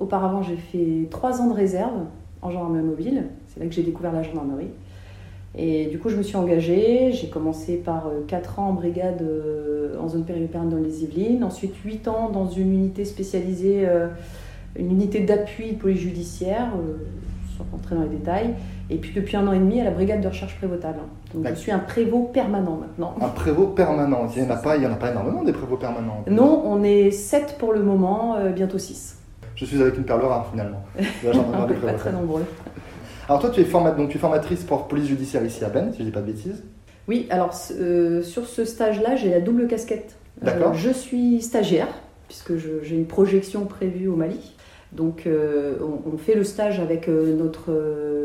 Auparavant, 0.00 0.42
j'ai 0.42 0.56
fait 0.56 1.06
3 1.10 1.42
ans 1.42 1.48
de 1.48 1.54
réserve 1.54 2.06
en 2.40 2.50
gendarmerie 2.50 2.82
mobile. 2.82 3.28
C'est 3.48 3.60
là 3.60 3.66
que 3.66 3.72
j'ai 3.72 3.82
découvert 3.82 4.12
la 4.12 4.22
gendarmerie. 4.22 4.70
Et 5.58 5.86
du 5.86 5.98
coup, 5.98 6.10
je 6.10 6.16
me 6.16 6.22
suis 6.22 6.36
engagée. 6.36 7.12
J'ai 7.12 7.28
commencé 7.28 7.76
par 7.76 8.10
4 8.28 8.58
euh, 8.58 8.60
ans 8.60 8.68
en 8.68 8.72
brigade 8.74 9.22
euh, 9.22 9.98
en 9.98 10.08
zone 10.08 10.24
périurbaine 10.24 10.68
dans 10.68 10.76
les 10.76 11.02
Yvelines. 11.02 11.42
Ensuite, 11.44 11.74
8 11.82 12.08
ans 12.08 12.28
dans 12.28 12.48
une 12.48 12.72
unité 12.72 13.04
spécialisée, 13.06 13.88
euh, 13.88 14.08
une 14.78 14.90
unité 14.90 15.20
d'appui 15.20 15.72
de 15.72 15.78
police 15.78 16.00
judiciaire, 16.00 16.68
sans 17.56 17.64
rentrer 17.72 17.94
dans 17.94 18.02
les 18.02 18.10
détails. 18.10 18.54
Et 18.90 18.98
puis 18.98 19.12
depuis 19.14 19.36
un 19.36 19.46
an 19.48 19.52
et 19.52 19.58
demi 19.58 19.80
à 19.80 19.84
la 19.84 19.90
brigade 19.90 20.20
de 20.20 20.28
recherche 20.28 20.56
prévotable. 20.58 20.98
Donc 21.34 21.46
je 21.48 21.54
suis 21.54 21.72
un 21.72 21.78
prévôt 21.78 22.24
permanent 22.24 22.78
maintenant. 22.78 23.14
Un 23.20 23.28
prévôt 23.28 23.68
permanent 23.68 24.28
Il 24.36 24.42
n'y 24.42 24.48
en, 24.48 24.54
a 24.54 24.58
pas, 24.58 24.76
il 24.76 24.82
y 24.82 24.86
en 24.86 24.92
a 24.92 24.96
pas 24.96 25.10
énormément 25.10 25.42
des 25.42 25.52
prévôts 25.52 25.78
permanents. 25.78 26.22
Non, 26.30 26.62
on 26.66 26.84
est 26.84 27.10
7 27.10 27.56
pour 27.58 27.72
le 27.72 27.82
moment, 27.82 28.36
bientôt 28.54 28.78
6. 28.78 29.18
Je 29.56 29.64
suis 29.64 29.80
avec 29.80 29.96
une 29.96 30.04
perle 30.04 30.22
rare 30.22 30.48
finalement. 30.50 30.84
pas 31.82 31.92
très 31.94 32.12
nombreux. 32.12 32.44
Alors 33.28 33.40
toi, 33.40 33.50
tu 33.50 33.60
es, 33.60 33.64
donc, 33.64 34.08
tu 34.08 34.16
es 34.16 34.20
formatrice 34.20 34.62
pour 34.62 34.86
police 34.86 35.08
judiciaire 35.08 35.44
ici 35.44 35.64
à 35.64 35.68
Ben, 35.68 35.90
si 35.90 35.98
je 35.98 36.02
ne 36.02 36.08
dis 36.08 36.12
pas 36.12 36.20
de 36.20 36.26
bêtises. 36.26 36.62
Oui, 37.08 37.26
alors 37.30 37.54
euh, 37.72 38.22
sur 38.22 38.46
ce 38.46 38.64
stage-là, 38.64 39.16
j'ai 39.16 39.30
la 39.30 39.40
double 39.40 39.66
casquette. 39.66 40.16
Euh, 40.42 40.46
D'accord. 40.46 40.74
je 40.74 40.90
suis 40.90 41.40
stagiaire, 41.42 41.88
puisque 42.28 42.56
j'ai 42.56 42.94
une 42.94 43.06
projection 43.06 43.64
prévue 43.64 44.08
au 44.08 44.16
Mali. 44.16 44.54
Donc 44.92 45.24
euh, 45.26 45.74
on, 46.06 46.16
fait 46.16 46.34
le 46.34 46.44
stage 46.44 46.78
avec 46.78 47.08
notre 47.08 47.72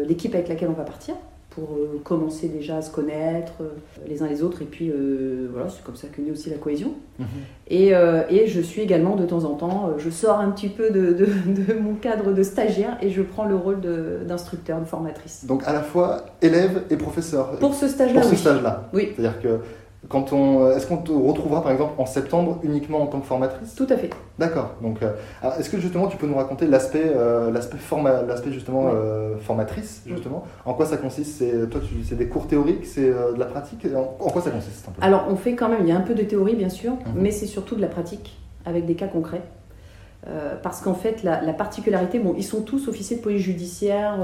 l'équipe 0.08 0.34
avec 0.36 0.48
laquelle 0.48 0.70
on 0.70 0.74
va 0.74 0.84
partir 0.84 1.16
pour 1.52 1.76
euh, 1.76 2.02
commencer 2.04 2.48
déjà 2.48 2.78
à 2.78 2.82
se 2.82 2.90
connaître 2.90 3.54
euh, 3.62 3.70
les 4.08 4.24
uns 4.24 4.28
les 4.28 4.42
autres. 4.42 4.62
Et 4.62 4.66
puis 4.66 4.90
euh, 4.90 5.50
voilà, 5.52 5.70
c'est 5.70 5.84
comme 5.84 5.98
ça 5.98 6.08
que 6.08 6.22
naît 6.22 6.32
aussi 6.32 6.50
la 6.50 6.56
cohésion. 6.56 6.94
Mhm. 7.20 7.26
Et, 7.68 7.90
et, 8.30 8.48
je 8.48 8.60
suis 8.60 8.82
également 8.82 9.16
de 9.16 9.26
temps 9.26 9.46
en 9.46 9.54
temps, 9.54 9.92
je 9.98 10.10
sors 10.10 10.40
un 10.40 10.52
petit 10.52 10.68
peu 10.68 10.90
de, 10.90 11.14
de, 11.14 11.74
mon 11.80 11.94
cadre 11.94 12.34
de 12.34 12.44
stagiaire 12.44 12.98
et 13.02 13.10
je 13.10 13.22
prends 13.22 13.46
le 13.46 13.56
rôle 13.56 13.80
d'instructeur, 14.28 14.80
de, 14.80 14.86
formatrice. 14.86 15.46
Donc 15.46 15.64
à 15.66 15.72
la 15.72 15.82
fois 15.82 16.26
élève 16.42 16.84
et 16.90 16.98
professeur. 16.98 17.52
Pour 17.60 17.74
ce 17.76 17.88
stage-là. 17.88 18.22
Pour 18.22 18.30
ce 18.30 18.36
stage-là. 18.36 18.90
Oui. 18.94 19.14
C'est-à-dire 19.16 19.42
que 19.42 19.60
quand 20.10 20.34
on, 20.34 20.66
euh, 20.66 20.76
est-ce 20.76 20.88
qu'on 20.88 20.98
te 20.98 21.12
retrouvera 21.12 21.62
par 21.62 21.72
exemple 21.72 21.94
en 22.00 22.08
septembre 22.08 22.60
uniquement 22.64 23.04
en 23.04 23.06
tant 23.06 23.20
que 23.20 23.28
formatrice? 23.28 23.76
Tout 23.76 23.88
à 23.90 23.98
fait. 23.98 24.10
D'accord. 24.40 24.72
Donc, 24.82 25.04
euh, 25.04 25.12
est-ce 25.60 25.70
que 25.70 25.80
justement 25.80 26.08
tu 26.08 26.18
peux 26.18 26.26
nous 26.26 26.36
raconter 26.36 26.66
l'aspect, 26.66 27.04
euh, 27.06 27.52
l'aspect, 27.52 27.78
l'aspect 28.28 28.52
justement 28.52 28.92
formatrice 29.42 30.02
justement? 30.08 30.44
En 30.66 30.74
quoi 30.74 30.86
ça 30.86 30.98
consiste? 30.98 31.38
C'est 31.38 31.70
toi, 31.70 31.82
tu, 31.82 32.04
c'est 32.04 32.18
des 32.18 32.28
cours 32.28 32.48
théoriques, 32.48 32.86
c'est 32.86 33.10
de 33.10 33.38
la 33.38 33.46
pratique? 33.46 33.88
En, 33.96 34.30
quoi 34.30 34.42
ça 34.42 34.50
consiste 34.50 34.88
Alors, 35.02 35.26
on 35.30 35.36
fait 35.36 35.54
quand 35.54 35.70
même, 35.70 35.82
il 35.82 35.90
y 35.90 35.92
a 35.92 35.98
un 35.98 36.02
peu 36.02 36.16
de 36.16 36.24
théorie 36.24 36.56
bien 36.56 36.70
sûr, 36.70 36.94
mhm. 36.94 37.00
mais 37.16 37.32
c'est 37.32 37.46
surtout 37.46 37.76
de 37.76 37.82
la 37.82 37.88
pratique 37.88 38.38
avec 38.66 38.86
des 38.86 38.96
cas 38.96 39.08
concrets. 39.08 39.44
parce 40.64 40.82
qu'en 40.82 40.96
fait, 40.96 41.22
la, 41.24 41.54
particularité, 41.54 42.18
bon, 42.18 42.34
ils 42.36 42.44
sont 42.44 42.62
tous 42.62 42.88
officiers 42.88 43.18
de 43.18 43.22
police 43.22 43.44
judiciaire 43.44 44.18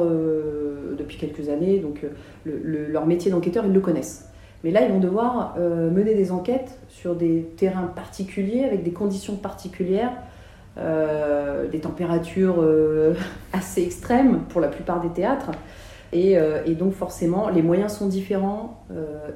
depuis 0.98 1.18
quelques 1.18 1.50
années, 1.50 1.78
donc 1.78 2.04
leur 2.46 3.06
métier 3.06 3.30
d'enquêteur, 3.30 3.64
ils 3.66 3.74
le 3.74 3.80
connaissent. 3.80 4.28
Mais 4.64 4.72
là, 4.72 4.84
ils 4.84 4.92
vont 4.92 5.00
devoir 5.00 5.56
euh, 5.58 5.90
mener 5.92 6.16
des 6.16 6.32
enquêtes 6.32 6.80
sur 6.90 7.16
des 7.16 7.44
terrains 7.58 7.92
particuliers, 7.96 8.64
avec 8.64 8.84
des 8.84 8.92
conditions 8.92 9.36
particulières, 9.36 10.14
euh, 10.78 11.68
des 11.68 11.80
températures 11.80 12.58
euh, 12.60 13.14
assez 13.54 13.84
extrêmes 13.84 14.42
pour 14.50 14.62
la 14.62 14.68
plupart 14.68 15.02
des 15.02 15.10
théâtres. 15.10 15.52
Et, 16.14 16.38
donc 16.80 16.94
forcément, 16.94 17.50
les 17.50 17.62
moyens 17.62 17.94
sont 17.94 18.08
différents, 18.08 18.82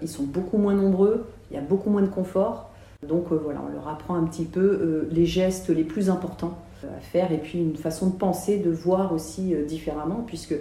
ils 0.01 0.07
sont 0.07 0.23
beaucoup 0.23 0.57
moins 0.57 0.73
nombreux, 0.73 1.27
il 1.51 1.55
y 1.55 1.59
a 1.59 1.61
beaucoup 1.61 1.89
moins 1.89 2.01
de 2.01 2.07
confort. 2.07 2.71
Donc 3.05 3.25
voilà, 3.33 3.59
on 3.67 3.73
leur 3.73 3.89
apprend 3.89 4.15
un 4.15 4.23
petit 4.23 4.45
peu 4.45 5.05
les 5.11 5.25
gestes 5.25 5.69
les 5.69 5.83
plus 5.83 6.09
importants 6.09 6.57
à 6.85 7.01
faire 7.01 7.33
et 7.33 7.39
puis 7.39 7.59
une 7.59 7.75
façon 7.75 8.07
de 8.07 8.15
penser, 8.15 8.57
de 8.57 8.71
voir 8.71 9.11
aussi 9.11 9.53
différemment, 9.67 10.23
puisque 10.25 10.55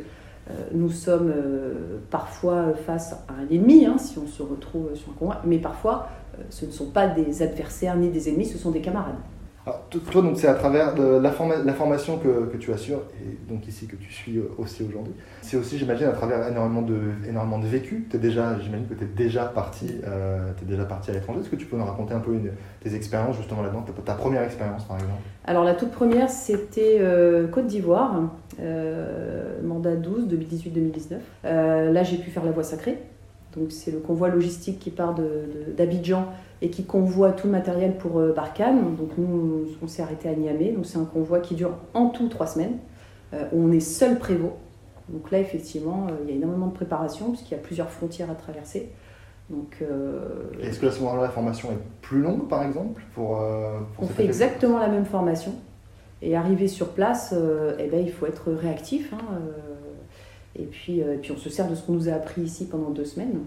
nous 0.72 0.90
sommes 0.90 1.32
euh, 1.34 1.98
parfois 2.10 2.74
face 2.86 3.12
à 3.28 3.34
un 3.40 3.48
ennemi, 3.50 3.86
hein, 3.86 3.98
si 3.98 4.18
on 4.18 4.26
se 4.26 4.42
retrouve 4.42 4.94
sur 4.94 5.10
un 5.10 5.14
combat, 5.14 5.42
mais 5.44 5.58
parfois 5.58 6.08
euh, 6.38 6.42
ce 6.50 6.66
ne 6.66 6.70
sont 6.70 6.90
pas 6.90 7.08
des 7.08 7.42
adversaires 7.42 7.96
ni 7.96 8.08
des 8.10 8.28
ennemis, 8.28 8.46
ce 8.46 8.58
sont 8.58 8.70
des 8.70 8.80
camarades. 8.80 9.16
Alors, 9.66 9.82
to- 9.90 9.98
toi, 9.98 10.22
c'est 10.36 10.48
à 10.48 10.54
travers 10.54 10.96
la, 10.96 11.30
forma- 11.30 11.62
la 11.62 11.72
formation 11.74 12.18
que, 12.18 12.56
tu 12.56 12.72
assures, 12.72 13.02
et 13.22 13.36
donc 13.52 13.68
ici 13.68 13.86
que 13.86 13.96
tu 13.96 14.10
suis 14.10 14.38
euh, 14.38 14.44
aussi 14.56 14.82
aujourd'hui. 14.82 15.12
C'est 15.42 15.58
aussi, 15.58 15.76
j'imagine, 15.76 16.06
à 16.06 16.12
travers 16.12 16.48
énormément 16.48 16.80
de, 16.80 16.98
énormément 17.28 17.58
de 17.58 17.66
vécu. 17.66 18.06
Déjà, 18.14 18.58
j'imagine 18.58 18.86
que 18.88 18.94
tu 18.94 19.04
es 19.04 19.06
déjà 19.06 19.44
parti, 19.44 19.96
euh, 20.06 20.52
déjà 20.62 20.84
parti 20.86 21.10
à 21.10 21.14
l'étranger. 21.14 21.40
Est-ce 21.40 21.50
que 21.50 21.56
tu 21.56 21.66
peux 21.66 21.76
nous 21.76 21.84
raconter 21.84 22.14
un 22.14 22.20
peu 22.20 22.32
une, 22.32 22.50
tes 22.82 22.94
expériences 22.94 23.36
justement 23.36 23.62
là-dedans, 23.62 23.82
ta, 23.82 23.92
ta 24.00 24.14
première 24.14 24.42
expérience 24.42 24.84
par 24.84 24.96
exemple 24.96 25.20
Alors 25.44 25.64
la 25.64 25.74
toute 25.74 25.90
première, 25.90 26.30
c'était 26.30 26.96
euh, 27.00 27.46
Côte 27.48 27.66
d'Ivoire, 27.66 28.30
euh, 28.60 29.60
mandat 29.62 29.96
12, 29.96 30.26
2018-2019. 30.28 31.16
Euh, 31.44 31.92
là, 31.92 32.02
j'ai 32.02 32.16
pu 32.16 32.30
faire 32.30 32.44
la 32.44 32.52
voie 32.52 32.64
sacrée. 32.64 32.96
Donc 33.56 33.72
c'est 33.72 33.90
le 33.90 33.98
convoi 33.98 34.28
logistique 34.28 34.78
qui 34.78 34.90
part 34.90 35.14
de- 35.14 35.22
de- 35.22 35.72
d'Abidjan 35.76 36.26
et 36.62 36.70
qui 36.70 36.84
convoie 36.84 37.32
tout 37.32 37.46
le 37.46 37.52
matériel 37.52 37.96
pour 37.96 38.18
euh, 38.20 38.32
Barkhane. 38.32 38.94
Donc 38.96 39.10
nous, 39.18 39.64
on 39.82 39.88
s'est 39.88 40.02
arrêté 40.02 40.28
à 40.28 40.34
Niamey. 40.34 40.72
Donc 40.72 40.86
c'est 40.86 40.98
un 40.98 41.04
convoi 41.04 41.40
qui 41.40 41.54
dure 41.54 41.72
en 41.94 42.08
tout 42.10 42.28
trois 42.28 42.46
semaines, 42.46 42.76
euh, 43.34 43.44
où 43.52 43.64
on 43.68 43.72
est 43.72 43.80
seul 43.80 44.18
prévôt. 44.18 44.52
Donc 45.08 45.30
là, 45.32 45.40
effectivement, 45.40 46.06
euh, 46.08 46.12
il 46.24 46.30
y 46.30 46.32
a 46.32 46.36
énormément 46.36 46.68
de 46.68 46.74
préparation 46.74 47.30
puisqu'il 47.30 47.54
y 47.54 47.56
a 47.56 47.60
plusieurs 47.60 47.90
frontières 47.90 48.30
à 48.30 48.34
traverser. 48.34 48.90
Donc 49.48 49.78
euh, 49.82 50.20
Est-ce 50.62 50.78
que 50.78 50.86
à 50.86 50.92
ce 50.92 51.00
moment-là, 51.00 51.22
la 51.22 51.28
formation 51.30 51.70
est 51.72 51.78
plus 52.02 52.20
longue 52.20 52.46
par 52.46 52.62
exemple 52.62 53.02
pour, 53.14 53.40
pour 53.96 54.04
On 54.04 54.06
fait 54.06 54.24
exactement 54.24 54.78
la 54.78 54.86
même 54.88 55.06
formation. 55.06 55.52
Et 56.22 56.36
arrivé 56.36 56.68
sur 56.68 56.88
place, 56.90 57.34
eh 57.78 57.88
ben, 57.88 57.98
il 58.04 58.12
faut 58.12 58.26
être 58.26 58.52
réactif. 58.52 59.12
hein, 59.14 59.18
et, 60.56 60.64
puis, 60.64 61.02
euh, 61.02 61.14
et 61.14 61.18
puis 61.18 61.32
on 61.32 61.36
se 61.36 61.48
sert 61.50 61.68
de 61.68 61.74
ce 61.74 61.82
qu'on 61.86 61.92
nous 61.92 62.08
a 62.08 62.12
appris 62.12 62.42
ici 62.42 62.66
pendant 62.66 62.90
deux 62.90 63.04
semaines. 63.04 63.40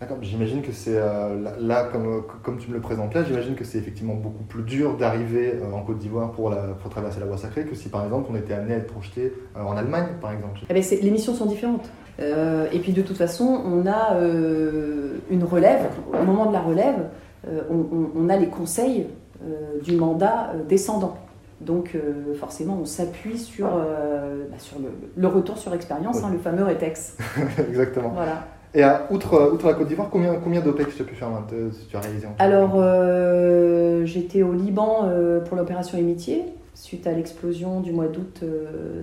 D'accord, 0.00 0.18
j'imagine 0.22 0.62
que 0.62 0.70
c'est 0.70 0.94
euh, 0.96 1.40
là, 1.42 1.52
là, 1.58 1.88
comme, 1.90 2.22
comme 2.44 2.58
tu 2.58 2.68
me 2.70 2.74
le 2.76 2.80
présentes 2.80 3.14
là, 3.14 3.24
j'imagine 3.24 3.56
que 3.56 3.64
c'est 3.64 3.78
effectivement 3.78 4.14
beaucoup 4.14 4.44
plus 4.44 4.62
dur 4.62 4.96
d'arriver 4.96 5.54
euh, 5.56 5.72
en 5.72 5.82
Côte 5.82 5.98
d'Ivoire 5.98 6.30
pour, 6.30 6.50
la- 6.50 6.68
pour 6.80 6.88
traverser 6.88 7.18
la 7.18 7.26
voie 7.26 7.36
sacrée 7.36 7.64
que 7.64 7.74
si 7.74 7.88
par 7.88 8.04
exemple 8.04 8.28
on 8.32 8.36
était 8.36 8.54
amené 8.54 8.74
à 8.74 8.76
être 8.76 8.86
projeté 8.92 9.32
euh, 9.56 9.60
en 9.64 9.76
Allemagne 9.76 10.06
par 10.20 10.30
exemple. 10.30 10.60
Eh 10.70 10.82
c'est- 10.82 11.00
les 11.02 11.10
missions 11.10 11.34
sont 11.34 11.46
différentes. 11.46 11.90
Euh, 12.20 12.66
et 12.72 12.78
puis 12.78 12.92
de 12.92 13.02
toute 13.02 13.16
façon, 13.16 13.44
on 13.64 13.86
a 13.86 14.14
euh, 14.16 15.18
une 15.30 15.42
relève. 15.42 15.88
Au 16.12 16.24
moment 16.24 16.46
de 16.46 16.52
la 16.52 16.60
relève, 16.60 17.08
euh, 17.48 17.62
on, 17.68 17.74
on- 17.96 18.10
on 18.16 18.28
a 18.28 18.36
les 18.36 18.46
conseils 18.48 19.06
euh, 19.44 19.80
du 19.82 19.96
mandat 19.96 20.52
euh, 20.54 20.62
descendant. 20.68 21.16
Donc 21.60 21.94
euh, 21.94 22.34
forcément, 22.34 22.78
on 22.80 22.84
s'appuie 22.84 23.38
sur, 23.38 23.66
euh, 23.66 24.44
bah, 24.50 24.58
sur 24.58 24.78
le, 24.78 24.90
le 25.16 25.28
retour 25.28 25.58
sur 25.58 25.74
expérience, 25.74 26.22
hein, 26.22 26.30
le 26.32 26.38
fameux 26.38 26.62
RETEX. 26.62 27.16
Exactement. 27.68 28.10
Voilà. 28.10 28.46
Et 28.74 28.82
à, 28.82 29.06
outre, 29.10 29.34
euh, 29.34 29.50
outre 29.50 29.66
la 29.66 29.74
Côte 29.74 29.88
d'Ivoire, 29.88 30.08
combien, 30.10 30.34
combien 30.36 30.60
d'OPEX 30.60 30.94
tu 30.94 31.02
as 31.02 31.04
pu 31.04 31.14
faire 31.14 31.28
si 31.72 31.86
tu 31.86 31.96
as 31.96 32.00
réalisé 32.00 32.26
en 32.26 32.34
Alors, 32.38 32.74
euh, 32.76 34.04
j'étais 34.04 34.42
au 34.42 34.52
Liban 34.52 35.08
pour 35.46 35.56
l'opération 35.56 35.98
Amitié, 35.98 36.44
suite 36.74 37.06
à 37.06 37.12
l'explosion 37.12 37.80
du 37.80 37.92
mois 37.92 38.08
d'août 38.08 38.44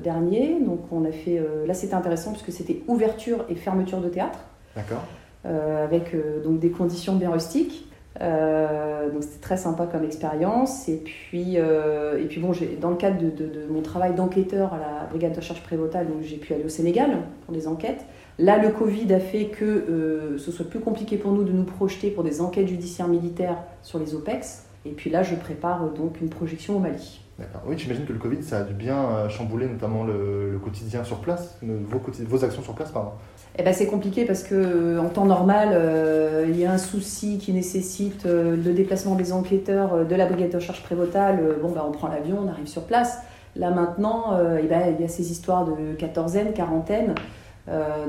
dernier. 0.04 0.60
Donc, 0.63 0.82
on 0.91 1.04
a 1.04 1.12
fait. 1.12 1.41
là, 1.65 1.74
c'était 1.74 1.96
intéressant 1.96 2.32
puisque 2.32 2.52
c'était 2.52 2.84
ouverture 2.88 3.44
et 3.50 3.56
fermeture 3.56 4.02
de 4.02 4.10
théâtre, 4.10 4.38
D'accord. 4.76 5.04
avec 5.44 6.15
donc 6.44 6.60
des 6.60 6.70
conditions 6.70 7.15
bien 7.15 7.32
rustiques. 7.32 7.89
Euh, 8.21 9.10
donc, 9.12 9.23
c'était 9.23 9.41
très 9.41 9.58
sympa 9.58 9.88
comme 9.88 10.04
expérience. 10.04 10.88
Et 10.88 10.97
puis, 10.97 11.56
euh, 11.58 12.21
et 12.21 12.25
puis 12.25 12.39
bon, 12.39 12.51
dans 12.80 12.89
le 12.89 12.95
cadre 12.95 13.19
de, 13.19 13.67
mon 13.69 13.82
travail 13.82 14.13
d'enquêteur 14.13 14.73
à 14.73 14.78
la 14.78 15.08
brigade 15.10 15.34
de 15.34 15.38
recherche 15.38 15.63
prévotale, 15.63 16.08
j'ai 16.21 16.38
pu 16.38 16.54
aller 16.54 16.63
au 16.63 16.69
Sénégal 16.69 17.17
pour 17.45 17.54
des 17.54 17.67
enquêtes. 17.67 18.06
Là, 18.38 18.58
le 18.62 18.69
Covid 18.69 19.13
a 19.13 19.19
fait 19.19 19.45
que 19.45 19.65
euh, 19.65 20.38
ce 20.38 20.51
soit 20.51 20.69
plus 20.69 20.80
compliqué 20.80 21.17
pour 21.17 21.32
nous 21.32 21.43
de 21.43 21.51
nous 21.51 21.63
projeter 21.63 22.12
pour 22.12 22.23
des 22.23 22.41
enquêtes 22.41 22.67
judiciaires 22.67 23.08
militaires 23.08 23.58
sur 23.82 23.99
les 23.99 24.13
OPEX. 24.13 24.65
Et 24.86 24.91
puis 24.91 25.10
là, 25.10 25.23
je 25.23 25.36
prépare 25.36 25.89
donc 25.91 26.21
une 26.21 26.30
projection 26.30 26.78
au 26.78 26.80
Mali. 26.80 27.21
Oui, 27.67 27.75
j'imagine 27.78 28.06
que 28.06 28.13
le 28.13 28.19
Covid, 28.19 28.41
ça 28.43 28.60
a 28.60 28.63
dû 28.63 28.73
bien 28.73 29.28
chambouler 29.28 29.67
notamment 29.67 30.06
le, 30.06 30.58
quotidien 30.63 31.04
sur 31.04 31.17
place, 31.17 31.60
vos 31.62 32.45
actions 32.45 32.62
sur 32.62 32.73
place, 32.75 32.91
pardon. 32.91 33.12
Eh 33.58 33.63
ben, 33.63 33.74
c'est 33.74 33.88
compliqué 33.88 34.26
parce 34.26 34.44
que 34.44 34.54
euh, 34.54 35.00
en 35.00 35.08
temps 35.08 35.26
normal, 35.26 35.70
euh, 35.72 36.46
il 36.50 36.60
y 36.60 36.65
a 36.65 36.72
un 36.74 36.78
souci 36.78 37.38
qui 37.38 37.54
nécessite 37.54 38.26
euh, 38.26 38.58
le 38.58 38.74
déplacement 38.74 39.15
des 39.15 39.32
enquêteurs 39.32 40.06
de 40.06 40.15
la 40.15 40.26
brigade 40.26 40.52
de 40.52 40.58
recherche 40.58 40.84
prévotale. 40.84 41.39
Bon, 41.62 41.72
bah, 41.72 41.86
on 41.88 41.91
prend 41.91 42.10
l'avion, 42.10 42.39
on 42.44 42.50
arrive 42.50 42.68
sur 42.68 42.84
place. 42.84 43.20
Là 43.56 43.72
maintenant, 43.72 44.38
eh 44.62 44.68
ben, 44.68 44.94
il 44.94 45.02
y 45.02 45.06
a 45.06 45.08
ces 45.08 45.32
histoires 45.32 45.63
de 45.63 45.94
quatorzaine, 45.98 46.52
quarantaine. 46.52 47.15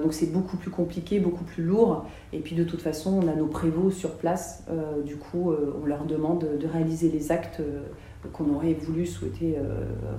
Donc 0.03 0.13
c'est 0.13 0.33
beaucoup 0.33 0.57
plus 0.57 0.73
compliqué, 0.73 1.21
beaucoup 1.21 1.45
plus 1.45 1.63
lourd. 1.63 2.05
Et 2.33 2.41
puis 2.41 2.57
de 2.57 2.65
toute 2.65 2.83
façon, 2.83 3.21
on 3.23 3.29
a 3.29 3.35
nos 3.37 3.47
prévôts 3.47 3.93
sur 3.93 4.17
place. 4.17 4.65
Du 5.05 5.15
coup, 5.15 5.55
on 5.81 5.87
leur 5.87 6.03
demande 6.03 6.45
de 6.61 6.67
réaliser 6.67 7.09
les 7.11 7.31
actes 7.31 7.63
qu'on 8.33 8.53
aurait 8.57 8.73
voulu 8.73 9.07
souhaiter 9.07 9.57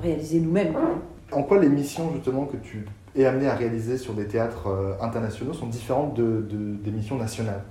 réaliser 0.02 0.40
nous-mêmes. 0.40 0.78
En 1.34 1.44
quoi 1.44 1.60
les 1.60 1.68
missions 1.68 2.10
justement 2.13 2.46
que 2.46 2.56
tu 2.56 2.86
es 3.15 3.26
amené 3.26 3.48
à 3.48 3.56
réaliser 3.56 3.98
sur 3.98 4.13
des 4.13 4.28
théâtres 4.28 4.67
euh, 4.67 4.93
internationaux 5.02 5.54
sont 5.54 5.67
différentes 5.67 6.13
de, 6.15 6.41
de- 6.41 6.76
des 6.76 6.91
missions 6.91 7.17
nationales 7.17 7.63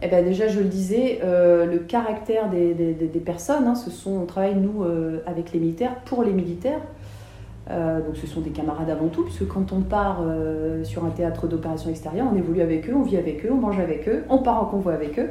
Eh 0.00 0.08
ben 0.08 0.24
déjà, 0.24 0.48
je 0.48 0.58
le 0.58 0.66
disais, 0.66 1.20
euh, 1.22 1.64
le 1.66 1.78
caractère 1.78 2.50
des, 2.50 2.74
des- 2.74 3.20
personnes, 3.20 3.66
hein, 3.66 3.74
ce 3.76 3.90
sont, 3.90 4.10
on 4.22 4.26
travaille 4.26 4.56
nous 4.56 4.82
euh, 4.82 5.20
avec 5.26 5.52
les 5.52 5.60
militaires, 5.60 5.94
pour 6.04 6.24
les 6.24 6.32
militaires. 6.32 6.80
Donc 7.68 8.16
ce 8.16 8.26
sont 8.26 8.40
des 8.42 8.50
camarades 8.50 8.90
avant 8.90 9.08
tout, 9.08 9.24
puisque 9.24 9.46
quand 9.48 9.72
on 9.72 9.80
part 9.82 10.20
sur 10.84 11.04
un 11.04 11.10
théâtre 11.10 11.46
d'opération 11.46 11.88
extérieure, 11.90 12.26
on 12.30 12.36
évolue 12.36 12.60
avec 12.60 12.88
eux, 12.90 12.94
on 12.94 13.02
vit 13.02 13.16
avec 13.16 13.46
eux, 13.46 13.50
on 13.52 13.56
mange 13.56 13.78
avec 13.78 14.08
eux, 14.08 14.24
on 14.28 14.38
part 14.38 14.62
en 14.62 14.66
convoi 14.66 14.92
avec 14.92 15.18
eux. 15.18 15.30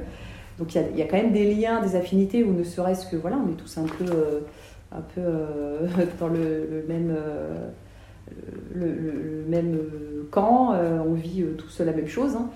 Donc 0.57 0.73
il 0.73 0.81
y 0.95 0.99
y 0.99 1.01
a 1.03 1.05
quand 1.05 1.17
même 1.17 1.33
des 1.33 1.53
liens, 1.53 1.81
des 1.81 1.95
affinités, 1.95 2.43
ou 2.43 2.53
ne 2.53 2.63
serait-ce 2.63 3.07
que, 3.07 3.15
voilà, 3.17 3.37
on 3.45 3.49
est 3.51 3.55
tous 3.57 3.77
un 3.77 3.85
peu, 3.85 4.05
un 4.91 5.01
peu 5.13 5.21
dans 6.19 6.29
le 6.29 6.85
même... 6.87 7.13
le, 8.73 9.45
même 9.47 9.75
euh, 9.75 10.27
camp, 10.31 10.73
euh, 10.73 10.99
on 11.05 11.13
vit 11.13 11.43
euh, 11.43 11.55
tous 11.57 11.81
la 11.81 11.91
même 11.91 12.07
chose. 12.07 12.35
hein. 12.35 12.49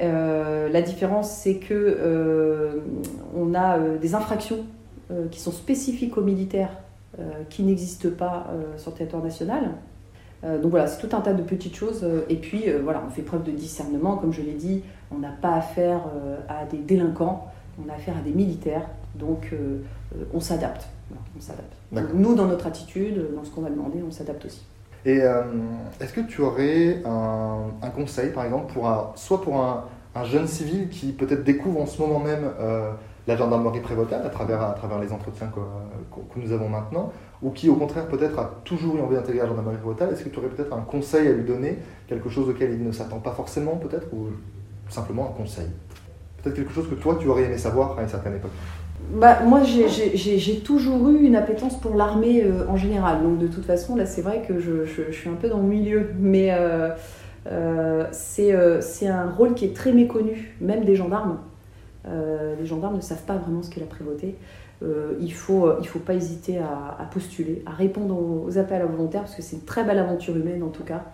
La 0.00 0.82
différence, 0.82 1.30
c'est 1.30 1.56
que 1.56 2.80
on 3.36 3.54
a 3.54 3.78
des 4.00 4.14
infractions 4.14 4.64
qui 5.32 5.40
sont 5.40 5.50
spécifiques 5.50 6.16
aux 6.16 6.22
militaires, 6.22 6.70
qui 7.50 7.64
n'existent 7.64 8.08
pas 8.16 8.46
sur 8.76 8.92
le 8.92 8.96
territoire 8.96 9.22
national. 9.22 9.72
Donc 10.44 10.70
voilà, 10.70 10.86
c'est 10.86 11.06
tout 11.06 11.14
un 11.14 11.20
tas 11.20 11.34
de 11.34 11.42
petites 11.42 11.74
choses. 11.74 12.06
et 12.28 12.36
puis 12.36 12.66
voilà, 12.82 13.02
on 13.04 13.10
fait 13.10 13.22
preuve 13.22 13.42
de 13.42 13.50
discernement, 13.50 14.16
comme 14.16 14.32
je 14.32 14.42
l'ai 14.42 14.52
dit. 14.54 14.82
On 15.12 15.18
n'a 15.18 15.32
pas 15.32 15.54
affaire 15.54 16.02
à 16.48 16.64
des 16.66 16.78
délinquants, 16.78 17.48
on 17.84 17.90
a 17.90 17.94
affaire 17.94 18.16
à 18.16 18.22
des 18.22 18.32
militaires. 18.32 18.86
Donc 19.16 19.52
on 20.32 20.40
s'adapte. 20.40 20.88
Voilà, 21.10 21.24
on 21.36 21.40
s'adapte. 21.40 22.14
Nous, 22.14 22.36
dans 22.36 22.46
notre 22.46 22.68
attitude, 22.68 23.34
dans 23.34 23.42
ce 23.42 23.50
qu'on 23.50 23.62
va 23.62 23.70
demander, 23.70 24.02
on 24.06 24.12
s'adapte 24.12 24.44
aussi. 24.44 24.62
Et 25.06 25.22
euh, 25.22 25.42
est-ce 26.00 26.12
que 26.12 26.20
tu 26.20 26.42
aurais 26.42 27.02
un, 27.04 27.88
conseil, 27.94 28.30
par 28.30 28.44
exemple, 28.44 28.72
pour 28.72 28.88
un, 28.88 29.12
soit 29.14 29.40
pour 29.40 29.56
un, 29.56 29.84
un 30.14 30.24
jeune 30.24 30.46
civil 30.46 30.88
qui 30.88 31.12
peut-être 31.12 31.42
découvre 31.44 31.80
en 31.80 31.86
ce 31.86 32.00
moment 32.02 32.18
même 32.18 32.50
euh, 32.60 32.90
la 33.26 33.36
gendarmerie 33.36 33.80
prévotale 33.80 34.26
à 34.26 34.28
travers, 34.28 34.60
à 34.62 34.72
travers 34.72 34.98
les 34.98 35.12
entretiens 35.12 35.48
que, 35.48 35.60
que- 36.14 36.34
que 36.34 36.44
nous 36.44 36.52
avons 36.52 36.68
maintenant, 36.68 37.12
ou 37.42 37.50
qui 37.50 37.68
au 37.70 37.76
contraire 37.76 38.06
peut-être 38.08 38.38
a 38.38 38.50
toujours 38.64 38.96
eu 38.96 39.00
envie 39.00 39.14
d'intégrer 39.14 39.40
la 39.40 39.46
gendarmerie 39.46 39.76
prévotale, 39.76 40.12
est-ce 40.12 40.24
que 40.24 40.28
tu 40.28 40.38
aurais 40.38 40.48
peut-être 40.48 40.72
un 40.74 40.80
conseil 40.82 41.28
à 41.28 41.32
lui 41.32 41.44
donner, 41.44 41.78
quelque 42.08 42.28
chose 42.28 42.48
auquel 42.48 42.72
il 42.72 42.84
ne 42.84 42.92
s'attend 42.92 43.20
pas 43.20 43.32
forcément 43.32 43.76
peut-être, 43.76 44.06
ou 44.12 44.28
simplement 44.88 45.28
un 45.28 45.32
conseil? 45.42 45.66
Peut-être 46.42 46.56
quelque 46.56 46.72
chose 46.72 46.88
que 46.88 46.94
toi 46.94 47.16
tu 47.20 47.28
aurais 47.28 47.44
aimé 47.44 47.56
savoir 47.58 47.98
à 47.98 48.02
une 48.02 48.08
certaine 48.08 48.34
époque. 48.36 48.50
Bah, 49.08 49.40
moi, 49.44 49.62
j'ai- 49.64 50.60
toujours 50.60 51.08
eu 51.08 51.24
une 51.24 51.34
appétence 51.34 51.80
pour 51.80 51.94
l'armée 51.96 52.44
euh, 52.44 52.66
en 52.68 52.76
général. 52.76 53.22
Donc, 53.22 53.38
de 53.38 53.46
toute 53.48 53.64
façon, 53.64 53.96
là, 53.96 54.06
c'est 54.06 54.22
vrai 54.22 54.42
que 54.46 54.60
je, 54.60 54.84
je- 54.84 55.10
suis 55.10 55.28
un 55.28 55.34
peu 55.34 55.48
dans 55.48 55.58
le 55.58 55.64
milieu. 55.68 56.10
Mais 56.18 56.50
euh, 56.52 56.90
euh, 57.50 58.06
c'est 58.12 58.52
un 59.08 59.30
rôle 59.30 59.54
qui 59.54 59.64
est 59.64 59.74
très 59.74 59.92
méconnu, 59.92 60.54
même 60.60 60.84
des 60.84 60.96
gendarmes. 60.96 61.38
Les 62.58 62.66
gendarmes 62.66 62.96
ne 62.96 63.00
savent 63.00 63.22
pas 63.24 63.36
vraiment 63.36 63.62
ce 63.62 63.70
qu'est 63.70 63.80
la 63.80 63.86
prévôté. 63.86 64.34
Il 64.82 65.26
ne 65.26 65.30
faut, 65.30 65.78
il 65.80 65.86
faut 65.86 65.98
pas 65.98 66.14
hésiter 66.14 66.58
à, 66.58 67.04
postuler, 67.12 67.62
à 67.66 67.70
répondre 67.72 68.16
aux, 68.18 68.56
appels 68.58 68.80
à 68.82 68.86
volontaires, 68.86 69.20
parce 69.22 69.34
que 69.34 69.42
c'est 69.42 69.56
une 69.56 69.64
très 69.64 69.84
belle 69.84 69.98
aventure 69.98 70.34
humaine 70.36 70.62
en 70.62 70.68
tout 70.70 70.82
cas. 70.82 71.04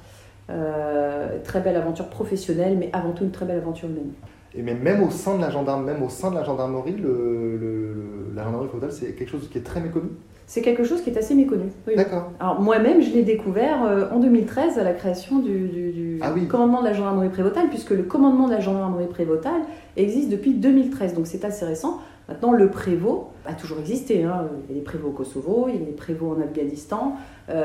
Très 1.44 1.61
belle 1.61 1.77
aventure 1.77 2.09
professionnelle, 2.09 2.77
mais 2.79 2.88
avant 2.92 3.11
tout 3.12 3.25
une 3.25 3.33
très 3.33 3.44
belle 3.46 3.59
aventure 3.59 3.88
humaine. 3.88 4.12
Et 4.56 4.62
mais 4.62 4.74
même 4.74 5.02
au 5.02 5.10
sein 5.10 5.36
de 5.36 5.42
la 5.42 5.50
gendarme, 5.50 5.84
même 5.84 6.02
au 6.02 6.08
sein 6.08 6.30
de 6.30 6.36
la 6.36 6.44
gendarmerie, 6.44 6.96
le, 6.96 8.32
la 8.34 8.42
gendarmerie 8.44 8.68
prévotale, 8.68 8.92
c'est 8.92 9.12
quelque 9.12 9.28
chose 9.30 9.48
qui 9.50 9.58
est 9.58 9.62
très 9.62 9.80
méconnu. 9.80 10.08
C'est 10.46 10.62
quelque 10.62 10.84
chose 10.84 11.02
qui 11.02 11.10
est 11.10 11.18
assez 11.18 11.34
méconnu. 11.34 11.64
Oui. 11.88 11.94
D'accord. 11.96 12.30
Alors 12.38 12.60
moi-même, 12.60 13.02
je 13.02 13.10
l'ai 13.12 13.22
découvert 13.24 13.84
euh, 13.84 14.06
en 14.12 14.20
2013 14.20 14.78
à 14.78 14.84
la 14.84 14.92
création 14.92 15.40
du, 15.40 15.66
du- 15.68 15.92
du 15.92 16.18
Ah 16.22 16.30
oui. 16.34 16.46
commandement 16.46 16.80
de 16.82 16.86
la 16.86 16.92
gendarmerie 16.92 17.28
prévotale, 17.30 17.68
puisque 17.68 17.90
le 17.90 18.04
commandement 18.04 18.46
de 18.46 18.52
la 18.52 18.60
gendarmerie 18.60 19.08
prévotale 19.08 19.62
existe 19.96 20.28
depuis 20.30 20.54
2013, 20.54 21.14
donc 21.14 21.26
c'est 21.26 21.44
assez 21.44 21.64
récent. 21.64 21.98
Maintenant, 22.28 22.52
le 22.52 22.68
prévôt, 22.70 23.28
a 23.46 23.54
toujours 23.54 23.78
existé. 23.78 24.24
Hein. 24.24 24.48
Il 24.68 24.74
y 24.74 24.78
a 24.78 24.80
des 24.80 24.85
prévôts 24.85 25.09
au 25.09 25.12
Kosovo, 25.12 25.66
il 25.68 25.74
y 25.74 25.82
a 25.82 25.85
des 25.85 25.92
prévôts 25.92 26.37
en 26.37 26.40
Afghanistan, 26.40 27.16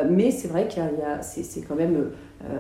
mais 0.10 0.32
c'est 0.32 0.48
vrai 0.48 0.68
qu'il 0.68 0.82
y 0.82 0.86
a, 0.86 1.22
c'est 1.22 1.62
quand 1.62 1.76
même 1.76 2.12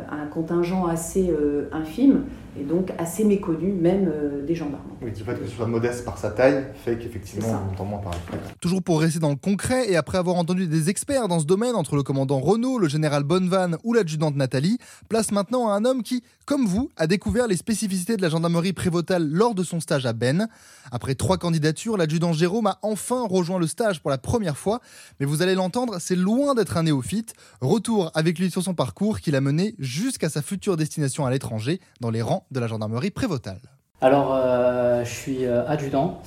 un 0.10 0.28
contingent 0.28 0.86
assez 0.86 1.34
infime 1.72 2.26
et 2.60 2.64
donc 2.64 2.92
assez 2.98 3.24
méconnu 3.24 3.72
même 3.72 4.12
des 4.46 4.56
gendarmes. 4.56 4.84
Oui, 5.02 5.10
le 5.10 5.16
fait 5.16 5.40
que 5.40 5.46
ce 5.46 5.56
soit 5.56 5.68
modeste 5.68 6.04
par 6.04 6.18
sa 6.18 6.32
taille 6.32 6.66
fait 6.84 6.98
qu'effectivement 6.98 7.48
on 7.48 7.72
entend 7.74 7.86
moins 7.86 8.00
parler. 8.00 8.20
Toujours 8.60 8.84
pour 8.84 9.02
rester 9.02 9.20
dans 9.20 9.30
le 9.30 9.36
concret 9.36 9.90
et 9.90 9.96
après 9.96 10.18
avoir 10.18 10.36
entendu 10.36 10.68
des 10.68 10.90
experts 10.90 11.28
dans 11.28 11.40
ce 11.40 11.46
domaine 11.46 11.76
entre 11.76 11.96
le 11.96 12.04
commandant 12.04 12.40
Renault, 12.40 12.78
le 12.78 12.88
général 12.88 13.24
Bonnevan 13.24 13.78
ou 13.84 13.94
l'adjudante 13.94 14.36
Nathalie, 14.36 14.78
place 15.10 15.32
maintenant 15.32 15.70
à 15.70 15.74
un 15.74 15.86
homme 15.86 16.04
qui, 16.04 16.24
comme 16.46 16.66
vous, 16.66 16.90
a 16.98 17.08
découvert 17.08 17.48
les 17.48 17.58
spécificités 17.58 18.18
de 18.18 18.22
la 18.22 18.30
gendarmerie 18.30 18.74
prévotale 18.74 19.28
lors 19.28 19.56
de 19.56 19.64
son 19.64 19.80
stage 19.80 20.06
à 20.06 20.14
Ben. 20.14 20.48
Après 20.92 21.16
trois 21.16 21.38
candidatures, 21.38 21.98
l'adjudant 21.98 22.34
Jérôme 22.34 22.68
a 22.68 22.78
enfin 22.82 23.11
rejoint 23.12 23.60
le 23.60 23.68
stage 23.68 24.02
pour 24.02 24.10
la 24.10 24.18
première 24.18 24.58
fois, 24.58 24.80
mais 25.20 25.26
vous 25.26 25.42
allez 25.42 25.56
l'entendre, 25.56 25.98
c'est 26.00 26.16
loin 26.16 26.56
d'être 26.56 26.78
un 26.78 26.84
néophyte. 26.84 27.34
Retour 27.62 28.12
avec 28.14 28.40
lui 28.40 28.50
sur 28.50 28.64
son 28.64 28.74
parcours 28.74 29.20
qui 29.20 29.32
l'a 29.32 29.42
mené 29.42 29.76
jusqu'à 29.80 30.30
sa 30.30 30.42
future 30.42 30.78
destination 30.78 31.26
à 31.26 31.32
l'étranger, 31.32 31.80
dans 32.00 32.10
les 32.10 32.22
rangs 32.22 32.46
de 32.52 32.60
la 32.60 32.68
gendarmerie 32.68 33.12
prévotale. 33.12 33.62
Alors, 34.02 34.34
euh, 34.34 35.04
je 35.04 35.10
suis 35.10 35.46
euh, 35.46 35.68
adjudant. 35.68 36.22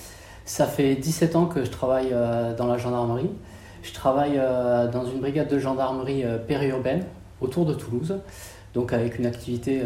Ça 0.45 0.67
fait 0.67 0.95
17 0.95 1.37
ans 1.37 1.47
que 1.47 1.65
je 1.65 1.71
travaille 1.71 2.11
euh, 2.13 2.55
dans 2.55 2.67
la 2.67 2.79
gendarmerie. 2.79 3.31
Je 3.83 3.93
travaille 3.93 4.41
dans 4.93 5.05
une 5.05 5.21
brigade 5.21 5.49
de 5.49 5.59
gendarmerie 5.59 6.25
périurbaine 6.49 7.05
autour 7.43 7.67
de 7.67 7.75
Toulouse, 7.75 8.19
donc 8.73 8.95
avec 8.95 9.19
une 9.19 9.27
activité 9.27 9.83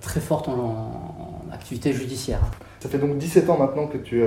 très 0.00 0.20
forte 0.20 0.46
en, 0.46 1.42
activité 1.52 1.92
judiciaire. 1.92 2.42
Ça 2.80 2.88
fait 2.88 2.98
donc 2.98 3.18
17 3.18 3.48
ans 3.50 3.58
maintenant 3.58 3.86
que 3.86 3.98
tu, 3.98 4.22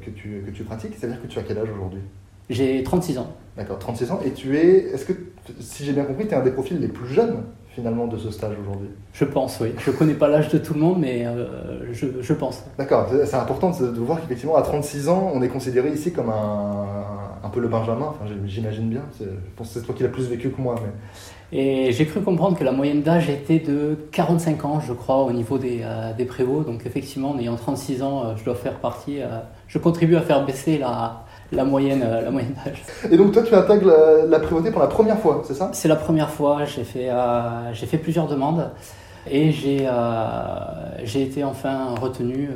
que 0.00 0.10
tu, 0.10 0.42
que 0.46 0.50
tu 0.50 0.62
pratiques, 0.62 0.92
c'est-à-dire 0.96 1.20
que 1.20 1.26
tu 1.26 1.38
as 1.38 1.42
quel 1.42 1.58
âge 1.58 1.68
aujourd'hui? 1.68 2.00
J'ai 2.48 2.82
36 2.82 3.18
ans. 3.18 3.32
D'accord, 3.56 3.78
36 3.78 4.10
ans. 4.12 4.20
Et 4.24 4.32
tu 4.32 4.56
es, 4.56 4.90
est-ce 4.92 5.04
que, 5.04 5.12
si 5.60 5.84
j'ai 5.84 5.92
bien 5.92 6.04
compris, 6.04 6.26
tu 6.26 6.32
es 6.32 6.36
un 6.36 6.42
des 6.42 6.50
profils 6.50 6.78
les 6.78 6.88
plus 6.88 7.08
jeunes 7.08 7.42
finalement 7.74 8.06
de 8.06 8.16
ce 8.16 8.30
stage 8.30 8.54
aujourd'hui? 8.60 8.88
Je 9.12 9.24
pense, 9.24 9.58
oui. 9.60 9.72
Je 9.78 9.90
ne 9.90 9.96
connais 9.96 10.14
pas 10.14 10.28
l'âge 10.28 10.48
de 10.50 10.58
tout 10.58 10.74
le 10.74 10.80
monde, 10.80 10.98
mais 11.00 11.26
euh, 11.26 11.92
je, 11.92 12.06
je, 12.20 12.32
pense. 12.34 12.64
D'accord, 12.78 13.08
c'est 13.24 13.36
important 13.36 13.70
de, 13.70 14.00
voir 14.00 14.20
qu'effectivement 14.20 14.56
à 14.56 14.62
36 14.62 15.08
ans, 15.08 15.30
on 15.34 15.42
est 15.42 15.48
considéré 15.48 15.90
ici 15.90 16.12
comme 16.12 16.30
un, 16.30 16.86
un 17.42 17.48
peu 17.48 17.60
le 17.60 17.68
Benjamin, 17.68 18.06
enfin, 18.06 18.26
j'imagine 18.46 18.88
bien. 18.88 19.02
Je 19.18 19.26
pense 19.56 19.68
que 19.68 19.80
c'est 19.80 19.86
toi 19.86 19.94
qui 19.94 20.02
l'as 20.02 20.08
plus 20.08 20.28
vécu 20.28 20.50
que 20.50 20.60
moi. 20.60 20.76
Mais... 20.82 20.92
Et 21.52 21.92
j'ai 21.92 22.06
cru 22.06 22.20
comprendre 22.20 22.58
que 22.58 22.64
la 22.64 22.72
moyenne 22.72 23.02
d'âge 23.02 23.30
était 23.30 23.60
de 23.60 23.96
45 24.12 24.64
ans, 24.64 24.80
je 24.80 24.92
crois, 24.92 25.22
au 25.22 25.32
niveau 25.32 25.58
des, 25.58 25.80
euh, 25.82 26.12
des 26.12 26.24
prévôts. 26.24 26.62
Donc 26.62 26.84
effectivement, 26.86 27.30
en 27.30 27.38
ayant 27.38 27.54
36 27.54 28.02
ans, 28.02 28.22
euh, 28.24 28.36
je 28.36 28.44
dois 28.44 28.56
faire 28.56 28.78
partie, 28.80 29.18
je 29.68 29.78
contribue 29.78 30.16
à 30.16 30.22
faire 30.22 30.44
baisser 30.44 30.78
la, 30.78 31.24
la 31.52 31.64
moyenne, 31.64 32.02
euh, 32.04 32.22
la 32.22 32.30
moyenne 32.30 32.54
d'âge. 32.64 32.82
Et 33.10 33.16
donc 33.16 33.32
toi, 33.32 33.42
tu 33.42 33.54
intègres 33.54 33.92
la, 34.28 34.38
prévôté 34.40 34.70
pour 34.70 34.80
la 34.80 34.88
première 34.88 35.18
fois, 35.18 35.42
c'est 35.46 35.54
ça? 35.54 35.70
C'est 35.72 35.88
la 35.88 35.96
première 35.96 36.30
fois. 36.30 36.64
J'ai 36.64 36.84
fait, 36.84 37.10
euh, 37.10 37.72
j'ai 37.72 37.86
fait 37.86 37.98
plusieurs 37.98 38.26
demandes 38.26 38.70
et 39.28 39.50
j'ai, 39.50 39.86
euh, 39.86 39.94
j'ai 41.04 41.22
été 41.22 41.44
enfin 41.44 41.94
retenu 42.00 42.50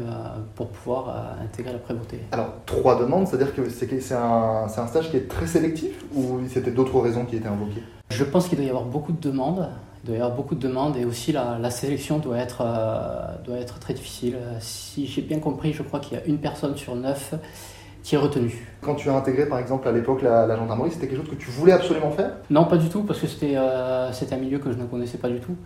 pour 0.54 0.68
pouvoir 0.68 1.34
intégrer 1.42 1.72
la 1.72 1.78
prévôté. 1.78 2.20
Alors, 2.32 2.48
trois 2.66 2.98
demandes, 2.98 3.26
c'est-à-dire 3.26 3.54
que 3.54 3.68
c'est, 3.68 4.00
c'est, 4.00 4.14
un, 4.14 4.68
c'est 4.68 4.80
un 4.80 4.86
stage 4.86 5.10
qui 5.10 5.16
est 5.16 5.28
très 5.28 5.46
sélectif 5.46 6.04
ou 6.14 6.40
c'était 6.48 6.70
d'autres 6.70 6.98
raisons 7.00 7.24
qui 7.24 7.36
étaient 7.36 7.48
invoquées? 7.48 7.82
Je 8.10 8.24
pense 8.24 8.48
qu'il 8.48 8.58
doit 8.58 8.66
y 8.66 8.70
avoir 8.70 8.84
beaucoup 8.84 9.12
de 9.12 9.20
demandes. 9.20 9.68
Il 10.02 10.06
doit 10.06 10.16
y 10.16 10.20
avoir 10.20 10.36
beaucoup 10.36 10.54
de 10.54 10.60
demandes 10.60 10.96
et 10.96 11.04
aussi 11.04 11.32
la, 11.32 11.58
la 11.58 11.70
sélection 11.70 12.18
doit 12.18 12.38
être, 12.38 12.64
doit 13.44 13.56
être 13.56 13.78
très 13.78 13.94
difficile. 13.94 14.36
Si 14.60 15.06
j'ai 15.06 15.22
bien 15.22 15.38
compris, 15.38 15.72
je 15.72 15.82
crois 15.82 16.00
qu'il 16.00 16.18
y 16.18 16.20
a 16.20 16.24
une 16.24 16.38
personne 16.38 16.76
sur 16.76 16.96
neuf 16.96 17.34
qui 18.02 18.14
est 18.14 18.18
retenu. 18.18 18.66
Quand 18.80 18.94
tu 18.94 19.08
as 19.10 19.14
intégré 19.14 19.46
par 19.46 19.58
exemple 19.58 19.86
à 19.88 19.92
l'époque 19.92 20.22
la, 20.22 20.56
gendarmerie, 20.56 20.90
c'était 20.90 21.06
quelque 21.06 21.20
chose 21.20 21.30
que 21.30 21.42
tu 21.42 21.50
voulais 21.50 21.72
absolument 21.72 22.10
faire? 22.10 22.32
Non, 22.48 22.64
pas 22.64 22.76
du 22.76 22.88
tout, 22.88 23.02
parce 23.02 23.20
que 23.20 23.26
c'était 23.26 23.54
euh, 23.56 24.10
un 24.10 24.36
milieu 24.36 24.58
que 24.58 24.72
je 24.72 24.76
ne 24.76 24.84
connaissais 24.84 25.18
pas 25.18 25.28
du 25.28 25.40
tout. 25.40 25.56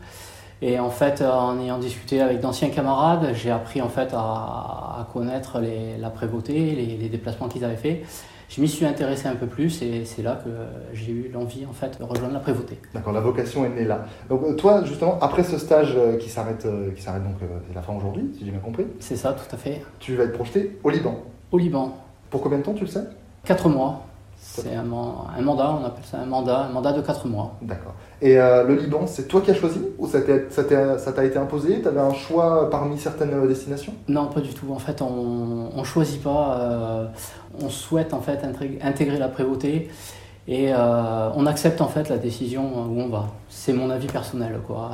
Et 0.63 0.79
en 0.79 0.91
fait, 0.91 1.21
euh, 1.21 1.31
en 1.31 1.61
ayant 1.61 1.79
discuté 1.79 2.21
avec 2.21 2.41
d'anciens 2.41 2.71
camarades, 2.71 3.31
j'ai 3.35 3.51
appris 3.51 3.83
en 3.83 3.89
fait 3.89 4.11
à, 4.15 5.09
connaître 5.13 5.61
les, 5.61 5.97
la 5.99 6.11
prévôté, 6.11 6.75
les, 6.99 7.09
déplacements 7.09 7.49
qu'ils 7.49 7.65
avaient 7.65 7.77
fait. 7.77 8.03
Je 8.49 8.61
m'y 8.61 8.69
suis 8.69 8.85
intéressé 8.87 9.27
un 9.27 9.35
peu 9.35 9.47
plus 9.47 9.83
et 9.83 10.05
c'est 10.05 10.23
là 10.23 10.41
que 10.45 10.51
j'ai 10.93 11.13
eu 11.13 11.31
l'envie 11.33 11.67
en 11.67 11.73
fait 11.73 11.99
de 11.99 12.05
rejoindre 12.05 12.35
la 12.35 12.41
prévôté. 12.41 12.79
D'accord, 12.93 13.13
la 13.13 13.21
vocation 13.21 13.65
est 13.65 13.71
née 13.71 13.85
là. 13.85 14.07
Donc 14.29 14.43
euh, 14.45 14.55
toi, 14.55 14.85
justement, 14.85 15.19
après 15.21 15.43
ce 15.43 15.59
stage 15.59 15.95
euh, 15.97 16.17
qui 16.17 16.29
s'arrête, 16.29 16.67
qui 16.95 17.03
s'arrête 17.03 17.25
donc 17.25 17.37
c'est 17.69 17.75
la 17.75 17.83
fin 17.83 17.95
aujourd'hui, 17.95 18.31
si 18.39 18.45
j'ai 18.45 18.51
bien 18.51 18.61
compris. 18.61 18.87
C'est 19.01 19.17
ça, 19.17 19.33
tout 19.33 19.55
à 19.55 19.59
fait. 19.59 19.83
Tu 19.99 20.15
vas 20.15 20.25
être 20.25 20.35
projeté 20.35 20.79
au 20.85 20.91
Liban. 20.91 21.17
Au 21.51 21.59
Liban. 21.59 21.97
Pour 22.31 22.43
combien 22.43 22.59
de 22.59 22.63
temps, 22.63 22.75
tu 22.75 22.85
le 22.85 22.91
sais? 22.91 23.05
Quatre 23.45 23.69
mois. 23.69 24.07
C'est 24.41 24.75
un, 24.75 24.83
mandat, 24.85 25.77
on 25.81 25.85
appelle 25.85 26.05
ça 26.05 26.19
un 26.19 26.27
mandat, 26.27 26.67
un 26.67 26.69
mandat 26.69 26.93
de 26.93 27.01
quatre 27.01 27.27
mois. 27.27 27.57
D'accord. 27.61 27.95
Et 28.23 28.39
euh, 28.39 28.63
le 28.65 28.77
Liban, 28.77 29.07
c'est 29.07 29.27
toi 29.27 29.41
qui 29.41 29.51
as 29.51 29.55
choisi 29.55 29.81
ou 29.99 30.07
ça 30.07 30.21
t'a 30.21 31.25
été 31.25 31.39
imposé? 31.39 31.83
Tu 31.83 31.89
avais 31.89 32.01
un 32.01 32.15
choix 32.15 32.71
parmi 32.71 32.97
certaines 32.99 33.47
destinations? 33.49 33.95
Non, 34.07 34.27
pas 34.27 34.41
du 34.41 34.55
tout. 34.55 34.73
En 34.73 34.79
fait, 34.79 35.03
on 35.03 35.71
ne 35.77 35.85
choisit 35.85 36.23
pas. 36.23 36.59
Euh, 36.61 37.07
on 37.61 37.69
souhaite 37.69 38.15
en 38.15 38.21
fait 38.21 38.41
intégrer 38.83 39.19
la 39.19 39.29
prévôté 39.29 39.91
et 40.47 40.73
euh, 40.73 41.31
on 41.35 41.47
accepte 41.47 41.81
en 41.81 41.89
fait 41.89 42.09
la 42.09 42.19
décision 42.19 42.63
où 42.65 43.01
on 43.01 43.09
va. 43.09 43.27
C'est 43.49 43.73
mon 43.73 43.91
avis 43.91 44.07
personnel. 44.07 44.61
quoi 44.67 44.91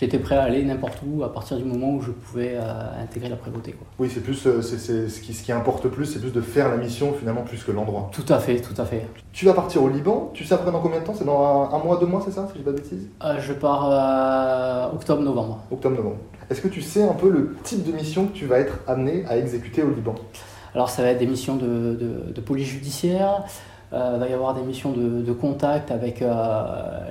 j'étais 0.00 0.18
prêt 0.18 0.36
à 0.36 0.42
aller 0.44 0.62
n'importe 0.64 0.98
où 1.06 1.22
à 1.24 1.32
partir 1.32 1.56
du 1.56 1.64
moment 1.64 1.94
où 1.94 2.00
je 2.00 2.10
pouvais 2.10 2.52
euh, 2.54 3.02
intégrer 3.02 3.28
la 3.28 3.36
prévôté. 3.36 3.72
Quoi. 3.72 3.86
Oui, 3.98 4.10
c'est 4.12 4.20
plus, 4.20 4.46
euh, 4.46 4.62
c'est, 4.62 4.78
ce, 5.08 5.20
qui, 5.20 5.34
ce 5.34 5.42
qui 5.42 5.52
importe 5.52 5.88
plus, 5.88 6.06
c'est 6.06 6.20
plus 6.20 6.32
de 6.32 6.40
faire 6.40 6.68
la 6.68 6.76
mission 6.76 7.12
finalement 7.18 7.42
plus 7.42 7.64
que 7.64 7.72
l'endroit. 7.72 8.10
Tout 8.12 8.32
à 8.32 8.38
fait, 8.38 8.60
tout 8.60 8.80
à 8.80 8.84
fait. 8.84 9.06
Tu 9.32 9.46
vas 9.46 9.54
partir 9.54 9.82
au 9.82 9.88
Liban, 9.88 10.30
tu 10.34 10.44
sais 10.44 10.54
après 10.54 10.70
dans 10.70 10.80
combien 10.80 11.00
de 11.00 11.04
temps? 11.04 11.14
C'est 11.16 11.24
dans 11.24 11.68
un, 11.72 11.78
mois, 11.78 11.98
deux 11.98 12.06
mois, 12.06 12.22
c'est 12.24 12.32
ça, 12.32 12.46
si 12.46 12.54
je 12.54 12.58
dis 12.58 12.64
pas 12.64 12.70
de 12.70 12.76
bêtises? 12.76 13.08
Euh, 13.24 13.38
Je 13.40 13.52
pars 13.52 14.92
octobre-novembre. 14.94 15.62
Octobre-novembre. 15.70 16.16
Est-ce 16.50 16.60
que 16.60 16.68
tu 16.68 16.80
sais 16.80 17.02
un 17.02 17.14
peu 17.14 17.28
le 17.28 17.56
type 17.62 17.84
de 17.84 17.92
mission 17.92 18.26
que 18.26 18.32
tu 18.32 18.46
vas 18.46 18.58
être 18.58 18.78
amené 18.86 19.24
à 19.28 19.36
exécuter 19.36 19.82
au 19.82 19.90
Liban? 19.90 20.14
Alors 20.74 20.90
ça 20.90 21.02
va 21.02 21.08
être 21.08 21.18
des 21.18 21.26
missions 21.26 21.56
de, 21.56 22.30
de, 22.34 22.40
police 22.40 22.68
judiciaire, 22.68 23.44
il 23.92 23.98
va 23.98 24.28
y 24.28 24.32
avoir 24.32 24.54
des 24.54 24.62
missions 24.62 24.92
de, 24.92 25.22
de 25.22 25.32
contact 25.32 25.90
avec 25.90 26.22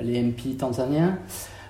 les 0.02 0.22
MP 0.22 0.58
tanzaniens. 0.58 1.18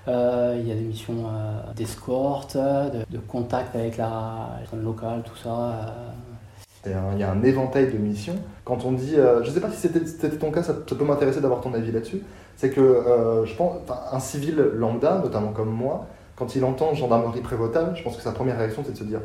Euh, 0.08 0.58
il 0.60 0.67
y 0.67 0.72
a 0.72 0.76
des 0.76 0.82
missions 0.82 1.26
euh, 1.26 1.74
d'escorte, 1.76 2.56
de, 2.56 3.17
contact 3.28 3.76
avec 3.76 3.98
la 3.98 4.50
zone 4.72 4.84
locale, 4.84 5.24
tout 5.26 5.36
ça. 5.36 5.50
Euh. 5.50 6.91
Il 7.13 7.20
y 7.20 7.24
a 7.24 7.32
un 7.32 7.43
éventail 7.43 7.91
de 7.91 7.98
missions. 7.98 8.38
Quand 8.63 8.86
on 8.86 8.93
dit, 8.93 9.15
je 9.15 9.50
ne 9.50 9.54
sais 9.54 9.60
pas 9.60 9.70
si 9.70 9.89
c'était 9.89 10.30
ton 10.38 10.52
cas, 10.52 10.63
ça, 10.63 10.74
peut 10.74 11.04
m'intéresser 11.04 11.41
d'avoir 11.41 11.60
ton 11.60 11.74
avis 11.74 11.91
là-dessus. 11.91 12.22
C'est 12.56 12.70
que 12.70 13.43
je 13.43 13.54
pense, 13.56 13.74
un 14.13 14.20
civil 14.22 14.56
lambda, 14.56 15.20
notamment 15.22 15.52
comme 15.52 15.70
moi, 15.70 16.06
quand 16.38 16.56
il 16.56 16.63
entend 16.63 16.93
gendarmerie 16.93 17.41
prévotale, 17.41 17.93
je 17.98 18.04
pense 18.04 18.15
que 18.15 18.22
sa 18.22 18.32
première 18.32 18.58
réaction 18.58 18.84
c'est 18.86 18.93
de 18.93 18.98
se 18.98 19.04
dire 19.04 19.20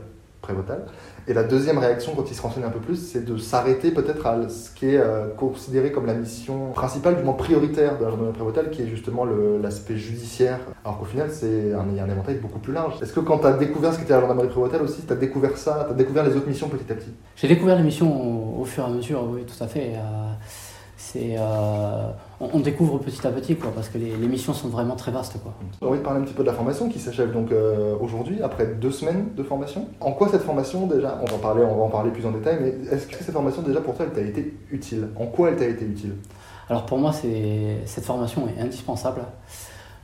Et 1.28 1.34
la 1.34 1.44
deuxième 1.44 1.78
réaction, 1.78 2.14
quand 2.16 2.28
il 2.28 2.34
se 2.34 2.42
renseigne 2.42 2.64
un 2.64 2.70
peu 2.70 2.80
plus, 2.80 2.96
c'est 2.96 3.24
de 3.24 3.36
s'arrêter 3.36 3.92
peut-être 3.92 4.26
à 4.26 4.48
ce 4.48 4.70
qui 4.70 4.86
est 4.86 4.98
euh, 4.98 5.28
considéré 5.36 5.92
comme 5.92 6.06
la 6.06 6.14
mission 6.14 6.72
principale, 6.72 7.16
du 7.16 7.22
moins 7.22 7.34
prioritaire 7.34 7.96
de 7.98 8.04
la 8.04 8.10
gendarmerie 8.10 8.34
prévotale, 8.34 8.70
qui 8.70 8.82
est 8.82 8.88
justement 8.88 9.24
l'aspect 9.24 9.96
judiciaire. 9.96 10.58
Alors 10.84 10.98
qu'au 10.98 11.04
final, 11.04 11.28
c'est 11.30 11.72
un, 11.72 11.80
un, 11.80 12.10
éventail 12.10 12.36
beaucoup 12.36 12.58
plus 12.58 12.72
large. 12.72 12.94
Est-ce 13.00 13.12
que 13.12 13.20
quand 13.20 13.38
tu 13.38 13.46
as 13.46 13.52
découvert 13.52 13.94
ce 13.94 14.00
qu'était 14.00 14.14
la 14.14 14.20
gendarmerie 14.20 14.48
prévotale 14.48 14.82
aussi, 14.82 15.02
tu 15.06 15.12
as 15.12 15.16
découvert 15.16 15.56
ça, 15.56 15.84
tu 15.86 15.92
as 15.92 15.96
découvert 15.96 16.24
les 16.24 16.36
autres 16.36 16.48
missions 16.48 16.68
petit 16.68 16.90
à 16.90 16.96
petit? 16.96 17.12
J'ai 17.36 17.48
découvert 17.48 17.76
les 17.76 17.84
missions 17.84 18.60
au, 18.60 18.64
fur 18.64 18.82
et 18.82 18.86
à 18.86 18.90
mesure, 18.90 19.24
oui, 19.30 19.44
tout 19.44 19.62
à 19.62 19.68
fait. 19.68 19.92
Euh, 19.94 20.32
c'est 21.04 21.34
euh, 21.36 22.10
on, 22.40 22.60
découvre 22.60 22.98
petit 22.98 23.26
à 23.26 23.30
petit 23.32 23.56
quoi, 23.56 23.72
parce 23.74 23.88
que 23.88 23.98
les, 23.98 24.14
missions 24.28 24.54
sont 24.54 24.68
vraiment 24.68 24.94
très 24.94 25.10
vastes 25.10 25.36
quoi. 25.42 25.52
On 25.80 25.90
va 25.90 25.96
parler 25.98 26.20
un 26.20 26.22
petit 26.22 26.32
peu 26.32 26.44
de 26.44 26.48
la 26.48 26.54
formation 26.54 26.88
qui 26.88 27.00
s'achève 27.00 27.32
donc 27.32 27.50
euh, 27.50 27.96
aujourd'hui 28.00 28.40
après 28.40 28.66
deux 28.66 28.92
semaines 28.92 29.34
de 29.34 29.42
formation. 29.42 29.88
En 30.00 30.12
quoi 30.12 30.28
cette 30.28 30.42
formation 30.42 30.86
déjà, 30.86 31.18
on 31.20 31.24
va 31.26 31.34
en 31.34 31.38
parler, 31.38 31.64
on 31.64 31.74
va 31.74 31.82
en 31.82 31.88
parler 31.88 32.12
plus 32.12 32.24
en 32.24 32.30
détail, 32.30 32.58
mais 32.60 32.94
est-ce 32.94 33.08
que 33.08 33.16
cette 33.16 33.34
formation 33.34 33.62
déjà 33.62 33.80
pour 33.80 33.96
toi 33.96 34.06
elle 34.06 34.12
t'a 34.12 34.26
été 34.26 34.56
utile? 34.70 35.08
En 35.18 35.26
quoi 35.26 35.48
elle 35.48 35.56
t'a 35.56 35.66
été 35.66 35.84
utile? 35.84 36.14
Alors 36.70 36.86
pour 36.86 36.98
moi 36.98 37.12
c'est 37.12 37.78
cette 37.84 38.04
formation 38.04 38.46
est 38.46 38.60
indispensable. 38.60 39.22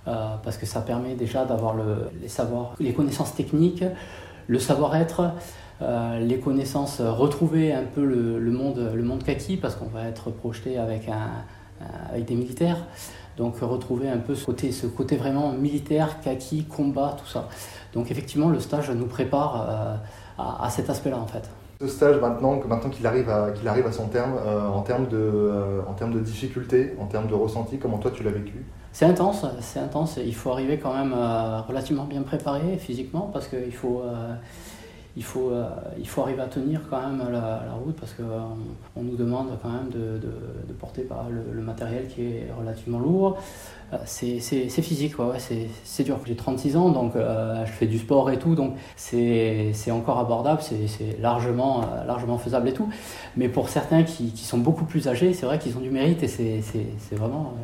Euh, 0.09 0.37
parce 0.43 0.57
que 0.57 0.67
ça 0.67 0.81
permet 0.81 1.15
déjà 1.15 1.45
d'avoir 1.45 1.75
le, 1.75 2.11
les 2.21 2.29
savoirs, 2.29 2.75
les 2.81 2.93
connaissances 2.93 3.35
techniques, 3.35 3.85
le 4.47 4.59
savoir-être, 4.59 5.33
euh, 5.81 6.19
les 6.19 6.41
connaissances, 6.41 6.99
euh, 6.99 7.12
retrouver 7.12 7.73
un 7.73 7.85
peu 7.85 8.05
le, 8.05 8.51
monde, 8.51 8.91
le 8.93 9.03
monde 9.05 9.23
kaki, 9.23 9.57
parce 9.57 9.77
qu'on 9.77 9.87
va 9.87 10.07
être 10.07 10.31
projeté 10.31 10.77
avec, 10.77 11.09
un, 11.09 11.31
avec 12.11 12.25
des 12.25 12.35
militaires. 12.35 12.79
Donc 13.37 13.61
retrouver 13.61 14.09
un 14.09 14.19
peu 14.19 14.35
ce 14.35 14.45
côté, 14.45 14.73
ce 14.73 14.88
côté 14.88 15.17
vraiment 15.17 15.53
militaire, 15.53 16.21
kaki, 16.21 16.64
combat, 16.64 17.17
tout 17.17 17.31
ça. 17.31 17.49
Donc 17.93 18.11
effectivement, 18.11 18.49
le 18.49 18.59
stage 18.59 18.91
nous 18.91 19.07
prépare 19.07 19.67
euh, 19.69 19.95
à, 20.38 20.69
cet 20.69 20.91
aspect-là 20.91 21.19
en 21.19 21.27
fait. 21.29 21.49
Ce 21.81 21.87
stage 21.87 22.21
maintenant, 22.21 22.59
maintenant 22.67 22.91
qu'il 22.91 23.07
arrive 23.07 23.31
à 23.31 23.53
qu'il 23.53 23.69
arrive 23.69 23.87
à 23.87 23.93
son 23.93 24.09
terme, 24.09 24.33
en 24.35 24.83
termes 24.83 25.07
de 25.07 25.81
en 25.88 25.93
termes 25.93 26.12
de 26.12 26.19
difficulté, 26.19 26.97
en 26.99 27.07
termes 27.07 27.29
de 27.29 27.35
ressenti, 27.35 27.79
comment 27.79 27.99
toi 27.99 28.11
tu 28.11 28.25
l'as 28.25 28.33
vécu? 28.33 28.64
C'est 28.91 29.05
intense, 29.05 29.47
c'est 29.61 29.79
intense. 29.79 30.17
Il 30.17 30.35
faut 30.35 30.51
arriver 30.51 30.79
quand 30.79 30.93
même 30.93 31.14
relativement 31.69 32.07
bien 32.07 32.23
préparé 32.23 32.79
physiquement 32.79 33.31
parce 33.33 33.47
qu'il 33.47 33.73
faut 33.73 34.03
il 35.18 35.24
faut, 35.24 35.50
euh, 35.50 35.68
il 35.98 36.09
faut 36.09 36.22
arriver 36.22 36.42
à 36.42 36.46
tenir 36.46 36.81
quand 36.88 37.00
même 37.00 37.28
la, 37.33 37.72
route 37.85 37.96
parce 37.98 38.14
qu'on 38.14 38.57
on 38.94 39.02
nous 39.02 39.16
demande 39.16 39.48
quand 39.61 39.68
même 39.68 39.88
de, 39.90 40.20
porter 40.78 41.09
le, 41.52 41.61
matériel 41.61 42.07
qui 42.07 42.22
est 42.22 42.46
relativement 42.57 43.00
lourd. 43.00 43.37
Euh, 43.92 43.96
c'est 44.04 44.38
physique, 44.68 45.18
ouais, 45.18 45.38
c'est 45.83 46.04
dur. 46.04 46.20
J'ai 46.24 46.37
36 46.37 46.76
ans, 46.76 46.90
donc 46.90 47.16
euh, 47.16 47.66
je 47.66 47.72
fais 47.72 47.87
du 47.87 47.98
sport 47.98 48.31
et 48.31 48.38
tout, 48.38 48.54
donc 48.54 48.76
c'est 48.94 49.72
encore 49.90 50.20
abordable, 50.20 50.62
c'est 50.62 51.20
largement, 51.20 51.81
largement 52.07 52.38
faisable 52.38 52.68
et 52.68 52.72
tout. 52.72 52.88
Mais 53.37 53.48
pour 53.48 53.70
certains 53.70 54.04
qui, 54.04 54.31
sont 54.37 54.59
beaucoup 54.59 54.85
plus 54.85 55.09
âgés, 55.09 55.33
c'est 55.33 55.46
vrai 55.46 55.59
qu'ils 55.59 55.76
ont 55.76 55.81
du 55.81 55.90
mérite 55.90 56.22
et 56.22 56.28
c'est 56.28 57.16
vraiment, 57.16 57.54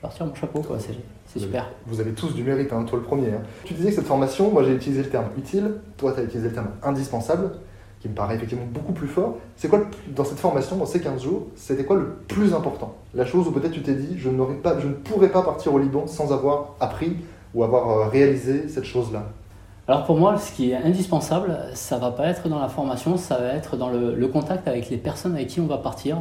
partir 0.00 0.26
mon 0.26 0.34
chapeau, 0.34 0.60
quoi. 0.60 0.78
C'est 0.78 1.38
super. 1.38 1.70
vous 1.86 2.00
avez 2.00 2.12
tous 2.12 2.34
du 2.34 2.42
mérite, 2.42 2.72
hein, 2.72 2.84
toi 2.84 2.98
le 2.98 3.04
premier. 3.04 3.28
Hein. 3.28 3.42
Tu 3.64 3.74
disais 3.74 3.90
que 3.90 3.96
cette 3.96 4.06
formation, 4.06 4.50
moi 4.50 4.64
j'ai 4.64 4.74
utilisé 4.74 5.02
le 5.02 5.08
terme 5.08 5.26
utile, 5.38 5.74
toi 5.96 6.12
tu 6.12 6.20
as 6.20 6.22
utilisé 6.24 6.48
le 6.48 6.54
terme 6.54 6.70
indispensable, 6.82 7.52
qui 8.00 8.08
me 8.08 8.14
paraît 8.14 8.34
effectivement 8.34 8.66
beaucoup 8.66 8.92
plus 8.92 9.06
fort. 9.06 9.36
C'est 9.56 9.68
quoi, 9.68 9.80
dans 10.08 10.24
cette 10.24 10.38
formation, 10.38 10.76
dans 10.76 10.86
ces 10.86 11.00
15 11.00 11.22
jours, 11.22 11.46
c'était 11.54 11.84
quoi 11.84 11.96
le 11.96 12.14
plus 12.26 12.54
important? 12.54 12.94
La 13.14 13.26
chose 13.26 13.46
où 13.46 13.52
peut-être 13.52 13.72
tu 13.72 13.82
t'es 13.82 13.94
dit, 13.94 14.18
je, 14.18 14.30
pas, 14.62 14.80
je 14.80 14.88
ne 14.88 14.94
pourrais 14.94 15.28
pas 15.28 15.42
partir 15.42 15.74
au 15.74 15.78
Liban 15.78 16.06
sans 16.06 16.32
avoir 16.32 16.74
appris 16.80 17.16
ou 17.54 17.62
avoir 17.62 17.88
euh, 17.88 18.08
réalisé 18.08 18.68
cette 18.68 18.84
chose-là? 18.84 19.24
Alors 19.86 20.04
pour 20.04 20.16
moi, 20.16 20.38
ce 20.38 20.52
qui 20.52 20.70
est 20.70 20.76
indispensable, 20.76 21.58
ça 21.74 21.98
va 21.98 22.10
pas 22.10 22.26
être 22.26 22.48
dans 22.48 22.60
la 22.60 22.68
formation, 22.68 23.16
ça 23.16 23.36
va 23.38 23.54
être 23.54 23.76
dans 23.76 23.90
le 23.90 24.28
contact 24.28 24.68
avec 24.68 24.88
les 24.88 24.96
personnes 24.96 25.34
avec 25.34 25.48
qui 25.48 25.60
on 25.60 25.66
va 25.66 25.78
partir. 25.78 26.18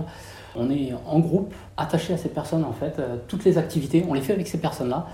On 0.55 0.69
est 0.69 0.93
en 1.05 1.19
groupe, 1.19 1.53
attaché 1.77 2.13
à 2.13 2.17
ces 2.17 2.29
personnes 2.29 2.63
en 2.63 2.73
fait. 2.73 2.99
Euh, 2.99 3.17
toutes 3.27 3.45
les 3.45 3.57
activités, 3.57 4.05
on 4.07 4.13
les 4.13 4.21
fait 4.21 4.33
avec 4.33 4.47
ces 4.47 4.59
personnes-là. 4.59 5.07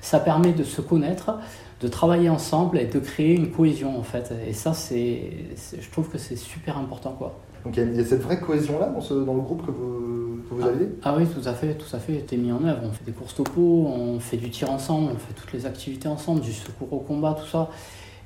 Ça 0.00 0.18
permet 0.18 0.52
de 0.52 0.64
se 0.64 0.80
connaître, 0.80 1.38
de 1.80 1.88
travailler 1.88 2.28
ensemble 2.28 2.78
et 2.78 2.86
de 2.86 2.98
créer 2.98 3.34
une 3.34 3.50
cohésion 3.50 3.98
en 3.98 4.02
fait. 4.02 4.32
Et 4.46 4.52
ça, 4.52 4.74
c'est, 4.74 5.32
je 5.78 5.90
trouve 5.90 6.08
que 6.08 6.18
c'est 6.18 6.36
super 6.36 6.76
important 6.78 7.14
quoi. 7.16 7.38
Donc 7.64 7.76
il 7.76 7.94
y, 7.94 8.00
a 8.00 8.04
cette 8.04 8.22
vraie 8.22 8.40
cohésion-là 8.40 8.86
dans, 8.86 9.24
dans, 9.24 9.34
le 9.34 9.40
groupe 9.40 9.64
que 9.64 9.70
vous, 9.70 10.40
que 10.48 10.54
vous 10.54 10.62
ah, 10.64 10.68
aviez? 10.68 10.88
Ah 11.04 11.14
oui, 11.16 11.26
tout 11.26 11.48
à 11.48 11.52
fait, 11.52 11.74
tout 11.74 11.94
à 11.94 12.00
fait, 12.00 12.14
été 12.14 12.36
mis 12.36 12.50
en 12.50 12.64
œuvre. 12.64 12.80
On 12.82 12.90
fait 12.90 13.04
des 13.04 13.12
courses 13.12 13.36
topo, 13.36 13.86
on 13.86 14.18
fait 14.18 14.36
du 14.36 14.50
tir 14.50 14.70
ensemble, 14.70 15.12
on 15.14 15.18
fait 15.18 15.32
toutes 15.34 15.52
les 15.52 15.64
activités 15.64 16.08
ensemble, 16.08 16.40
du 16.40 16.52
secours 16.52 16.92
au 16.92 16.98
combat, 16.98 17.36
tout 17.38 17.46
ça. 17.46 17.70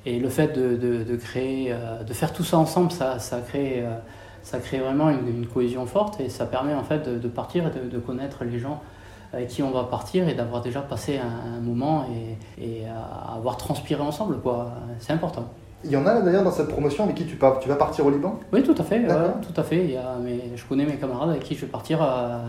Et 0.07 0.19
le 0.19 0.29
fait 0.29 0.57
de, 0.57 0.75
de, 0.75 1.15
créer, 1.17 1.67
euh, 1.71 2.03
de 2.03 2.13
faire 2.13 2.33
tout 2.33 2.43
ça 2.43 2.57
ensemble, 2.57 2.91
ça, 2.91 3.19
ça 3.19 3.41
crée 3.41 3.81
euh, 3.81 3.97
ça 4.47 4.59
crée 4.59 4.79
vraiment 4.79 5.09
une, 5.09 5.45
cohésion 5.45 5.85
forte 5.85 6.21
et 6.21 6.29
ça 6.29 6.45
permet 6.45 6.73
en 6.73 6.83
fait 6.83 7.09
de, 7.09 7.27
partir 7.27 7.67
et 7.67 7.89
de, 7.89 7.99
connaître 7.99 8.45
les 8.45 8.59
gens 8.59 8.81
avec 9.33 9.49
qui 9.49 9.61
on 9.61 9.71
va 9.71 9.83
partir 9.83 10.29
et 10.29 10.35
d'avoir 10.35 10.61
déjà 10.61 10.79
passé 10.79 11.19
un, 11.19 11.59
moment 11.59 12.05
et, 12.57 12.83
avoir 13.35 13.57
transpiré 13.57 14.01
ensemble. 14.01 14.39
quoi. 14.39 14.71
C'est 14.99 15.11
important. 15.11 15.49
Il 15.83 15.91
y 15.91 15.97
en 15.97 16.05
a 16.05 16.21
d'ailleurs 16.21 16.45
dans 16.45 16.51
cette 16.51 16.69
promotion 16.69 17.03
avec 17.03 17.17
qui 17.17 17.25
tu, 17.25 17.37
tu 17.37 17.69
vas 17.69 17.75
partir 17.75 18.05
au 18.05 18.09
Liban? 18.09 18.39
Oui, 18.53 18.63
tout 18.63 18.75
à 18.77 18.83
fait. 18.83 19.05
tout 19.05 19.59
à 19.59 19.63
fait. 19.63 19.83
Il 19.83 19.91
y 19.91 19.97
a, 19.97 20.15
mais 20.23 20.39
je 20.55 20.63
connais 20.63 20.85
mes 20.85 20.95
camarades 20.95 21.31
avec 21.31 21.43
qui 21.43 21.53
je 21.53 21.61
vais 21.61 21.71
partir 21.71 22.01
euh, 22.01 22.39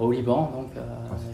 au 0.00 0.10
Liban 0.10 0.50
donc, 0.54 0.70
euh, 0.76 0.80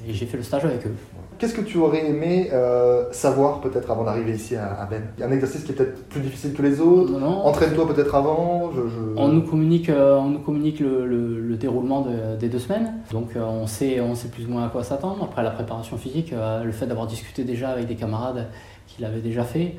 et 0.06 0.12
j'ai 0.12 0.26
fait 0.26 0.36
le 0.36 0.42
stage 0.42 0.66
avec 0.66 0.86
eux. 0.86 0.94
Qu'est-ce 1.40 1.54
que 1.54 1.62
tu 1.62 1.78
aurais 1.78 2.06
aimé 2.06 2.50
euh, 2.52 3.10
savoir 3.12 3.62
peut-être 3.62 3.90
avant 3.90 4.04
d'arriver 4.04 4.32
ici 4.32 4.56
à, 4.56 4.86
Ben 4.90 5.04
Un 5.22 5.32
exercice 5.32 5.64
qui 5.64 5.72
est 5.72 5.74
peut-être 5.74 6.06
plus 6.10 6.20
difficile 6.20 6.52
que 6.52 6.60
les 6.60 6.82
autres. 6.82 7.14
Entraîne-toi 7.22 7.88
peut-être 7.88 8.14
avant 8.14 8.70
On 9.16 9.28
nous 9.28 9.40
communique, 9.40 9.88
euh, 9.88 10.18
on 10.18 10.28
nous 10.28 10.40
communique 10.40 10.80
le, 10.80 11.56
déroulement 11.56 12.06
des 12.38 12.48
deux 12.50 12.58
semaines, 12.58 12.92
donc 13.10 13.36
euh, 13.36 13.42
on, 13.42 13.66
sait, 13.66 14.02
on 14.02 14.14
sait 14.14 14.28
plus 14.28 14.44
ou 14.44 14.50
moins 14.50 14.66
à 14.66 14.68
quoi 14.68 14.84
s'attendre. 14.84 15.24
Après 15.24 15.42
la 15.42 15.50
préparation 15.50 15.96
physique, 15.96 16.32
le 16.32 16.72
fait 16.72 16.86
d'avoir 16.86 17.06
discuté 17.06 17.42
déjà 17.44 17.70
avec 17.70 17.86
des 17.86 17.96
camarades 17.96 18.48
qui 18.86 19.00
l'avaient 19.00 19.22
déjà 19.22 19.42
fait, 19.42 19.76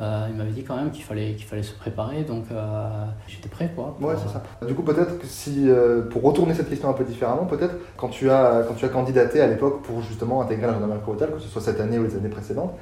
euh, 0.00 0.26
il 0.30 0.36
m'avait 0.36 0.52
dit 0.52 0.64
quand 0.64 0.76
même 0.76 0.90
qu'il 0.90 1.04
fallait, 1.04 1.34
qu'il 1.34 1.44
fallait 1.44 1.62
se 1.62 1.74
préparer, 1.74 2.22
donc 2.22 2.44
euh, 2.50 3.04
j'étais 3.28 3.48
prêt. 3.48 3.70
Quoi, 3.74 3.96
Ouais, 4.00 4.14
c'est 4.16 4.32
ça. 4.32 4.42
Du 4.66 4.74
coup, 4.74 4.82
peut-être 4.82 5.18
que 5.18 5.26
si, 5.26 5.68
euh, 5.68 6.02
pour 6.02 6.22
retourner 6.22 6.54
cette 6.54 6.70
question 6.70 6.88
un 6.88 6.94
peu 6.94 7.04
différemment, 7.04 7.44
peut-être 7.44 7.74
quand, 7.98 8.08
tu 8.08 8.30
as, 8.30 8.62
quand 8.66 8.74
tu 8.74 8.84
as 8.86 8.88
candidaté 8.88 9.40
à 9.42 9.46
l'époque 9.46 9.82
pour 9.82 10.00
justement 10.00 10.40
intégrer 10.40 10.66
la 10.66 10.72
gendarmerie 10.72 11.00
prévôtale, 11.00 11.32
que 11.32 11.40
ce 11.40 11.48
soit 11.48 11.60
cette 11.60 11.80
année 11.80 11.98
ou 11.98 12.04
les 12.04 12.16
années 12.16 12.28
précédentes, 12.30 12.72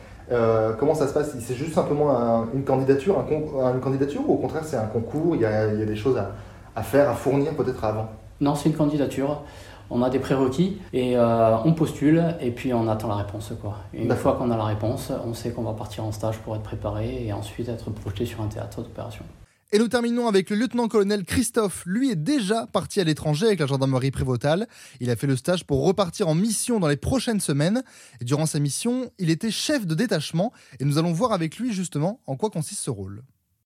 comment 0.79 0.95
ça 0.95 1.09
se 1.09 1.15
passe? 1.15 1.37
C'est 1.41 1.55
juste 1.55 1.75
simplement 1.75 2.45
une, 2.55 2.63
candidature, 2.63 3.19
un 3.19 3.75
une 3.75 3.81
candidature 3.81 4.21
ou 4.29 4.35
au 4.35 4.37
contraire 4.37 4.63
c'est 4.65 4.77
un 4.77 4.87
concours, 4.87 5.35
il 5.35 5.41
y 5.41 5.47
a, 5.47 5.73
y 5.75 5.83
a 5.83 5.87
des 5.87 5.97
choses 5.97 6.19
à, 6.19 6.33
à 6.77 6.83
faire, 6.83 7.11
à 7.11 7.15
fournir 7.15 7.53
peut-être 7.55 7.85
avant? 7.85 8.09
Non, 8.41 8.55
c'est 8.55 8.69
une 8.69 8.77
candidature 8.77 9.43
on 9.91 10.03
a 10.03 10.11
des 10.11 10.19
prérequis 10.19 10.79
et 10.93 11.17
euh, 11.17 11.57
on 11.65 11.73
postule 11.73 12.37
et 12.41 12.51
puis 12.51 12.73
on 12.75 12.89
attend 12.89 13.09
la 13.09 13.17
réponse. 13.17 13.53
Quoi. 13.61 13.77
une 13.93 14.15
fois 14.15 14.35
qu'on 14.35 14.51
a 14.51 14.57
la 14.57 14.65
réponse, 14.65 15.13
on 15.25 15.35
sait 15.35 15.51
qu'on 15.51 15.63
va 15.63 15.73
partir 15.73 16.05
en 16.05 16.13
stage 16.13 16.39
pour 16.39 16.57
être 16.57 16.63
préparé 16.63 17.27
et 17.27 17.33
ensuite 17.33 17.69
être 17.69 17.91
projeté 17.91 18.27
sur 18.27 18.41
un 18.43 18.49
théâtre 18.49 18.83
d'opération. 18.83 19.25
Et 19.71 19.79
nous 19.79 19.89
terminons 19.89 20.29
avec 20.29 20.49
le 20.49 20.57
lieutenant-colonel 20.57 21.25
Christophe. 21.25 21.83
Lui 21.85 22.11
est 22.11 22.17
déjà 22.17 22.67
parti 22.67 23.03
à 23.03 23.05
l'étranger 23.05 23.49
avec 23.49 23.61
la 23.61 23.67
gendarmerie 23.67 24.11
prévotale. 24.11 24.67
Il 24.99 25.11
a 25.11 25.17
fait 25.17 25.27
le 25.27 25.37
stage 25.37 25.65
pour 25.65 25.85
repartir 25.85 26.27
en 26.27 26.35
mission 26.35 26.81
dans 26.81 26.89
les 26.89 26.97
prochaines 26.97 27.41
semaines. 27.41 27.83
Et 28.23 28.25
durant 28.25 28.47
sa 28.47 28.61
mission, 28.61 29.11
il 29.19 29.29
était 29.29 29.51
chef 29.51 29.87
de 29.87 29.95
détachement. 29.95 30.55
Et 30.81 30.87
nous 30.87 30.97
allons 30.97 31.13
voir 31.13 31.33
avec 31.33 31.59
lui 31.59 31.75
justement 31.75 32.23
en 32.27 32.37
quoi 32.37 32.49
consiste 32.49 32.81
ce 32.81 32.91
rôle. 32.91 33.23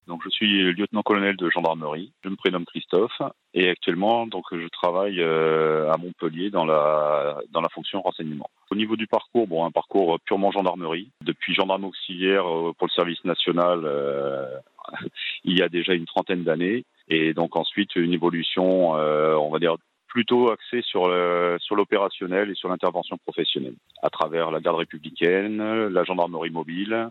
Donc 0.07 0.21
je 0.23 0.29
suis 0.29 0.73
lieutenant-colonel 0.73 1.37
de 1.37 1.49
gendarmerie. 1.49 2.11
Je 2.23 2.29
me 2.29 2.35
prénomme 2.35 2.65
Christophe 2.65 3.21
et 3.53 3.69
actuellement 3.69 4.27
donc 4.27 4.45
je 4.51 4.67
travaille 4.67 5.21
euh, 5.21 5.91
à 5.91 5.97
Montpellier 5.97 6.49
dans 6.49 6.65
la 6.65 7.39
dans 7.51 7.61
la 7.61 7.69
fonction 7.69 8.01
renseignement. 8.01 8.49
Au 8.71 8.75
niveau 8.75 8.95
du 8.95 9.07
parcours, 9.07 9.47
bon 9.47 9.65
un 9.65 9.71
parcours 9.71 10.19
purement 10.25 10.51
gendarmerie. 10.51 11.11
Depuis 11.21 11.53
gendarme 11.53 11.85
auxiliaire 11.85 12.45
euh, 12.47 12.73
pour 12.77 12.87
le 12.87 12.93
service 12.93 13.23
national, 13.23 13.81
euh, 13.85 14.45
il 15.45 15.57
y 15.57 15.61
a 15.61 15.69
déjà 15.69 15.93
une 15.93 16.05
trentaine 16.05 16.43
d'années 16.43 16.85
et 17.07 17.33
donc 17.33 17.55
ensuite 17.55 17.95
une 17.95 18.13
évolution, 18.13 18.91
on 18.91 19.49
va 19.49 19.59
dire 19.59 19.75
plutôt 20.07 20.51
axée 20.51 20.81
sur 20.81 21.03
sur 21.59 21.75
l'opérationnel 21.75 22.49
et 22.49 22.55
sur 22.55 22.69
l'intervention 22.69 23.17
professionnelle 23.17 23.75
à 24.01 24.09
travers 24.09 24.51
la 24.51 24.59
garde 24.59 24.77
républicaine, 24.77 25.87
la 25.87 26.03
gendarmerie 26.03 26.51
mobile, 26.51 26.93
euh, 26.93 27.09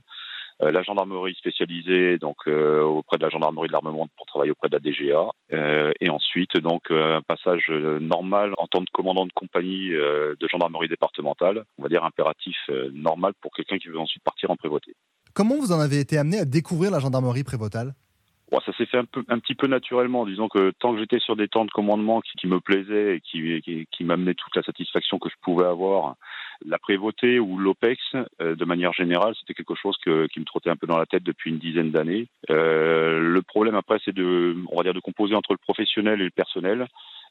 la 0.70 0.82
gendarmerie 0.82 1.34
spécialisée 1.34 2.18
donc 2.18 2.36
euh, 2.46 2.82
auprès 2.82 3.18
de 3.18 3.22
la 3.22 3.30
gendarmerie 3.30 3.68
de 3.68 3.72
l'armement 3.72 4.06
pour 4.16 4.26
travailler 4.26 4.50
auprès 4.50 4.68
de 4.68 4.76
la 4.76 4.80
DGA 4.80 5.30
euh, 5.52 5.92
et 6.00 6.10
ensuite 6.10 6.56
donc 6.56 6.90
un 6.90 7.22
passage 7.22 7.68
normal 7.70 8.52
en 8.58 8.66
tant 8.66 8.80
que 8.80 8.90
commandant 8.92 9.26
de 9.26 9.32
compagnie 9.32 9.90
de 9.90 10.48
gendarmerie 10.50 10.88
départementale, 10.88 11.64
on 11.78 11.82
va 11.82 11.88
dire 11.88 12.04
impératif 12.04 12.56
normal 12.92 13.32
pour 13.40 13.52
quelqu'un 13.52 13.78
qui 13.78 13.88
veut 13.88 13.98
ensuite 13.98 14.22
partir 14.22 14.50
en 14.50 14.56
prévôté. 14.56 14.94
Comment 15.34 15.56
vous 15.56 15.72
en 15.72 15.80
avez 15.80 15.98
été 15.98 16.18
amené 16.18 16.38
à 16.38 16.44
découvrir 16.44 16.90
la 16.90 17.00
gendarmerie 17.00 17.44
prévôtale 17.44 17.94
ça 18.60 18.72
s'est 18.76 18.86
fait 18.86 18.98
un, 18.98 19.38
petit 19.38 19.54
peu 19.54 19.66
naturellement. 19.66 20.26
Disons 20.26 20.48
que 20.48 20.72
tant 20.78 20.92
que 20.92 21.00
j'étais 21.00 21.18
sur 21.18 21.36
des 21.36 21.48
temps 21.48 21.64
de 21.64 21.70
commandement 21.70 22.20
qui, 22.20 22.46
me 22.46 22.60
plaisaient 22.60 23.16
et 23.16 23.20
qui, 23.20 24.04
m'amenaient 24.04 24.34
toute 24.34 24.54
la 24.54 24.62
satisfaction 24.62 25.18
que 25.18 25.30
je 25.30 25.36
pouvais 25.40 25.64
avoir, 25.64 26.16
la 26.66 26.78
prévôté 26.78 27.38
ou 27.38 27.56
l'OPEX, 27.56 28.00
euh, 28.40 28.54
de 28.54 28.64
manière 28.64 28.92
générale, 28.92 29.34
c'était 29.40 29.54
quelque 29.54 29.74
chose 29.74 29.96
qui 30.02 30.10
me 30.10 30.44
trottait 30.44 30.70
un 30.70 30.76
peu 30.76 30.86
dans 30.86 30.98
la 30.98 31.06
tête 31.06 31.22
depuis 31.22 31.50
une 31.50 31.58
dizaine 31.58 31.90
d'années. 31.90 32.28
Euh, 32.50 33.20
le 33.20 33.42
problème 33.42 33.74
après, 33.74 33.98
c'est 34.04 34.14
de, 34.14 34.56
on 34.70 34.76
va 34.76 34.82
dire, 34.82 34.94
de 34.94 35.00
composer 35.00 35.34
entre 35.34 35.52
le 35.52 35.58
professionnel 35.58 36.20
et 36.20 36.24
le 36.24 36.30
personnel 36.30 36.86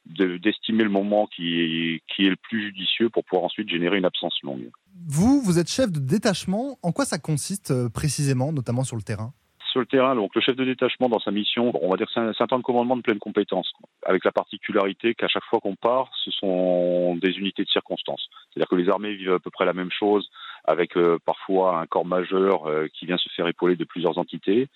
d'estimer 0.06 0.84
le 0.84 0.90
moment 0.90 1.28
qui, 1.28 2.02
qui 2.08 2.26
est 2.26 2.30
le 2.30 2.36
plus 2.36 2.66
judicieux 2.66 3.10
pour 3.10 3.24
pouvoir 3.24 3.46
ensuite 3.46 3.70
générer 3.70 3.98
une 3.98 4.06
absence 4.06 4.34
longue. 4.42 4.72
Vous, 5.08 5.42
vous 5.42 5.60
êtes 5.60 5.70
chef 5.70 5.92
de 5.92 6.00
détachement. 6.00 6.80
En 6.82 6.92
quoi 6.92 7.06
ça 7.06 7.20
consiste 7.20 7.70
euh, 7.70 7.88
précisément, 7.88 8.52
notamment 8.52 8.84
sur 8.84 8.96
le 8.96 9.04
terrain? 9.04 9.32
Sur 9.72 9.80
le 9.80 9.86
terrain, 9.86 10.16
donc 10.16 10.36
le 10.36 10.42
chef 10.42 10.56
de 10.56 10.66
détachement 10.66 11.08
dans 11.08 11.20
sa 11.20 11.32
mission, 11.32 11.72
on 11.82 11.90
va 11.90 11.98
dire 11.98 12.08
c'est 12.14 12.20
un, 12.20 12.48
temps 12.48 12.58
de 12.58 12.64
commandement 12.64 12.98
de 12.98 13.02
pleine 13.02 13.20
compétence, 13.20 13.72
avec 14.06 14.26
la 14.26 14.32
particularité 14.32 15.16
qu'à 15.16 15.30
chaque 15.30 15.46
fois 15.46 15.60
qu'on 15.62 15.76
part, 15.76 16.12
ce 16.24 16.30
sont 16.32 17.16
des 17.16 17.32
unités 17.38 17.64
de 17.64 17.70
circonstance. 17.70 18.28
C'est-à-dire 18.50 18.68
que 18.68 18.76
les 18.76 18.90
armées 18.90 19.14
vivent 19.14 19.34
à 19.34 19.40
peu 19.40 19.50
près 19.50 19.66
la 19.66 19.74
même 19.74 19.92
chose, 19.92 20.30
avec 20.66 20.98
euh, 20.98 21.18
parfois 21.26 21.80
un 21.80 21.86
corps 21.86 22.06
majeur 22.06 22.68
euh, 22.68 22.88
qui 22.94 23.06
vient 23.06 23.18
se 23.18 23.30
faire 23.30 23.48
épauler 23.48 23.78
de 23.78 23.86
plusieurs 23.86 24.18
entités. 24.18 24.68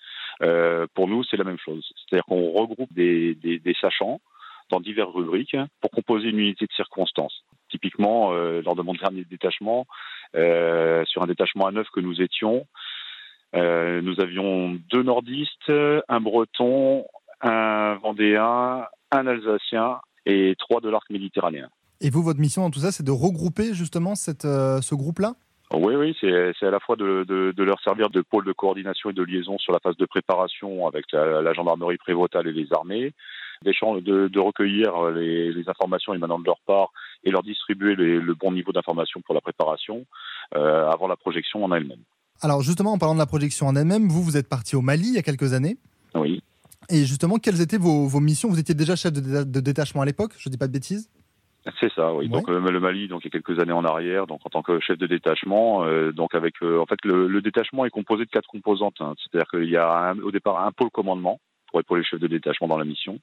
Euh, 0.41 0.87
pour 0.93 1.07
nous, 1.07 1.23
c'est 1.25 1.37
la 1.37 1.43
même 1.43 1.59
chose. 1.59 1.91
C'est-à-dire 1.95 2.25
qu'on 2.25 2.51
regroupe 2.51 2.91
des, 2.93 3.35
sachants 3.81 4.21
dans 4.69 4.79
diverses 4.79 5.13
rubriques 5.13 5.57
pour 5.81 5.91
composer 5.91 6.29
une 6.29 6.39
unité 6.39 6.65
de 6.65 6.73
circonstance. 6.73 7.43
Typiquement, 7.69 8.31
lors 8.31 8.75
de 8.75 8.81
mon 8.81 8.93
dernier 8.93 9.25
détachement, 9.25 9.85
sur 10.33 11.21
un 11.21 11.27
détachement 11.27 11.67
à 11.67 11.71
neuf 11.71 11.87
que 11.89 11.99
nous 11.99 12.21
étions, 12.21 12.65
euh, 13.55 14.01
nous 14.01 14.19
avions 14.19 14.77
deux 14.91 15.03
nordistes, 15.03 15.71
un 16.07 16.19
breton, 16.19 17.05
un 17.41 17.95
vendéen, 17.95 18.85
un 19.11 19.27
alsacien 19.27 19.97
et 20.25 20.55
trois 20.57 20.81
de 20.81 20.89
l'arc 20.89 21.09
méditerranéen. 21.09 21.69
Et 22.01 22.09
vous, 22.09 22.21
votre 22.21 22.39
mission 22.39 22.63
dans 22.63 22.71
tout 22.71 22.79
ça, 22.79 22.91
c'est 22.91 23.05
de 23.05 23.11
regrouper 23.11 23.73
justement 23.73 24.15
cette, 24.15 24.45
euh, 24.45 24.81
ce 24.81 24.95
groupe-là? 24.95 25.33
Oui, 25.73 25.95
oui, 25.95 26.15
c'est 26.21 26.65
à 26.65 26.69
la 26.69 26.79
fois 26.79 26.95
de, 26.95 27.25
de, 27.27 27.63
leur 27.63 27.81
servir 27.81 28.09
de 28.11 28.21
pôle 28.21 28.45
de 28.45 28.51
coordination 28.51 29.09
et 29.09 29.13
de 29.13 29.23
liaison 29.23 29.57
sur 29.57 29.73
la 29.73 29.79
phase 29.79 29.97
de 29.97 30.05
préparation 30.05 30.87
avec 30.87 31.05
la, 31.11 31.53
gendarmerie 31.53 31.97
prévotale 31.97 32.47
et 32.47 32.51
les 32.51 32.71
armées, 32.71 33.13
de, 33.63 34.27
de 34.27 34.39
recueillir 34.39 35.09
les, 35.09 35.51
les, 35.51 35.67
informations 35.67 36.13
émanant 36.13 36.37
de 36.37 36.45
leur 36.45 36.59
part 36.67 36.91
et 37.23 37.31
leur 37.31 37.41
distribuer 37.41 37.95
le 37.95 38.33
bon 38.35 38.51
niveau 38.51 38.71
d'information 38.73 39.21
pour 39.21 39.33
la 39.33 39.41
préparation 39.41 40.05
euh, 40.55 40.87
avant 40.87 41.07
la 41.07 41.15
projection 41.15 41.63
en 41.63 41.71
elle-même. 41.71 42.03
Alors 42.41 42.61
justement, 42.61 42.93
en 42.93 42.97
parlant 42.97 43.15
de 43.15 43.19
la 43.19 43.25
projection 43.25 43.67
en 43.67 43.75
elle-même, 43.75 44.07
vous, 44.07 44.23
vous 44.23 44.37
êtes 44.37 44.49
parti 44.49 44.75
au 44.75 44.81
Mali 44.81 45.07
il 45.07 45.13
y 45.15 45.17
a 45.17 45.23
quelques 45.23 45.53
années. 45.53 45.77
Oui. 46.13 46.41
Et 46.89 47.05
justement, 47.05 47.37
quelles 47.37 47.61
étaient 47.61 47.77
vos, 47.77 48.07
vos 48.07 48.19
missions? 48.19 48.49
Vous 48.49 48.59
étiez 48.59 48.75
déjà 48.75 48.95
chef 48.95 49.11
de, 49.13 49.43
de 49.43 49.59
détachement 49.59 50.01
à 50.01 50.05
l'époque, 50.05 50.33
je 50.37 50.49
dis 50.49 50.57
pas 50.57 50.67
de 50.67 50.73
bêtises? 50.73 51.09
C'est 51.79 51.91
ça, 51.93 52.13
oui. 52.13 52.29
Donc 52.29 52.47
le 52.47 52.79
Mali, 52.79 53.07
donc 53.07 53.21
il 53.23 53.25
y 53.25 53.35
a 53.35 53.39
quelques 53.39 53.59
années 53.59 53.71
en 53.71 53.83
arrière, 53.83 54.27
donc 54.27 54.41
en 54.45 54.49
tant 54.49 54.61
que 54.61 54.79
chef 54.79 54.99
de 54.99 55.07
détachement, 55.07 55.83
euh, 55.83 56.11
donc 56.11 56.35
avec, 56.35 56.53
euh, 56.61 56.79
en 56.79 56.85
fait, 56.85 56.99
le, 57.03 57.27
le, 57.27 57.41
détachement 57.41 57.85
est 57.85 57.89
composé 57.89 58.25
de 58.25 58.29
quatre 58.29 58.47
composantes. 58.47 58.97
Hein. 58.99 59.15
C'est-à-dire 59.17 59.49
qu'il 59.49 59.69
y 59.69 59.75
a 59.75 59.91
un, 59.91 60.19
au 60.19 60.31
départ 60.31 60.63
un 60.63 60.71
pôle 60.71 60.91
commandement 60.91 61.39
pour 61.71 61.79
épauler 61.79 62.01
les 62.01 62.05
chefs 62.05 62.19
de 62.19 62.27
détachement 62.27 62.67
dans 62.67 62.77
la 62.77 62.85
mission, 62.85 63.19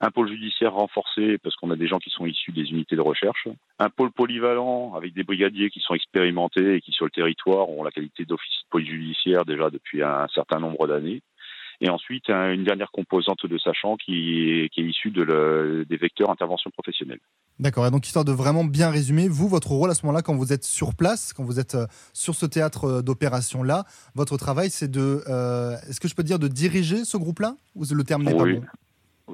un 0.00 0.10
pôle 0.10 0.28
judiciaire 0.28 0.74
renforcé 0.74 1.38
parce 1.38 1.56
qu'on 1.56 1.70
a 1.70 1.76
des 1.76 1.88
gens 1.88 1.98
qui 1.98 2.10
sont 2.10 2.26
issus 2.26 2.52
des 2.52 2.70
unités 2.70 2.96
de 2.96 3.00
recherche, 3.00 3.48
un 3.78 3.88
pôle 3.88 4.12
polyvalent 4.12 4.94
avec 4.94 5.14
des 5.14 5.24
brigadiers 5.24 5.70
qui 5.70 5.80
sont 5.80 5.94
expérimentés 5.94 6.74
et 6.74 6.80
qui 6.80 6.92
sur 6.92 7.06
le 7.06 7.10
territoire 7.10 7.70
ont 7.70 7.82
la 7.82 7.90
qualité 7.90 8.24
d'office 8.24 8.62
police 8.70 8.90
judiciaire 8.90 9.44
déjà 9.44 9.70
depuis 9.70 10.02
un 10.02 10.26
certain 10.34 10.60
nombre 10.60 10.86
d'années, 10.86 11.22
et 11.80 11.90
ensuite 11.90 12.28
une 12.28 12.64
dernière 12.64 12.90
composante 12.90 13.46
de 13.46 13.58
sachant 13.58 13.96
qui 13.96 14.50
est, 14.50 14.68
qui 14.70 14.80
est 14.80 14.84
issue 14.84 15.10
de 15.10 15.22
le, 15.22 15.84
des 15.88 15.96
vecteurs 15.96 16.30
intervention 16.30 16.70
professionnelle. 16.70 17.20
D'accord, 17.58 17.86
et 17.86 17.90
donc 17.90 18.06
histoire 18.06 18.24
de 18.24 18.32
vraiment 18.32 18.64
bien 18.64 18.90
résumer, 18.90 19.28
vous, 19.28 19.48
votre 19.48 19.70
rôle 19.70 19.90
à 19.90 19.94
ce 19.94 20.04
moment-là, 20.04 20.22
quand 20.22 20.34
vous 20.34 20.52
êtes 20.52 20.64
sur 20.64 20.94
place, 20.94 21.32
quand 21.32 21.44
vous 21.44 21.58
êtes 21.58 21.74
euh, 21.74 21.86
sur 22.12 22.34
ce 22.34 22.44
théâtre 22.44 22.84
euh, 22.84 23.02
d'opération-là, 23.02 23.84
votre 24.14 24.36
travail, 24.36 24.68
c'est 24.70 24.90
de, 24.90 25.22
euh, 25.28 25.76
est-ce 25.88 26.00
que 26.00 26.08
je 26.08 26.14
peux 26.14 26.22
dire 26.22 26.38
de 26.38 26.48
diriger 26.48 27.04
ce 27.04 27.16
groupe-là 27.16 27.56
Ou 27.74 27.84
le 27.90 28.04
terme 28.04 28.24
n'est 28.24 28.34
pas 28.34 28.44
bon? 28.44 28.62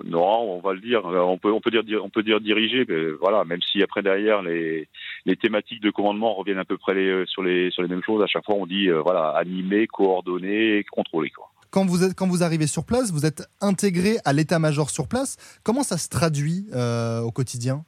Non, 0.04 0.56
on 0.56 0.60
va 0.60 0.72
le 0.72 0.80
dire. 0.80 1.04
On 1.04 1.38
peut, 1.38 1.52
on 1.52 1.60
peut 1.60 1.70
dire, 1.70 2.02
on 2.02 2.10
peut 2.10 2.22
dire 2.22 2.40
diriger, 2.40 2.84
mais 2.88 3.10
voilà. 3.20 3.44
Même 3.44 3.60
si 3.60 3.82
après 3.82 4.02
derrière 4.02 4.42
les, 4.42 4.88
les 5.26 5.36
thématiques 5.36 5.82
de 5.82 5.90
commandement 5.90 6.34
reviennent 6.34 6.58
à 6.58 6.64
peu 6.64 6.78
près 6.78 6.94
les, 6.94 7.24
sur 7.26 7.42
les 7.42 7.70
sur 7.70 7.82
les 7.82 7.88
mêmes 7.88 8.02
choses. 8.02 8.22
À 8.22 8.26
chaque 8.26 8.44
fois, 8.44 8.54
on 8.54 8.66
dit 8.66 8.88
voilà 8.88 9.30
animer, 9.30 9.86
coordonner, 9.86 10.84
contrôler 10.90 11.30
quoi 11.30 11.52
quand 11.72 11.86
vous, 11.86 12.04
êtes, 12.04 12.14
quand 12.14 12.28
vous 12.28 12.42
arrivez 12.44 12.66
sur 12.66 12.84
place, 12.84 13.10
vous 13.12 13.26
êtes 13.26 13.48
intégré 13.60 14.18
à 14.24 14.32
l'état-major 14.32 14.90
sur 14.90 15.08
place. 15.08 15.60
Comment 15.64 15.82
ça 15.82 15.96
se 15.96 16.08
traduit 16.08 16.66
euh, 16.74 17.20
au 17.20 17.32
quotidien? 17.32 17.84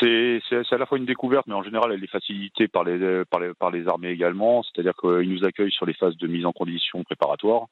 C'est 0.00 0.40
à 0.70 0.78
la 0.78 0.86
fois 0.86 0.96
une 0.96 1.06
découverte, 1.06 1.46
mais 1.48 1.54
en 1.54 1.62
général, 1.62 1.92
elle 1.92 2.02
est 2.02 2.10
facilitée 2.10 2.68
par 2.68 2.84
les, 2.84 3.24
par 3.24 3.40
les, 3.40 3.52
par 3.52 3.70
les 3.70 3.86
armées 3.88 4.10
également. 4.10 4.62
C'est-à-dire 4.62 4.94
qu'ils 4.94 5.28
nous 5.28 5.44
accueillent 5.44 5.72
sur 5.72 5.86
les 5.86 5.92
phases 5.92 6.16
de 6.16 6.26
mise 6.26 6.46
en 6.46 6.52
condition 6.52 7.02
préparatoires. 7.02 7.66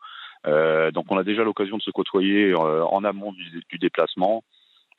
Euh, 0.47 0.91
donc, 0.91 1.07
on 1.11 1.19
a 1.19 1.25
déjà 1.25 1.45
l'occasion 1.45 1.77
de 1.77 1.83
se 1.83 1.91
côtoyer 1.91 2.53
euh, 2.53 2.85
en 2.85 3.05
amont 3.05 3.33
du, 3.33 3.79
déplacement, 3.79 4.45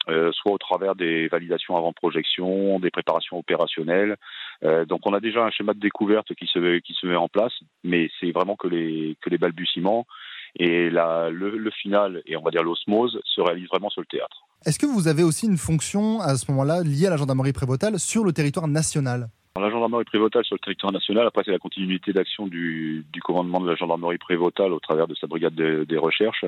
euh, 0.09 0.31
soit 0.31 0.51
au 0.51 0.57
travers 0.57 0.95
des 0.95 1.27
validations 1.27 1.77
avant 1.77 1.93
projection, 1.93 2.79
des 2.79 2.91
préparations 2.91 3.37
opérationnelles. 3.37 4.15
Donc, 4.61 5.01
on 5.05 5.13
a 5.13 5.19
déjà 5.19 5.43
un 5.43 5.51
schéma 5.51 5.73
de 5.73 5.79
découverte 5.79 6.33
qui 6.33 6.47
se, 6.47 7.05
met 7.05 7.15
en 7.15 7.27
place, 7.27 7.53
mais 7.83 8.09
c'est 8.19 8.31
vraiment 8.31 8.55
que 8.55 8.67
les, 8.67 9.15
balbutiements. 9.39 10.05
Et 10.59 10.89
le, 10.89 11.29
le, 11.29 11.71
final, 11.71 12.23
et 12.25 12.35
on 12.35 12.41
va 12.41 12.49
dire 12.49 12.63
l'osmose, 12.63 13.19
se 13.23 13.41
réalise 13.41 13.67
vraiment 13.67 13.91
sur 13.91 14.01
le 14.01 14.07
théâtre. 14.07 14.47
Est-ce 14.65 14.79
que 14.79 14.87
vous 14.87 15.07
avez 15.07 15.21
aussi 15.21 15.45
une 15.45 15.57
fonction 15.57 16.19
à 16.19 16.35
ce 16.35 16.49
moment-là 16.51 16.81
liée 16.81 17.05
à 17.05 17.09
la 17.11 17.17
gendarmerie 17.17 17.53
prévotale 17.53 17.99
sur 17.99 18.23
le 18.23 18.33
territoire 18.33 18.67
national? 18.67 19.29
La 19.59 19.69
gendarmerie 19.69 20.05
prévotale 20.05 20.45
sur 20.45 20.55
le 20.55 20.59
territoire 20.59 20.91
national, 20.91 21.27
après 21.27 21.43
c'est 21.45 21.51
la 21.51 21.59
continuité 21.59 22.13
d'action 22.13 22.47
du, 22.47 23.05
commandement 23.21 23.59
de 23.59 23.69
la 23.69 23.75
gendarmerie 23.75 24.17
prévotale 24.17 24.73
au 24.73 24.79
travers 24.79 25.07
de 25.07 25.15
sa 25.15 25.27
brigade 25.27 25.55
de, 25.55 25.83
des 25.83 25.97
recherches. 25.97 26.45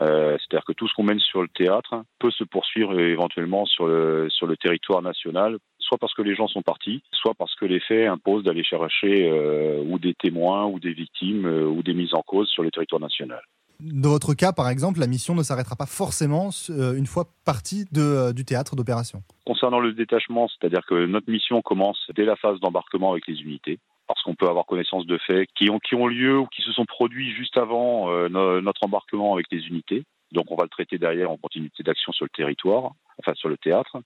Euh, 0.00 0.36
C'est-à-dire 0.38 0.64
que 0.64 0.72
tout 0.72 0.88
ce 0.88 0.94
qu'on 0.94 1.04
mène 1.04 1.20
sur 1.20 1.42
le 1.42 1.48
théâtre 1.48 2.02
peut 2.18 2.30
se 2.30 2.44
poursuivre 2.44 2.98
éventuellement 2.98 3.64
sur 3.64 3.86
le, 3.86 4.28
sur 4.30 4.46
le 4.46 4.56
territoire 4.56 5.02
national, 5.02 5.58
soit 5.78 5.98
parce 5.98 6.14
que 6.14 6.22
les 6.22 6.34
gens 6.34 6.48
sont 6.48 6.62
partis, 6.62 7.02
soit 7.12 7.34
parce 7.34 7.54
que 7.54 7.64
les 7.64 7.80
faits 7.80 8.08
imposent 8.08 8.44
d'aller 8.44 8.64
chercher 8.64 9.28
euh, 9.30 9.82
ou 9.86 9.98
des 9.98 10.14
témoins 10.14 10.66
ou 10.66 10.80
des 10.80 10.92
victimes 10.92 11.46
euh, 11.46 11.66
ou 11.66 11.82
des 11.82 11.94
mises 11.94 12.14
en 12.14 12.22
cause 12.22 12.48
sur 12.48 12.62
le 12.62 12.70
territoire 12.70 13.00
national. 13.00 13.42
Dans 13.80 14.10
votre 14.10 14.34
cas, 14.34 14.52
par 14.52 14.68
exemple, 14.68 15.00
la 15.00 15.06
mission 15.06 15.34
ne 15.34 15.42
s'arrêtera 15.42 15.76
pas 15.76 15.86
forcément 15.86 16.50
euh, 16.70 16.94
une 16.94 17.06
fois 17.06 17.24
partie 17.44 17.86
euh, 17.96 18.32
du 18.32 18.44
théâtre 18.44 18.76
d'opération. 18.76 19.22
Concernant 19.46 19.80
le 19.80 19.92
détachement, 19.92 20.48
c'est-à-dire 20.48 20.84
que 20.86 21.06
notre 21.06 21.30
mission 21.30 21.60
commence 21.62 21.98
dès 22.14 22.24
la 22.24 22.36
phase 22.36 22.60
d'embarquement 22.60 23.12
avec 23.12 23.26
les 23.26 23.40
unités 23.40 23.78
parce 24.06 24.22
qu'on 24.22 24.34
peut 24.34 24.48
avoir 24.48 24.66
connaissance 24.66 25.06
de 25.06 25.18
faits 25.26 25.48
qui 25.56 25.70
ont, 25.70 26.06
lieu 26.06 26.38
ou 26.38 26.46
qui 26.46 26.60
se 26.60 26.72
sont 26.72 26.84
produits 26.84 27.34
juste 27.34 27.56
avant 27.56 28.10
euh, 28.10 28.28
no, 28.28 28.60
notre 28.60 28.84
embarquement 28.84 29.32
avec 29.34 29.46
les 29.50 29.66
unités. 29.66 30.04
Donc 30.32 30.50
on 30.50 30.56
va 30.56 30.64
le 30.64 30.68
traiter 30.68 30.98
derrière 30.98 31.30
en 31.30 31.38
continuité 31.38 31.82
d'action 31.82 32.12
sur 32.12 32.26
le 32.26 32.30
territoire, 32.30 32.92
enfin 33.18 33.34
sur 33.34 33.48
le 33.48 33.56
théâtre. 33.56 33.96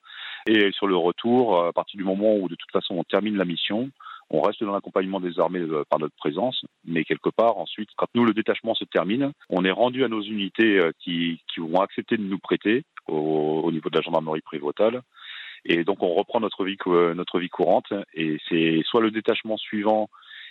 Et 0.46 0.70
sur 0.72 0.86
le 0.86 0.96
retour, 0.96 1.64
à 1.64 1.72
partir 1.72 1.98
du 1.98 2.04
moment 2.04 2.36
où 2.36 2.48
de 2.48 2.54
toute 2.54 2.70
façon 2.70 2.94
on 2.94 3.04
termine 3.04 3.36
la 3.36 3.44
mission, 3.44 3.90
on 4.30 4.42
reste 4.42 4.62
dans 4.62 4.72
l'accompagnement 4.72 5.20
des 5.20 5.38
armées 5.38 5.60
euh, 5.60 5.84
par 5.88 5.98
notre 5.98 6.16
présence, 6.16 6.64
mais 6.84 7.04
quelque 7.04 7.30
part 7.30 7.58
ensuite, 7.58 7.88
quand 7.96 8.08
nous 8.14 8.24
le 8.24 8.34
détachement 8.34 8.74
se 8.74 8.84
termine, 8.84 9.32
on 9.48 9.64
est 9.64 9.70
rendu 9.70 10.04
à 10.04 10.08
nos 10.08 10.22
unités 10.22 10.78
euh, 10.78 10.92
qui, 10.98 11.40
qui 11.52 11.60
vont 11.60 11.80
accepter 11.80 12.16
de 12.16 12.22
nous 12.22 12.38
prêter 12.38 12.84
au, 13.06 13.62
au 13.64 13.72
niveau 13.72 13.88
de 13.88 13.96
la 13.96 14.02
gendarmerie 14.02 14.42
prévotale. 14.42 15.02
Et 15.64 15.84
donc 15.84 16.02
on 16.02 16.14
reprend 16.14 16.40
notre 16.40 16.64
vie, 16.64 16.76
euh, 16.86 17.14
notre 17.14 17.38
vie 17.38 17.48
courante, 17.48 17.92
et 18.14 18.38
c'est 18.48 18.82
soit 18.84 19.00
le 19.00 19.10
détachement 19.10 19.56
suivant 19.56 20.08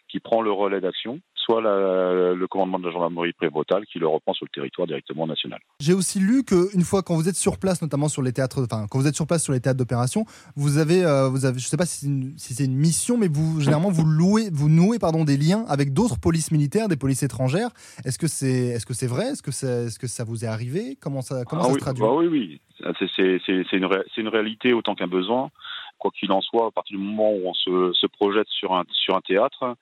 qui 0.07 0.19
prend 0.19 0.41
le 0.41 0.51
relais 0.51 0.81
d'action, 0.81 1.19
soit 1.47 1.61
la, 1.61 2.33
le 2.33 2.47
commandement 2.47 2.77
de 2.77 2.85
la 2.85 2.91
gendarmerie 2.91 3.31
prévotale 3.31 3.85
qui 3.85 3.99
le 3.99 4.07
reprend 4.07 4.33
sur 4.33 4.45
le 4.45 4.53
territoire 4.53 4.85
directement 4.85 5.25
national. 5.25 5.59
J'ai 5.79 5.93
aussi 5.93 6.19
lu 6.19 6.43
qu'une 6.43 6.83
fois 6.83 7.03
quand 7.03 7.15
vous 7.15 7.29
êtes 7.29 7.37
sur 7.37 7.57
place, 7.57 7.81
notamment 7.81 8.09
sur 8.09 8.21
les 8.21 8.33
théâtres, 8.33 8.63
enfin 8.63 8.85
quand 8.89 8.99
vous 8.99 9.07
êtes 9.07 9.15
sur 9.15 9.25
place 9.25 9.43
sur 9.43 9.53
les 9.53 9.61
théâtres 9.61 9.77
d'opération, 9.77 10.25
vous 10.57 10.77
avez, 10.77 11.05
euh, 11.05 11.29
vous 11.29 11.45
avez, 11.45 11.57
je 11.57 11.67
sais 11.67 11.77
pas 11.77 11.85
si 11.85 11.99
c'est 12.01 12.07
une, 12.07 12.33
si 12.37 12.65
une, 12.65 12.75
mission, 12.75 13.17
mais 13.17 13.29
vous 13.29 13.61
généralement 13.61 13.89
vous 13.89 14.05
louez, 14.05 14.49
vous 14.51 14.67
nouez 14.67 14.99
pardon 14.99 15.23
des 15.23 15.37
liens 15.37 15.63
avec 15.69 15.93
d'autres 15.93 16.19
polices 16.19 16.51
militaires, 16.51 16.89
des 16.89 16.97
polices 16.97 17.23
étrangères. 17.23 17.69
Est-ce 18.03 18.19
que 18.19 18.27
c'est, 18.27 18.67
est-ce 18.75 18.85
que 18.85 18.93
c'est 18.93 19.07
vrai? 19.07 19.27
Est-ce 19.31 19.41
que 19.99 20.07
ça 20.07 20.23
vous 20.25 20.43
est 20.43 20.47
arrivé? 20.47 20.97
Comment 20.99 21.21
ça, 21.21 21.45
comment 21.45 21.61
ah 21.61 21.65
ça 21.65 21.71
oui, 21.71 21.79
se 21.79 21.85
traduit? 21.85 22.03
bah 22.03 22.13
Oui, 22.13 22.27
oui, 22.27 22.61
c'est, 22.99 23.39
c'est 23.45 23.77
une, 23.77 23.85
ré, 23.85 23.99
une 24.17 24.27
réalité 24.27 24.73
autant 24.73 24.95
qu'un 24.95 25.07
besoin. 25.07 25.49
Quoi 25.97 26.11
qu'il 26.11 26.31
en 26.31 26.41
soit, 26.41 26.67
à 26.67 26.71
partir 26.71 26.97
du 26.97 27.03
moment 27.03 27.31
où 27.31 27.47
on 27.47 27.53
se, 27.53 27.91
se 27.93 28.05
projette 28.05 28.47
sur 28.49 28.75
un, 28.75 28.83
sur 28.91 29.15
un 29.15 29.21
théâtre, 29.21 29.75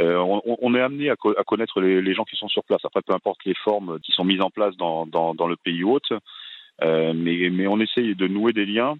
euh, 0.00 0.18
on, 0.18 0.74
est 0.74 0.80
amené 0.80 1.10
à, 1.10 1.16
co 1.16 1.34
à 1.36 1.42
connaître 1.42 1.80
les, 1.80 2.14
gens 2.14 2.24
qui 2.24 2.36
sont 2.36 2.48
sur 2.48 2.64
place. 2.64 2.84
Après, 2.84 3.02
peu 3.02 3.12
importe 3.12 3.44
les 3.44 3.54
formes 3.54 3.98
qui 4.00 4.12
sont 4.12 4.24
mises 4.24 4.40
en 4.40 4.50
place 4.50 4.76
dans, 4.76 5.04
le 5.04 5.56
pays 5.56 5.82
hôte, 5.82 6.12
euh, 6.82 7.12
mais, 7.14 7.66
on 7.66 7.80
essaye 7.80 8.14
de 8.14 8.28
nouer 8.28 8.52
des 8.52 8.66
liens. 8.66 8.96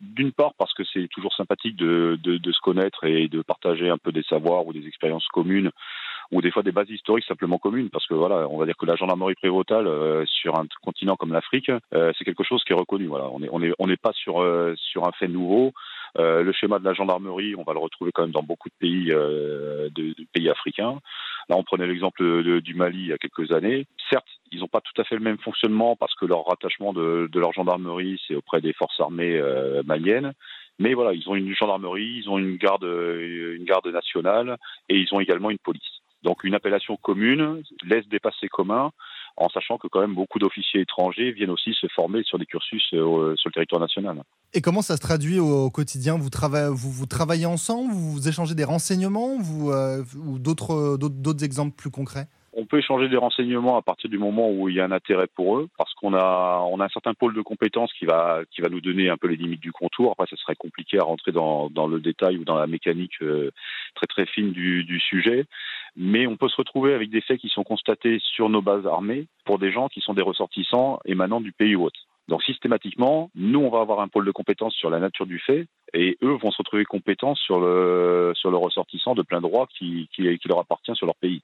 D'une 0.00 0.32
part 0.32 0.54
parce 0.56 0.72
que 0.72 0.82
c'est 0.94 1.08
toujours 1.08 1.34
sympathique 1.34 1.76
de, 1.76 2.18
se 2.24 2.60
connaître 2.62 3.04
et 3.04 3.28
de 3.28 3.42
partager 3.42 3.90
un 3.90 3.98
peu 3.98 4.12
des 4.12 4.22
savoirs 4.22 4.66
ou 4.66 4.72
des 4.72 4.86
expériences 4.86 5.26
communes 5.28 5.70
ou 6.32 6.40
des 6.40 6.50
fois 6.50 6.62
des 6.62 6.72
bases 6.72 6.88
historiques 6.88 7.26
simplement 7.26 7.58
communes 7.58 7.90
parce 7.90 8.06
que 8.06 8.14
voilà 8.14 8.48
on 8.48 8.56
va 8.56 8.64
dire 8.64 8.78
que 8.78 8.86
la 8.86 8.96
gendarmerie 8.96 9.34
prévotale 9.34 9.86
euh, 9.88 10.24
sur 10.26 10.58
un 10.58 10.64
continent 10.82 11.16
comme 11.16 11.34
l'Afrique 11.34 11.70
c'est 11.92 12.24
quelque 12.24 12.44
chose 12.44 12.64
qui 12.64 12.72
est 12.72 12.76
reconnu 12.76 13.10
on 13.10 13.42
est 13.42 13.48
on 13.52 13.62
est 13.62 13.74
on 13.78 13.88
n'est 13.88 13.98
pas 13.98 14.12
sur 14.14 14.40
un 14.40 15.12
fait 15.18 15.28
nouveau 15.28 15.74
euh, 16.18 16.42
le 16.42 16.52
schéma 16.52 16.78
de 16.78 16.84
la 16.84 16.94
gendarmerie, 16.94 17.54
on 17.56 17.62
va 17.62 17.72
le 17.72 17.78
retrouver 17.78 18.12
quand 18.12 18.22
même 18.22 18.32
dans 18.32 18.42
beaucoup 18.42 18.68
de 18.68 18.74
pays, 18.78 19.12
euh, 19.12 19.88
pays 20.32 20.48
africains. 20.48 20.98
Là, 21.48 21.56
on 21.56 21.64
prenait 21.64 21.86
l'exemple 21.86 22.60
du 22.60 22.74
Mali 22.74 22.98
il 22.98 23.06
y 23.08 23.12
a 23.12 23.18
quelques 23.18 23.52
années. 23.52 23.86
Certes, 24.10 24.26
ils 24.52 24.60
n'ont 24.60 24.68
pas 24.68 24.80
tout 24.80 25.00
à 25.00 25.04
fait 25.04 25.14
le 25.14 25.20
même 25.20 25.38
fonctionnement 25.38 25.96
parce 25.96 26.14
que 26.14 26.26
leur 26.26 26.46
rattachement 26.46 26.92
de, 26.92 27.28
de 27.30 27.40
leur 27.40 27.52
gendarmerie, 27.52 28.20
c'est 28.26 28.34
auprès 28.34 28.60
des 28.60 28.72
forces 28.72 28.98
armées 29.00 29.36
euh, 29.36 29.82
maliennes. 29.84 30.32
Mais 30.78 30.94
voilà, 30.94 31.12
ils 31.12 31.28
ont 31.28 31.34
une 31.34 31.54
gendarmerie, 31.54 32.22
ils 32.22 32.30
ont 32.30 32.38
une 32.38 32.56
garde, 32.56 32.86
garde 33.64 33.86
nationale 33.88 34.56
et 34.88 34.96
ils 34.96 35.12
ont 35.12 35.20
également 35.20 35.50
une 35.50 35.58
police. 35.58 36.00
Donc 36.22 36.44
une 36.44 36.54
appellation 36.54 36.96
commune 36.96 37.62
laisse 37.84 38.06
dépasser 38.08 38.48
commun 38.48 38.92
en 39.36 39.48
sachant 39.48 39.78
que 39.78 39.88
quand 39.88 40.00
même 40.00 40.14
beaucoup 40.14 40.38
d'officiers 40.38 40.80
étrangers 40.80 41.32
viennent 41.32 41.50
aussi 41.50 41.72
se 41.74 41.86
former 41.88 42.22
sur 42.24 42.38
des 42.38 42.46
cursus 42.46 42.82
euh, 42.92 43.34
sur 43.36 43.48
le 43.48 43.54
territoire 43.54 43.80
national. 43.80 44.22
Et 44.52 44.62
comment 44.62 44.82
ça 44.82 44.96
se 44.96 45.00
traduit 45.00 45.38
au, 45.38 45.70
quotidien? 45.70 46.16
Vous, 46.18 46.28
vous, 46.72 47.06
travaillez 47.06 47.46
ensemble, 47.46 47.92
vous, 47.92 48.28
échangez 48.28 48.56
des 48.56 48.64
renseignements? 48.64 49.38
Euh, 49.68 50.02
ou 50.16 50.38
d'autres 50.40 51.44
exemples 51.44 51.76
plus 51.76 51.90
concrets? 51.90 52.26
On 52.52 52.66
peut 52.66 52.78
échanger 52.78 53.08
des 53.08 53.16
renseignements 53.16 53.76
à 53.76 53.82
partir 53.82 54.10
du 54.10 54.18
moment 54.18 54.50
où 54.50 54.68
il 54.68 54.74
y 54.74 54.80
a 54.80 54.84
un 54.84 54.90
intérêt 54.90 55.28
pour 55.28 55.56
eux, 55.56 55.68
parce 55.78 55.94
qu'on 55.94 56.14
a, 56.14 56.66
on 56.68 56.80
a 56.80 56.86
un 56.86 56.88
certain 56.88 57.14
pôle 57.14 57.32
de 57.32 57.42
compétences 57.42 57.92
qui 57.92 58.06
va, 58.06 58.42
nous 58.70 58.80
donner 58.80 59.08
un 59.08 59.16
peu 59.16 59.28
les 59.28 59.36
limites 59.36 59.60
du 59.60 59.70
contour. 59.70 60.10
Après, 60.10 60.26
ça 60.28 60.36
serait 60.36 60.56
compliqué 60.56 60.98
à 60.98 61.04
rentrer 61.04 61.30
dans, 61.30 61.68
le 61.86 62.00
détail 62.00 62.38
ou 62.38 62.44
dans 62.44 62.56
la 62.56 62.66
mécanique 62.66 63.22
euh, 63.22 63.52
très 63.94 64.08
très 64.08 64.26
fine 64.26 64.50
du, 64.50 65.00
sujet. 65.00 65.44
Mais 65.96 66.26
on 66.26 66.36
peut 66.36 66.48
se 66.48 66.56
retrouver 66.56 66.92
avec 66.92 67.10
des 67.10 67.20
faits 67.20 67.40
qui 67.40 67.48
sont 67.48 67.62
constatés 67.62 68.18
sur 68.20 68.48
nos 68.48 68.62
bases 68.62 68.86
armées 68.86 69.28
pour 69.44 69.60
des 69.60 69.70
gens 69.70 69.88
qui 69.88 70.00
sont 70.00 70.14
des 70.14 70.22
ressortissants 70.22 70.98
émanant 71.04 71.40
du 71.40 71.52
pays 71.52 71.76
hôte. 71.76 71.94
Donc 72.28 72.42
systématiquement, 72.42 73.30
nous, 73.34 73.58
on 73.60 73.70
va 73.70 73.80
avoir 73.80 74.00
un 74.00 74.08
pôle 74.08 74.24
de 74.24 74.30
compétences 74.30 74.74
sur 74.74 74.90
la 74.90 75.00
nature 75.00 75.26
du 75.26 75.38
fait, 75.38 75.66
et 75.94 76.16
eux 76.22 76.36
vont 76.40 76.50
se 76.50 76.58
retrouver 76.58 76.84
compétents 76.84 77.34
sur 77.34 77.58
le, 77.58 78.32
sur 78.36 78.50
le 78.50 78.56
ressortissant 78.56 79.14
de 79.14 79.22
plein 79.22 79.40
droit 79.40 79.66
qui, 79.66 80.08
leur 80.46 80.58
appartient 80.58 80.94
sur 80.94 81.06
leur 81.06 81.16
pays. 81.16 81.42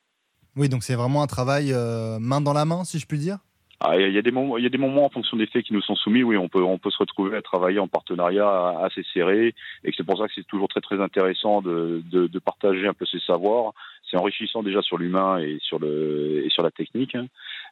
Oui, 0.55 0.69
donc 0.69 0.85
c'est 0.85 0.95
vraiment 0.95 1.23
un 1.23 1.27
travail 1.27 1.73
euh, 1.73 2.19
main 2.19 2.41
dans 2.41 2.53
la 2.53 2.65
main, 2.65 2.85
si 2.85 2.99
je 2.99 3.07
puis 3.07 3.19
dire? 3.19 3.39
Ah, 3.81 3.99
il 3.99 4.13
y 4.13 4.19
a 4.19 4.23
des 4.23 4.31
moments, 4.31 4.57
il 4.57 4.65
y 4.65 4.67
a 4.67 4.71
des 4.71 4.79
moments 4.79 5.05
en 5.05 5.11
fonction 5.11 5.37
des 5.37 5.47
faits 5.47 5.65
qui 5.65 5.75
nous 5.75 5.83
sont 5.83 5.97
soumis. 5.97 6.23
Oui, 6.23 6.37
on 6.39 6.49
peut, 6.49 6.63
on 6.63 6.79
peut 6.79 6.91
se 6.91 6.97
retrouver 6.97 7.37
à 7.37 7.43
travailler 7.43 7.79
en 7.79 7.89
partenariat 7.89 8.79
assez 8.81 9.03
serré, 9.13 9.55
et 9.85 9.93
c'est 9.95 10.05
pour 10.05 10.19
ça 10.19 10.29
que 10.29 10.35
c'est 10.35 10.47
toujours 10.47 10.69
très 10.69 10.81
très 10.81 11.01
intéressant 11.01 11.61
de, 11.61 12.03
de, 12.11 12.27
de, 12.27 12.39
partager 12.39 12.87
un 12.87 12.95
peu 12.95 13.05
ces 13.05 13.21
savoirs. 13.21 13.73
C'est 14.11 14.17
enrichissant 14.17 14.63
déjà 14.63 14.81
sur 14.81 14.97
l'humain 14.97 15.39
et 15.39 15.59
sur 15.61 15.79
et 15.85 16.49
sur 16.49 16.63
la 16.63 16.71
technique, 16.71 17.17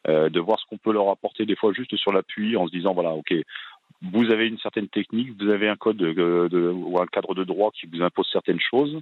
de 0.06 0.40
voir 0.40 0.58
ce 0.60 0.66
qu'on 0.66 0.78
peut 0.78 0.92
leur 0.92 1.08
apporter 1.08 1.46
des 1.46 1.56
fois 1.56 1.72
juste 1.72 1.96
sur 1.96 2.12
l'appui 2.12 2.56
en 2.56 2.66
se 2.66 2.72
disant 2.72 2.92
voilà 2.92 3.10
ok 3.12 3.32
vous 4.12 4.30
avez 4.30 4.48
une 4.48 4.58
certaine 4.58 4.88
technique, 4.88 5.30
vous 5.40 5.48
avez 5.48 5.68
un 5.68 5.76
code 5.76 5.96
de, 5.96 6.72
ou 6.74 7.00
un 7.00 7.06
cadre 7.06 7.34
de 7.34 7.44
droit 7.44 7.70
qui 7.70 7.86
vous 7.86 8.02
impose 8.02 8.28
certaines 8.30 8.60
choses. 8.60 9.00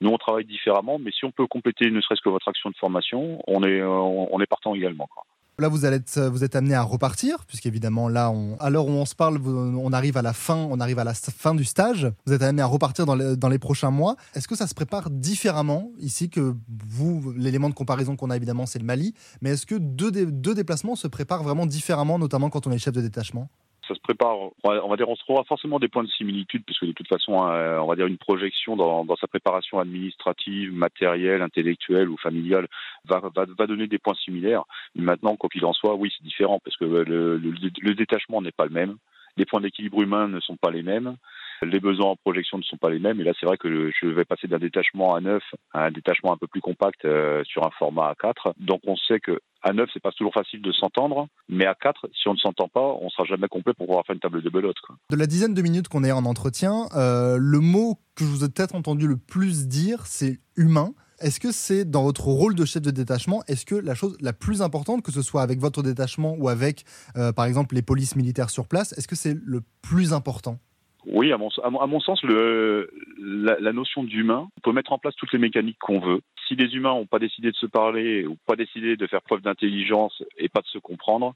Nous, 0.00 0.10
on 0.10 0.18
travaille 0.18 0.44
différemment, 0.44 0.98
mais 0.98 1.10
si 1.12 1.24
on 1.24 1.30
peut 1.30 1.46
compléter 1.46 1.90
ne 1.90 2.00
serait-ce 2.00 2.20
que 2.20 2.28
votre 2.28 2.48
action 2.48 2.70
de 2.70 2.76
formation, 2.76 3.42
on 3.46 3.62
est, 3.62 3.82
on 3.82 4.40
est 4.40 4.46
partant 4.46 4.74
également. 4.74 5.06
Quoi. 5.06 5.24
Là, 5.62 5.68
vous, 5.68 5.86
êtes 5.86 6.56
amené 6.56 6.74
à 6.74 6.82
repartir, 6.82 7.44
puisqu'évidemment, 7.46 8.08
là, 8.08 8.32
à 8.58 8.68
l'heure 8.68 8.88
où 8.88 8.90
on 8.90 9.06
se 9.06 9.14
parle, 9.14 9.38
on 9.46 9.92
arrive 9.92 10.16
à 10.16 10.22
la 10.22 10.32
fin, 10.32 10.56
on 10.56 10.80
arrive 10.80 10.98
à 10.98 11.04
la 11.04 11.14
fin 11.14 11.54
du 11.54 11.64
stage. 11.64 12.12
Vous 12.26 12.32
êtes 12.32 12.42
amené 12.42 12.62
à 12.62 12.66
repartir 12.66 13.06
dans 13.06 13.14
les, 13.14 13.58
prochains 13.60 13.92
mois. 13.92 14.16
Est-ce 14.34 14.48
que 14.48 14.56
ça 14.56 14.66
se 14.66 14.74
prépare 14.74 15.08
différemment 15.08 15.92
ici 16.00 16.30
que 16.30 16.56
vous 16.88 17.32
L'élément 17.36 17.68
de 17.68 17.74
comparaison 17.74 18.16
qu'on 18.16 18.30
a 18.30 18.36
évidemment, 18.36 18.66
c'est 18.66 18.80
le 18.80 18.84
Mali. 18.84 19.14
Mais 19.40 19.50
est-ce 19.50 19.64
que 19.66 19.76
deux 19.76 20.54
déplacements 20.54 20.96
se 20.96 21.06
préparent 21.06 21.44
vraiment 21.44 21.64
différemment, 21.64 22.18
notamment 22.18 22.50
quand 22.50 22.66
on 22.66 22.72
est 22.72 22.78
chef 22.78 22.94
de 22.94 23.00
détachement? 23.00 23.48
Ça 23.88 23.94
se 23.94 24.00
prépare, 24.00 24.36
on 24.64 24.88
va 24.88 24.96
dire, 24.96 25.08
on 25.08 25.16
se 25.16 25.22
trouvera 25.22 25.44
forcément 25.44 25.78
des 25.78 25.88
points 25.88 26.04
de 26.04 26.08
similitude, 26.08 26.62
puisque 26.64 26.86
de 26.86 26.92
toute 26.92 27.08
façon, 27.08 27.46
euh, 27.46 27.78
on 27.78 27.86
va 27.86 27.96
dire 27.96 28.06
une 28.06 28.18
projection 28.18 28.76
dans, 28.76 29.16
sa 29.16 29.26
préparation 29.26 29.78
administrative, 29.78 30.72
matérielle, 30.72 31.42
intellectuelle 31.42 32.08
ou 32.08 32.16
familiale 32.16 32.68
va, 33.04 33.20
donner 33.66 33.86
des 33.86 33.98
points 33.98 34.14
similaires. 34.14 34.64
Maintenant, 34.94 35.36
quoi 35.36 35.48
qu'il 35.50 35.64
en 35.64 35.72
soit, 35.72 35.94
oui, 35.94 36.12
c'est 36.16 36.24
différent, 36.24 36.60
parce 36.64 36.76
que 36.76 36.84
le 36.84 37.94
détachement 37.94 38.40
n'est 38.40 38.52
pas 38.52 38.66
le 38.66 38.72
même, 38.72 38.96
les 39.36 39.46
points 39.46 39.60
d'équilibre 39.60 40.02
humain 40.02 40.28
ne 40.28 40.40
sont 40.40 40.56
pas 40.56 40.70
les 40.70 40.82
mêmes 40.82 41.16
les 41.62 41.80
besoins 41.80 42.10
en 42.10 42.16
projection 42.16 42.58
ne 42.58 42.62
sont 42.62 42.76
pas 42.76 42.90
les 42.90 42.98
mêmes. 42.98 43.20
Et 43.20 43.24
là, 43.24 43.32
c'est 43.38 43.46
vrai 43.46 43.56
que 43.56 43.90
je 44.00 44.06
vais 44.06 44.24
passer 44.24 44.48
d'un 44.48 44.58
détachement 44.58 45.14
à 45.14 45.20
9 45.20 45.42
à 45.72 45.86
un 45.86 45.90
détachement 45.90 46.32
un 46.32 46.36
peu 46.36 46.46
plus 46.46 46.60
compact 46.60 47.04
euh, 47.04 47.42
sur 47.44 47.64
un 47.64 47.70
format 47.78 48.12
A4. 48.12 48.52
Donc, 48.58 48.80
on 48.86 48.96
sait 48.96 49.20
que 49.20 49.40
à 49.62 49.72
9, 49.72 49.88
c'est 49.92 50.02
pas 50.02 50.10
toujours 50.10 50.34
facile 50.34 50.60
de 50.60 50.72
s'entendre, 50.72 51.28
mais 51.48 51.66
à 51.66 51.74
4, 51.74 52.08
si 52.12 52.26
on 52.28 52.32
ne 52.32 52.38
s'entend 52.38 52.68
pas, 52.68 52.96
on 53.00 53.08
sera 53.10 53.24
jamais 53.24 53.46
complet 53.46 53.72
pour 53.74 53.86
pouvoir 53.86 54.04
faire 54.04 54.14
une 54.14 54.20
table 54.20 54.42
de 54.42 54.50
belote. 54.50 54.76
De 55.10 55.16
la 55.16 55.26
dizaine 55.26 55.54
de 55.54 55.62
minutes 55.62 55.88
qu'on 55.88 56.02
est 56.02 56.10
en 56.10 56.24
entretien, 56.24 56.86
euh, 56.96 57.36
le 57.38 57.60
mot 57.60 57.98
que 58.16 58.24
je 58.24 58.30
vous 58.30 58.44
ai 58.44 58.48
peut-être 58.48 58.74
entendu 58.74 59.06
le 59.06 59.16
plus 59.16 59.68
dire, 59.68 60.06
c'est 60.06 60.40
humain. 60.56 60.94
Est-ce 61.20 61.38
que 61.38 61.52
c'est 61.52 61.88
dans 61.88 62.02
votre 62.02 62.26
rôle 62.26 62.56
de 62.56 62.64
chef 62.64 62.82
de 62.82 62.90
détachement, 62.90 63.44
est-ce 63.46 63.64
que 63.64 63.76
la 63.76 63.94
chose 63.94 64.16
la 64.20 64.32
plus 64.32 64.60
importante, 64.60 65.04
que 65.04 65.12
ce 65.12 65.22
soit 65.22 65.42
avec 65.42 65.60
votre 65.60 65.84
détachement 65.84 66.34
ou 66.36 66.48
avec, 66.48 66.84
euh, 67.16 67.32
par 67.32 67.44
exemple, 67.44 67.76
les 67.76 67.82
polices 67.82 68.16
militaires 68.16 68.50
sur 68.50 68.66
place, 68.66 68.92
est-ce 68.98 69.06
que 69.06 69.14
c'est 69.14 69.36
le 69.40 69.60
plus 69.82 70.12
important? 70.12 70.58
Oui, 71.06 71.32
à 71.32 71.38
mon, 71.38 71.48
à 71.62 71.86
mon, 71.86 72.00
sens, 72.00 72.22
la, 72.22 73.72
notion 73.72 74.04
d'humain, 74.04 74.48
on 74.56 74.60
peut 74.60 74.72
mettre 74.72 74.92
en 74.92 74.98
place 74.98 75.16
toutes 75.16 75.32
les 75.32 75.38
mécaniques 75.38 75.78
qu'on 75.80 75.98
veut. 75.98 76.20
Si 76.46 76.54
les 76.54 76.74
humains 76.74 76.94
n'ont 76.94 77.06
pas 77.06 77.18
décidé 77.18 77.50
de 77.50 77.56
se 77.56 77.66
parler 77.66 78.24
ou 78.24 78.36
pas 78.46 78.56
décidé 78.56 78.96
de 78.96 79.06
faire 79.06 79.22
preuve 79.22 79.40
d'intelligence 79.40 80.22
et 80.38 80.48
pas 80.48 80.60
de 80.60 80.66
se 80.66 80.78
comprendre, 80.78 81.34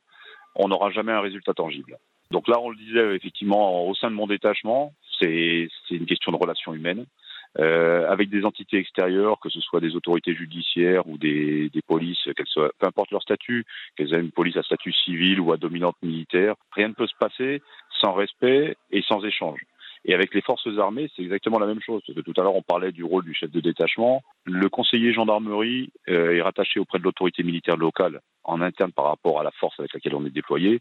on 0.55 0.69
n'aura 0.69 0.91
jamais 0.91 1.12
un 1.12 1.21
résultat 1.21 1.53
tangible. 1.53 1.99
Donc 2.31 2.49
là, 2.49 2.61
on 2.61 2.71
le 2.71 2.77
disait 2.77 3.14
effectivement 3.14 3.87
au 3.87 3.95
sein 3.95 4.11
de 4.11 4.17
mon 4.17 4.27
détachement, 4.27 4.93
c'est 5.21 5.69
une 5.91 6.07
question 6.07 6.33
de 6.33 6.37
relations 6.37 6.75
humaines. 6.75 7.07
Euh, 7.59 8.07
avec 8.11 8.29
des 8.29 8.45
entités 8.45 8.77
extérieures, 8.77 9.41
que 9.41 9.49
ce 9.49 9.61
soit 9.62 9.81
des 9.81 9.97
autorités 9.97 10.35
judiciaires 10.35 11.09
ou 11.09 11.17
des, 11.17 11.71
des 11.71 11.81
polices, 11.81 12.29
qu'elles 12.37 12.47
soient, 12.47 12.71
peu 12.79 12.87
importe 12.87 13.11
leur 13.12 13.23
statut, 13.23 13.64
qu'elles 13.97 14.12
aient 14.12 14.21
une 14.21 14.31
police 14.31 14.59
à 14.59 14.62
statut 14.62 14.93
civil 14.93 15.41
ou 15.41 15.53
à 15.53 15.57
dominante 15.57 15.97
militaire, 16.03 16.57
rien 16.73 16.89
ne 16.89 16.93
peut 16.93 17.07
se 17.07 17.17
passer 17.19 17.62
sans 18.01 18.13
respect 18.13 18.77
et 18.91 19.03
sans 19.03 19.25
échange. 19.25 19.61
Et 20.09 20.15
avec 20.15 20.33
les 20.35 20.41
forces 20.41 20.69
armées, 20.79 21.11
c'est 21.17 21.23
exactement 21.23 21.59
la 21.59 21.67
même 21.67 21.81
chose. 21.81 22.01
Tout 22.05 22.33
à 22.37 22.43
l'heure, 22.43 22.55
on 22.55 22.63
parlait 22.63 22.93
du 22.93 23.03
rôle 23.03 23.25
du 23.25 23.35
chef 23.35 23.51
de 23.51 23.61
détachement. 23.61 24.23
Le 24.45 24.69
conseiller 24.69 25.13
gendarmerie 25.13 25.91
euh, 26.09 26.37
est 26.37 26.43
rattaché 26.43 26.79
auprès 26.79 27.01
de 27.01 27.05
l'autorité 27.05 27.43
militaire 27.43 27.77
locale 27.77 28.21
en 28.45 28.61
interne 28.61 28.93
par 28.93 29.07
rapport 29.07 29.41
à 29.41 29.43
la 29.43 29.51
force 29.51 29.79
avec 29.81 29.93
laquelle 29.93 30.15
on 30.15 30.25
est 30.25 30.31
déployé. 30.31 30.81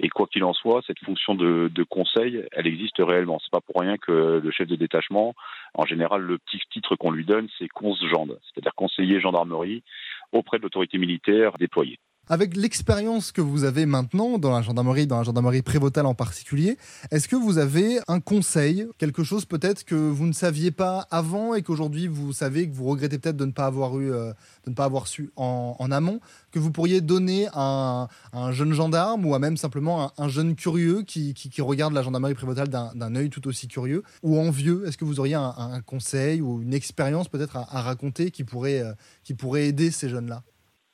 Et 0.00 0.08
quoi 0.08 0.26
qu'il 0.26 0.42
en 0.42 0.52
soit, 0.52 0.82
cette 0.84 0.98
fonction 0.98 1.36
de, 1.36 1.70
de 1.72 1.82
conseil, 1.84 2.44
elle 2.52 2.66
existe 2.66 2.98
réellement. 2.98 3.38
C'est 3.38 3.52
pas 3.52 3.60
pour 3.60 3.80
rien 3.80 3.96
que 3.98 4.40
le 4.42 4.50
chef 4.50 4.66
de 4.66 4.76
détachement, 4.76 5.34
en 5.74 5.86
général, 5.86 6.22
le 6.22 6.38
petit 6.38 6.60
titre 6.70 6.96
qu'on 6.96 7.12
lui 7.12 7.24
donne, 7.24 7.48
c'est 7.58 7.68
consgende, 7.68 8.38
c'est-à-dire 8.42 8.74
conseiller 8.74 9.20
gendarmerie 9.20 9.84
auprès 10.32 10.58
de 10.58 10.64
l'autorité 10.64 10.98
militaire 10.98 11.52
déployée. 11.58 11.98
Avec 12.28 12.56
l'expérience 12.56 13.30
que 13.30 13.40
vous 13.40 13.62
avez 13.62 13.86
maintenant 13.86 14.38
dans 14.38 14.50
la 14.50 14.60
gendarmerie, 14.60 15.06
dans 15.06 15.18
la 15.18 15.22
gendarmerie 15.22 15.62
prévotale 15.62 16.06
en 16.06 16.14
particulier, 16.14 16.76
est-ce 17.12 17.28
que 17.28 17.36
vous 17.36 17.58
avez 17.58 18.00
un 18.08 18.18
conseil, 18.18 18.88
quelque 18.98 19.22
chose 19.22 19.44
peut-être 19.44 19.84
que 19.84 19.94
vous 19.94 20.26
ne 20.26 20.32
saviez 20.32 20.72
pas 20.72 21.06
avant 21.12 21.54
et 21.54 21.62
qu'aujourd'hui 21.62 22.08
vous 22.08 22.32
savez 22.32 22.68
que 22.68 22.74
vous 22.74 22.86
regrettez 22.86 23.18
peut-être 23.18 23.36
de 23.36 23.44
ne 23.44 23.52
pas 23.52 23.66
avoir 23.66 24.00
eu, 24.00 24.12
euh, 24.12 24.32
de 24.64 24.70
ne 24.70 24.74
pas 24.74 24.86
avoir 24.86 25.06
su 25.06 25.30
en, 25.36 25.76
amont, 25.92 26.18
que 26.50 26.58
vous 26.58 26.72
pourriez 26.72 27.00
donner 27.00 27.46
à 27.52 28.08
un, 28.32 28.50
jeune 28.50 28.72
gendarme 28.72 29.24
ou 29.24 29.36
à 29.36 29.38
même 29.38 29.56
simplement 29.56 30.10
un, 30.18 30.28
jeune 30.28 30.56
curieux 30.56 31.02
qui, 31.02 31.32
regarde 31.60 31.94
la 31.94 32.02
gendarmerie 32.02 32.34
prévotale 32.34 32.68
d'un 32.68 33.14
œil 33.14 33.30
tout 33.30 33.46
aussi 33.46 33.68
curieux 33.68 34.02
ou 34.24 34.36
envieux 34.40 34.84
Est-ce 34.88 34.98
que 34.98 35.04
vous 35.04 35.20
auriez 35.20 35.34
un, 35.36 35.80
conseil 35.86 36.40
ou 36.40 36.60
une 36.60 36.74
expérience 36.74 37.28
peut-être 37.28 37.56
à, 37.56 37.82
raconter 37.82 38.32
euh, 38.32 38.94
qui 39.22 39.34
pourrait 39.34 39.68
aider 39.68 39.92
ces 39.92 40.08
jeunes-là? 40.08 40.42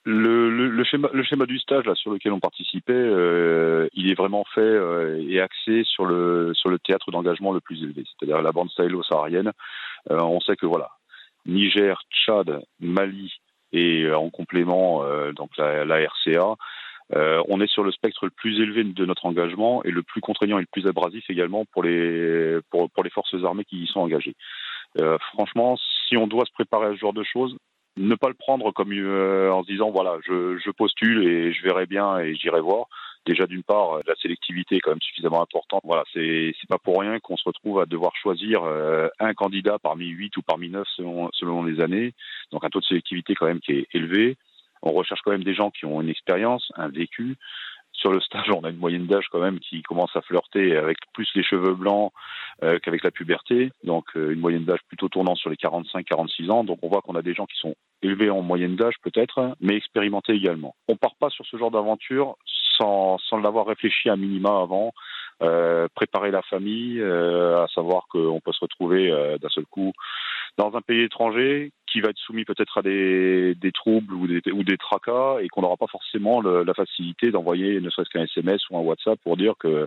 Le, 0.04 0.68
le, 0.68 0.84
schéma, 0.84 1.08
le 1.12 1.22
schéma 1.22 1.46
du 1.46 1.58
stage 1.58 1.84
là, 1.84 1.94
sur 1.94 2.10
lequel 2.10 2.32
on 2.32 2.40
participait, 2.40 2.92
euh, 2.92 3.88
il 3.92 4.10
est 4.10 4.14
vraiment 4.14 4.44
fait 4.52 4.60
euh, 4.60 5.24
et 5.28 5.40
axé 5.40 5.84
sur 5.84 6.04
le, 6.04 6.52
sur 6.54 6.70
le 6.70 6.78
théâtre 6.78 7.10
d'engagement 7.12 7.52
le 7.52 7.60
plus 7.60 7.82
élevé, 7.82 8.04
c'est-à-dire 8.04 8.42
la 8.42 8.52
bande 8.52 8.70
sahélo-saharienne. 8.70 9.52
Euh, 10.10 10.18
on 10.20 10.40
sait 10.40 10.56
que 10.56 10.66
voilà, 10.66 10.90
Niger, 11.46 12.02
Tchad, 12.10 12.62
Mali 12.80 13.32
et 13.72 14.12
en 14.12 14.28
complément 14.28 15.02
donc 15.32 15.56
la, 15.56 15.86
la 15.86 15.96
RCA, 16.06 16.56
on 17.48 17.60
est 17.62 17.70
sur 17.70 17.82
le 17.82 17.90
spectre 17.90 18.26
le 18.26 18.30
plus 18.30 18.60
élevé 18.60 18.84
de 18.84 19.06
notre 19.06 19.24
engagement 19.24 19.82
et 19.84 19.90
le 19.90 20.02
plus 20.02 20.20
contraignant 20.20 20.58
et 20.58 20.60
le 20.60 20.68
plus 20.70 20.86
abrasif 20.86 21.24
également 21.30 21.64
pour 21.72 21.82
les, 21.82 22.58
pour, 22.70 22.90
pour 22.90 23.02
les 23.02 23.08
forces 23.08 23.34
armées 23.42 23.64
qui 23.64 23.78
y 23.78 23.86
sont 23.86 24.00
engagées. 24.00 24.36
franchement, 25.32 25.78
si 26.06 26.18
on 26.18 26.26
doit 26.26 26.44
se 26.44 26.52
préparer 26.52 26.88
à 26.88 26.90
ce 26.90 26.98
genre 26.98 27.14
de 27.14 27.22
choses, 27.22 27.56
ne 27.96 28.14
pas 28.14 28.28
le 28.28 28.34
prendre 28.34 28.72
comme 28.72 28.92
euh, 28.92 29.50
en 29.52 29.62
se 29.62 29.70
disant 29.70 29.90
voilà 29.90 30.18
je, 30.26 30.58
je, 30.58 30.70
postule 30.70 31.26
et 31.26 31.52
je 31.52 31.62
verrai 31.62 31.86
bien 31.86 32.18
et 32.18 32.34
j'irai 32.34 32.60
voir. 32.60 32.86
Déjà 33.26 33.46
d'une 33.46 33.62
part 33.62 33.98
la 34.06 34.14
sélectivité 34.16 34.76
est 34.76 34.80
quand 34.80 34.90
même 34.90 35.00
suffisamment 35.00 35.42
importante. 35.42 35.82
Voilà 35.84 36.04
c'est 36.12 36.54
c'est 36.60 36.68
pas 36.68 36.78
pour 36.78 37.00
rien 37.00 37.18
qu'on 37.20 37.36
se 37.36 37.44
retrouve 37.44 37.80
à 37.80 37.86
devoir 37.86 38.14
choisir 38.16 38.64
euh, 38.64 39.08
un 39.20 39.34
candidat 39.34 39.78
parmi 39.78 40.06
huit 40.06 40.36
ou 40.36 40.42
parmi 40.42 40.70
neuf 40.70 40.88
selon 40.96 41.28
selon 41.32 41.62
les 41.64 41.80
années. 41.80 42.14
Donc 42.50 42.64
un 42.64 42.68
taux 42.68 42.80
de 42.80 42.84
sélectivité 42.84 43.34
quand 43.34 43.46
même 43.46 43.60
qui 43.60 43.72
est 43.72 43.86
élevé. 43.92 44.36
On 44.82 44.92
recherche 44.92 45.20
quand 45.24 45.30
même 45.30 45.44
des 45.44 45.54
gens 45.54 45.70
qui 45.70 45.86
ont 45.86 46.00
une 46.00 46.08
expérience, 46.08 46.72
un 46.74 46.88
vécu. 46.88 47.36
Sur 48.02 48.10
le 48.10 48.20
stage, 48.20 48.50
on 48.50 48.64
a 48.64 48.70
une 48.70 48.78
moyenne 48.78 49.06
d'âge 49.06 49.26
quand 49.30 49.38
même 49.38 49.60
qui 49.60 49.80
commence 49.82 50.10
à 50.16 50.22
flirter 50.22 50.76
avec 50.76 50.98
plus 51.14 51.28
les 51.36 51.44
cheveux 51.44 51.74
blancs 51.74 52.12
euh, 52.64 52.80
qu'avec 52.80 53.04
la 53.04 53.12
puberté. 53.12 53.70
Donc 53.84 54.06
euh, 54.16 54.32
une 54.32 54.40
moyenne 54.40 54.64
d'âge 54.64 54.80
plutôt 54.88 55.08
tournant 55.08 55.36
sur 55.36 55.50
les 55.50 55.56
45-46 55.56 56.50
ans. 56.50 56.64
Donc 56.64 56.80
on 56.82 56.88
voit 56.88 57.00
qu'on 57.00 57.14
a 57.14 57.22
des 57.22 57.32
gens 57.32 57.46
qui 57.46 57.56
sont 57.58 57.76
élevés 58.02 58.28
en 58.28 58.42
moyenne 58.42 58.74
d'âge 58.74 58.96
peut-être, 59.04 59.54
mais 59.60 59.76
expérimentés 59.76 60.32
également. 60.32 60.74
On 60.88 60.96
part 60.96 61.14
pas 61.14 61.30
sur 61.30 61.46
ce 61.46 61.56
genre 61.56 61.70
d'aventure 61.70 62.34
sans, 62.76 63.18
sans 63.18 63.36
l'avoir 63.36 63.66
réfléchi 63.66 64.10
à 64.10 64.16
minima 64.16 64.60
avant. 64.60 64.90
Euh, 65.40 65.86
préparer 65.94 66.32
la 66.32 66.42
famille, 66.42 67.00
à 67.00 67.66
savoir 67.72 68.06
qu'on 68.08 68.40
peut 68.40 68.52
se 68.52 68.60
retrouver 68.62 69.10
d'un 69.40 69.48
seul 69.48 69.66
coup 69.66 69.92
dans 70.58 70.74
un 70.74 70.80
pays 70.80 71.02
étranger 71.02 71.70
qui 71.92 72.00
va 72.00 72.08
être 72.08 72.18
soumis 72.18 72.44
peut-être 72.44 72.78
à 72.78 72.82
des, 72.82 73.54
troubles 73.74 74.14
ou 74.14 74.26
des, 74.26 74.78
tracas 74.78 75.40
et 75.40 75.48
qu'on 75.48 75.60
n'aura 75.60 75.76
pas 75.76 75.86
forcément 75.86 76.40
la 76.40 76.74
facilité 76.74 77.30
d'envoyer 77.30 77.80
ne 77.80 77.90
serait-ce 77.90 78.08
qu'un 78.08 78.24
SMS 78.24 78.62
ou 78.70 78.78
un 78.78 78.80
WhatsApp 78.80 79.20
pour 79.22 79.36
dire 79.36 79.54
que 79.58 79.86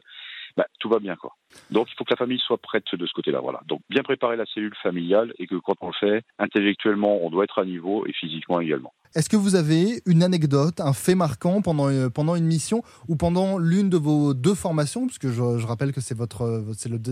bah, 0.58 0.68
tout 0.80 0.90
va 0.90 1.00
bien 1.00 1.16
quoi. 1.16 1.36
Donc 1.72 1.88
il 1.92 1.96
faut 1.98 2.04
que 2.04 2.14
la 2.14 2.18
famille 2.18 2.40
soit 2.40 2.58
prête 2.58 2.84
de 2.94 3.06
ce 3.06 3.14
côté-là, 3.14 3.40
voilà. 3.42 3.62
Donc 3.68 3.82
bien 3.90 4.04
préparer 4.04 4.36
la 4.36 4.46
cellule 4.46 4.76
familiale 4.82 5.34
et 5.38 5.48
que 5.48 5.56
quand 5.56 5.76
on 5.82 5.88
le 5.88 5.94
fait, 6.00 6.24
intellectuellement, 6.40 7.20
on 7.24 7.30
doit 7.30 7.44
être 7.44 7.60
à 7.60 7.66
niveau 7.66 8.06
et 8.06 8.14
physiquement 8.14 8.60
également. 8.60 8.94
Est-ce 9.16 9.30
que 9.30 9.38
vous 9.38 9.56
avez 9.56 10.02
une 10.06 10.24
anecdote, 10.24 10.82
un 10.82 10.92
fait 10.92 11.16
marquant 11.16 11.62
pendant, 11.62 11.90
euh, 11.90 12.10
pendant 12.10 12.36
une 12.36 12.44
mission 12.44 12.84
ou 13.08 13.16
pendant 13.16 13.58
l'une 13.58 13.90
de 13.90 13.96
vos 13.96 14.34
deux 14.34 14.56
formations, 14.56 15.08
puisque 15.08 15.30
je, 15.30 15.58
je 15.58 15.66
rappelle 15.66 15.94
que 15.94 16.02
c'est 16.02 16.18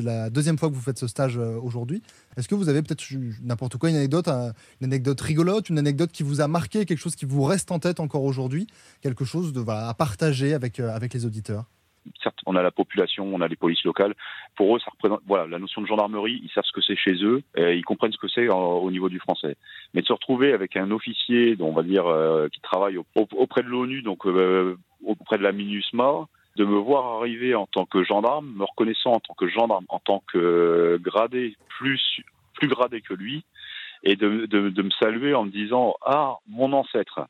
la 0.04 0.30
deuxième 0.30 0.58
fois 0.58 0.68
que 0.68 0.74
vous 0.74 0.82
faites 0.82 1.00
ce 1.00 1.08
stage 1.08 1.38
euh, 1.38 1.58
aujourd'hui. 1.62 2.02
Est-ce 2.36 2.50
que 2.50 2.56
vous 2.56 2.68
avez 2.68 2.82
peut-être 2.82 3.06
n'importe 3.42 3.78
quoi, 3.78 3.90
une 3.90 3.96
anecdote, 3.96 4.28
une 4.28 4.88
anecdote 4.88 5.22
rigolote, 5.22 5.70
une 5.70 5.80
anecdote 5.80 6.12
qui 6.12 6.24
vous 6.24 6.42
a 6.42 6.50
marqué, 6.50 6.86
quelque 6.86 6.98
chose 6.98 7.16
qui 7.16 7.26
vous 7.26 7.44
reste 7.44 7.72
en 7.72 7.80
tête 7.80 8.02
encore 8.02 8.24
aujourd'hui, 8.24 8.68
quelque 9.02 9.24
chose 9.24 9.54
à 9.70 9.94
partager 9.94 10.54
avec, 10.54 10.82
euh, 10.82 10.94
avec 10.94 11.14
les 11.14 11.26
auditeurs? 11.26 11.70
Certes, 12.22 12.40
on 12.46 12.56
a 12.56 12.62
la 12.62 12.72
population, 12.72 13.30
on 13.34 13.42
a 13.42 13.48
les 13.48 13.56
polices 13.56 13.84
locales. 13.84 14.16
Pour 14.56 14.76
eux, 14.76 14.80
ça 14.80 14.92
représente, 14.92 15.22
voilà, 15.26 15.48
la 15.48 15.60
notion 15.60 15.82
de 15.82 15.88
gendarmerie, 15.88 16.42
ils 16.44 16.50
savent 16.52 16.64
ce 16.66 16.72
que 16.72 16.82
c'est 16.82 16.96
chez 16.96 17.24
eux, 17.24 17.44
et 17.56 17.76
ils 17.76 17.86
comprennent 17.86 18.12
ce 18.12 18.18
que 18.18 18.28
c'est 18.28 18.48
au 18.50 18.92
niveau 18.92 19.10
du 19.10 19.20
français. 19.20 19.56
Mais 19.94 20.02
de 20.02 20.08
se 20.08 20.14
retrouver 20.14 20.54
avec 20.54 20.76
un 20.76 20.92
officier, 20.92 21.56
on 21.60 21.74
va 21.74 21.84
dire, 21.84 22.08
euh, 22.08 22.48
qui 22.50 22.62
travaille 22.62 22.98
auprès 23.16 23.64
de 23.64 23.68
l'ONU, 23.68 24.02
donc 24.02 24.26
euh, 24.26 24.78
auprès 25.06 25.38
de 25.38 25.44
la 25.44 25.52
MINUSMA, 25.52 26.28
de 26.56 26.66
me 26.66 26.78
voir 26.78 27.18
arriver 27.18 27.56
en 27.56 27.66
tant 27.66 27.86
que 27.86 28.04
gendarme, 28.04 28.54
me 28.56 28.64
reconnaissant 28.64 29.14
en 29.14 29.20
tant 29.20 29.34
que 29.34 29.48
gendarme, 29.48 29.86
en 29.90 30.00
tant 30.00 30.24
que 30.32 31.00
gradé, 31.02 31.56
plus, 31.80 32.22
plus 32.54 32.68
gradé 32.68 33.02
que 33.02 33.14
lui, 33.14 33.44
et 34.04 34.16
de, 34.16 34.46
de 34.46 34.82
me 34.82 34.92
saluer 34.92 35.34
en 35.34 35.46
me 35.46 35.52
disant, 35.52 35.96
ah, 36.06 36.38
mon 36.48 36.74
ancêtre. 36.74 37.22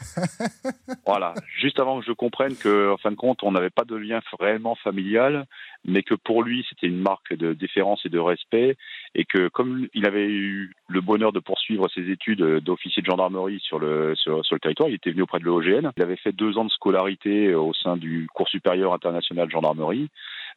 voilà, 1.06 1.34
juste 1.58 1.78
avant 1.78 2.00
que 2.00 2.06
je 2.06 2.12
comprenne 2.12 2.56
que, 2.56 2.92
en 2.92 2.96
fin 2.96 3.10
de 3.10 3.16
compte, 3.16 3.42
on 3.42 3.52
n'avait 3.52 3.70
pas 3.70 3.84
de 3.84 3.96
lien 3.96 4.20
réellement 4.38 4.74
familial, 4.74 5.46
mais 5.84 6.02
que 6.02 6.14
pour 6.14 6.42
lui, 6.42 6.64
c'était 6.68 6.86
une 6.86 7.00
marque 7.00 7.34
de 7.34 7.52
déférence 7.52 8.04
et 8.04 8.08
de 8.08 8.18
respect, 8.18 8.76
et 9.14 9.24
que 9.24 9.48
comme 9.48 9.88
il 9.94 10.06
avait 10.06 10.28
eu 10.28 10.72
le 10.88 11.00
bonheur 11.00 11.32
de 11.32 11.40
poursuivre 11.40 11.88
ses 11.88 12.10
études 12.10 12.42
d'officier 12.60 13.02
de 13.02 13.10
gendarmerie 13.10 13.60
sur 13.60 13.78
le, 13.78 14.14
sur, 14.16 14.42
le 14.50 14.60
territoire, 14.60 14.88
il 14.88 14.94
était 14.94 15.10
venu 15.10 15.22
auprès 15.22 15.38
de 15.38 15.44
l'OGN, 15.44 15.90
il 15.96 16.02
avait 16.02 16.16
fait 16.16 16.32
deux 16.32 16.58
ans 16.58 16.64
de 16.64 16.70
scolarité 16.70 17.54
au 17.54 17.72
sein 17.74 17.96
du 17.96 18.28
cours 18.34 18.48
supérieur 18.48 18.92
international 18.92 19.46
de 19.46 19.52
gendarmerie, 19.52 20.10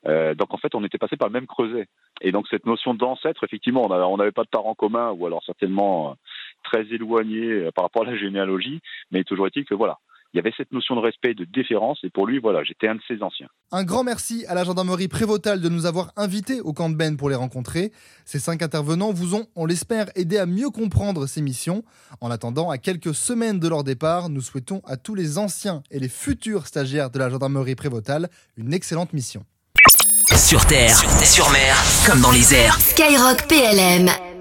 euh, 0.06 0.36
donc 0.36 0.54
en 0.54 0.58
fait, 0.58 0.76
on 0.76 0.84
était 0.84 0.98
passé 0.98 1.16
par 1.18 1.30
le 1.30 1.34
même 1.34 1.48
creuset. 1.48 1.88
Et 2.22 2.32
donc 2.32 2.48
cette 2.50 2.66
notion 2.66 2.94
d'ancêtre, 2.94 3.44
effectivement, 3.44 3.86
on 3.86 4.18
n'avait 4.18 4.32
pas 4.32 4.44
de 4.44 4.50
parents 4.50 4.76
communs, 4.76 5.12
ou 5.12 5.26
alors 5.26 5.44
certainement 5.44 6.16
très 6.64 6.82
éloignés 6.91 7.51
euh, 7.51 7.72
par 7.72 7.86
rapport 7.86 8.03
à 8.03 8.11
la 8.11 8.18
généalogie, 8.18 8.82
mais 9.11 9.24
toujours 9.24 9.47
est-il 9.47 9.66
que 9.66 9.76
voilà, 9.76 9.99
il 10.34 10.38
y 10.38 10.39
avait 10.39 10.53
cette 10.57 10.72
notion 10.72 10.95
de 10.95 10.99
respect 10.99 11.32
et 11.32 11.36
de 11.36 11.45
déférence, 11.45 11.99
et 12.03 12.09
pour 12.09 12.26
lui, 12.26 12.39
voilà, 12.39 12.64
j'étais 12.64 12.88
un 12.88 12.95
de 12.95 13.01
ses 13.07 13.22
anciens. 13.22 13.47
Un 13.72 13.84
grand 13.84 14.03
merci 14.03 14.45
à 14.47 14.55
la 14.55 14.64
gendarmerie 14.64 15.07
prévotale 15.07 15.61
de 15.61 15.70
nous 15.70 15.86
avoir 15.86 16.11
invités 16.18 16.59
au 16.59 16.74
camp 16.74 16.89
de 16.89 16.95
Ben 16.95 17.18
pour 17.18 17.30
les 17.30 17.36
rencontrer. 17.36 17.91
Ces 18.26 18.39
cinq 18.39 18.64
intervenants 18.64 19.14
vous 19.14 19.36
ont, 19.36 19.45
on 19.55 19.68
l'espère, 19.68 20.07
aidé 20.16 20.39
à 20.39 20.47
mieux 20.47 20.72
comprendre 20.72 21.28
ces 21.28 21.43
missions. 21.43 21.84
En 22.20 22.32
attendant, 22.32 22.72
à 22.72 22.80
quelques 22.80 23.14
semaines 23.14 23.59
de 23.59 23.68
leur 23.68 23.84
départ, 23.84 24.30
nous 24.30 24.41
souhaitons 24.41 24.82
à 24.86 24.97
tous 24.97 25.14
les 25.14 25.38
anciens 25.38 25.84
et 25.91 25.99
les 25.99 26.09
futurs 26.09 26.66
stagiaires 26.66 27.11
de 27.11 27.20
la 27.20 27.30
gendarmerie 27.30 27.76
prévotale 27.76 28.30
une 28.57 28.74
excellente 28.74 29.14
mission. 29.14 29.45
Sur 30.36 30.66
terre, 30.66 30.97
sur 31.24 31.49
mer, 31.51 31.76
comme 32.07 32.22
dans 32.22 32.32
les 32.32 32.55
airs. 32.55 32.80
Skyrock 32.80 33.47
PLM. 33.47 34.33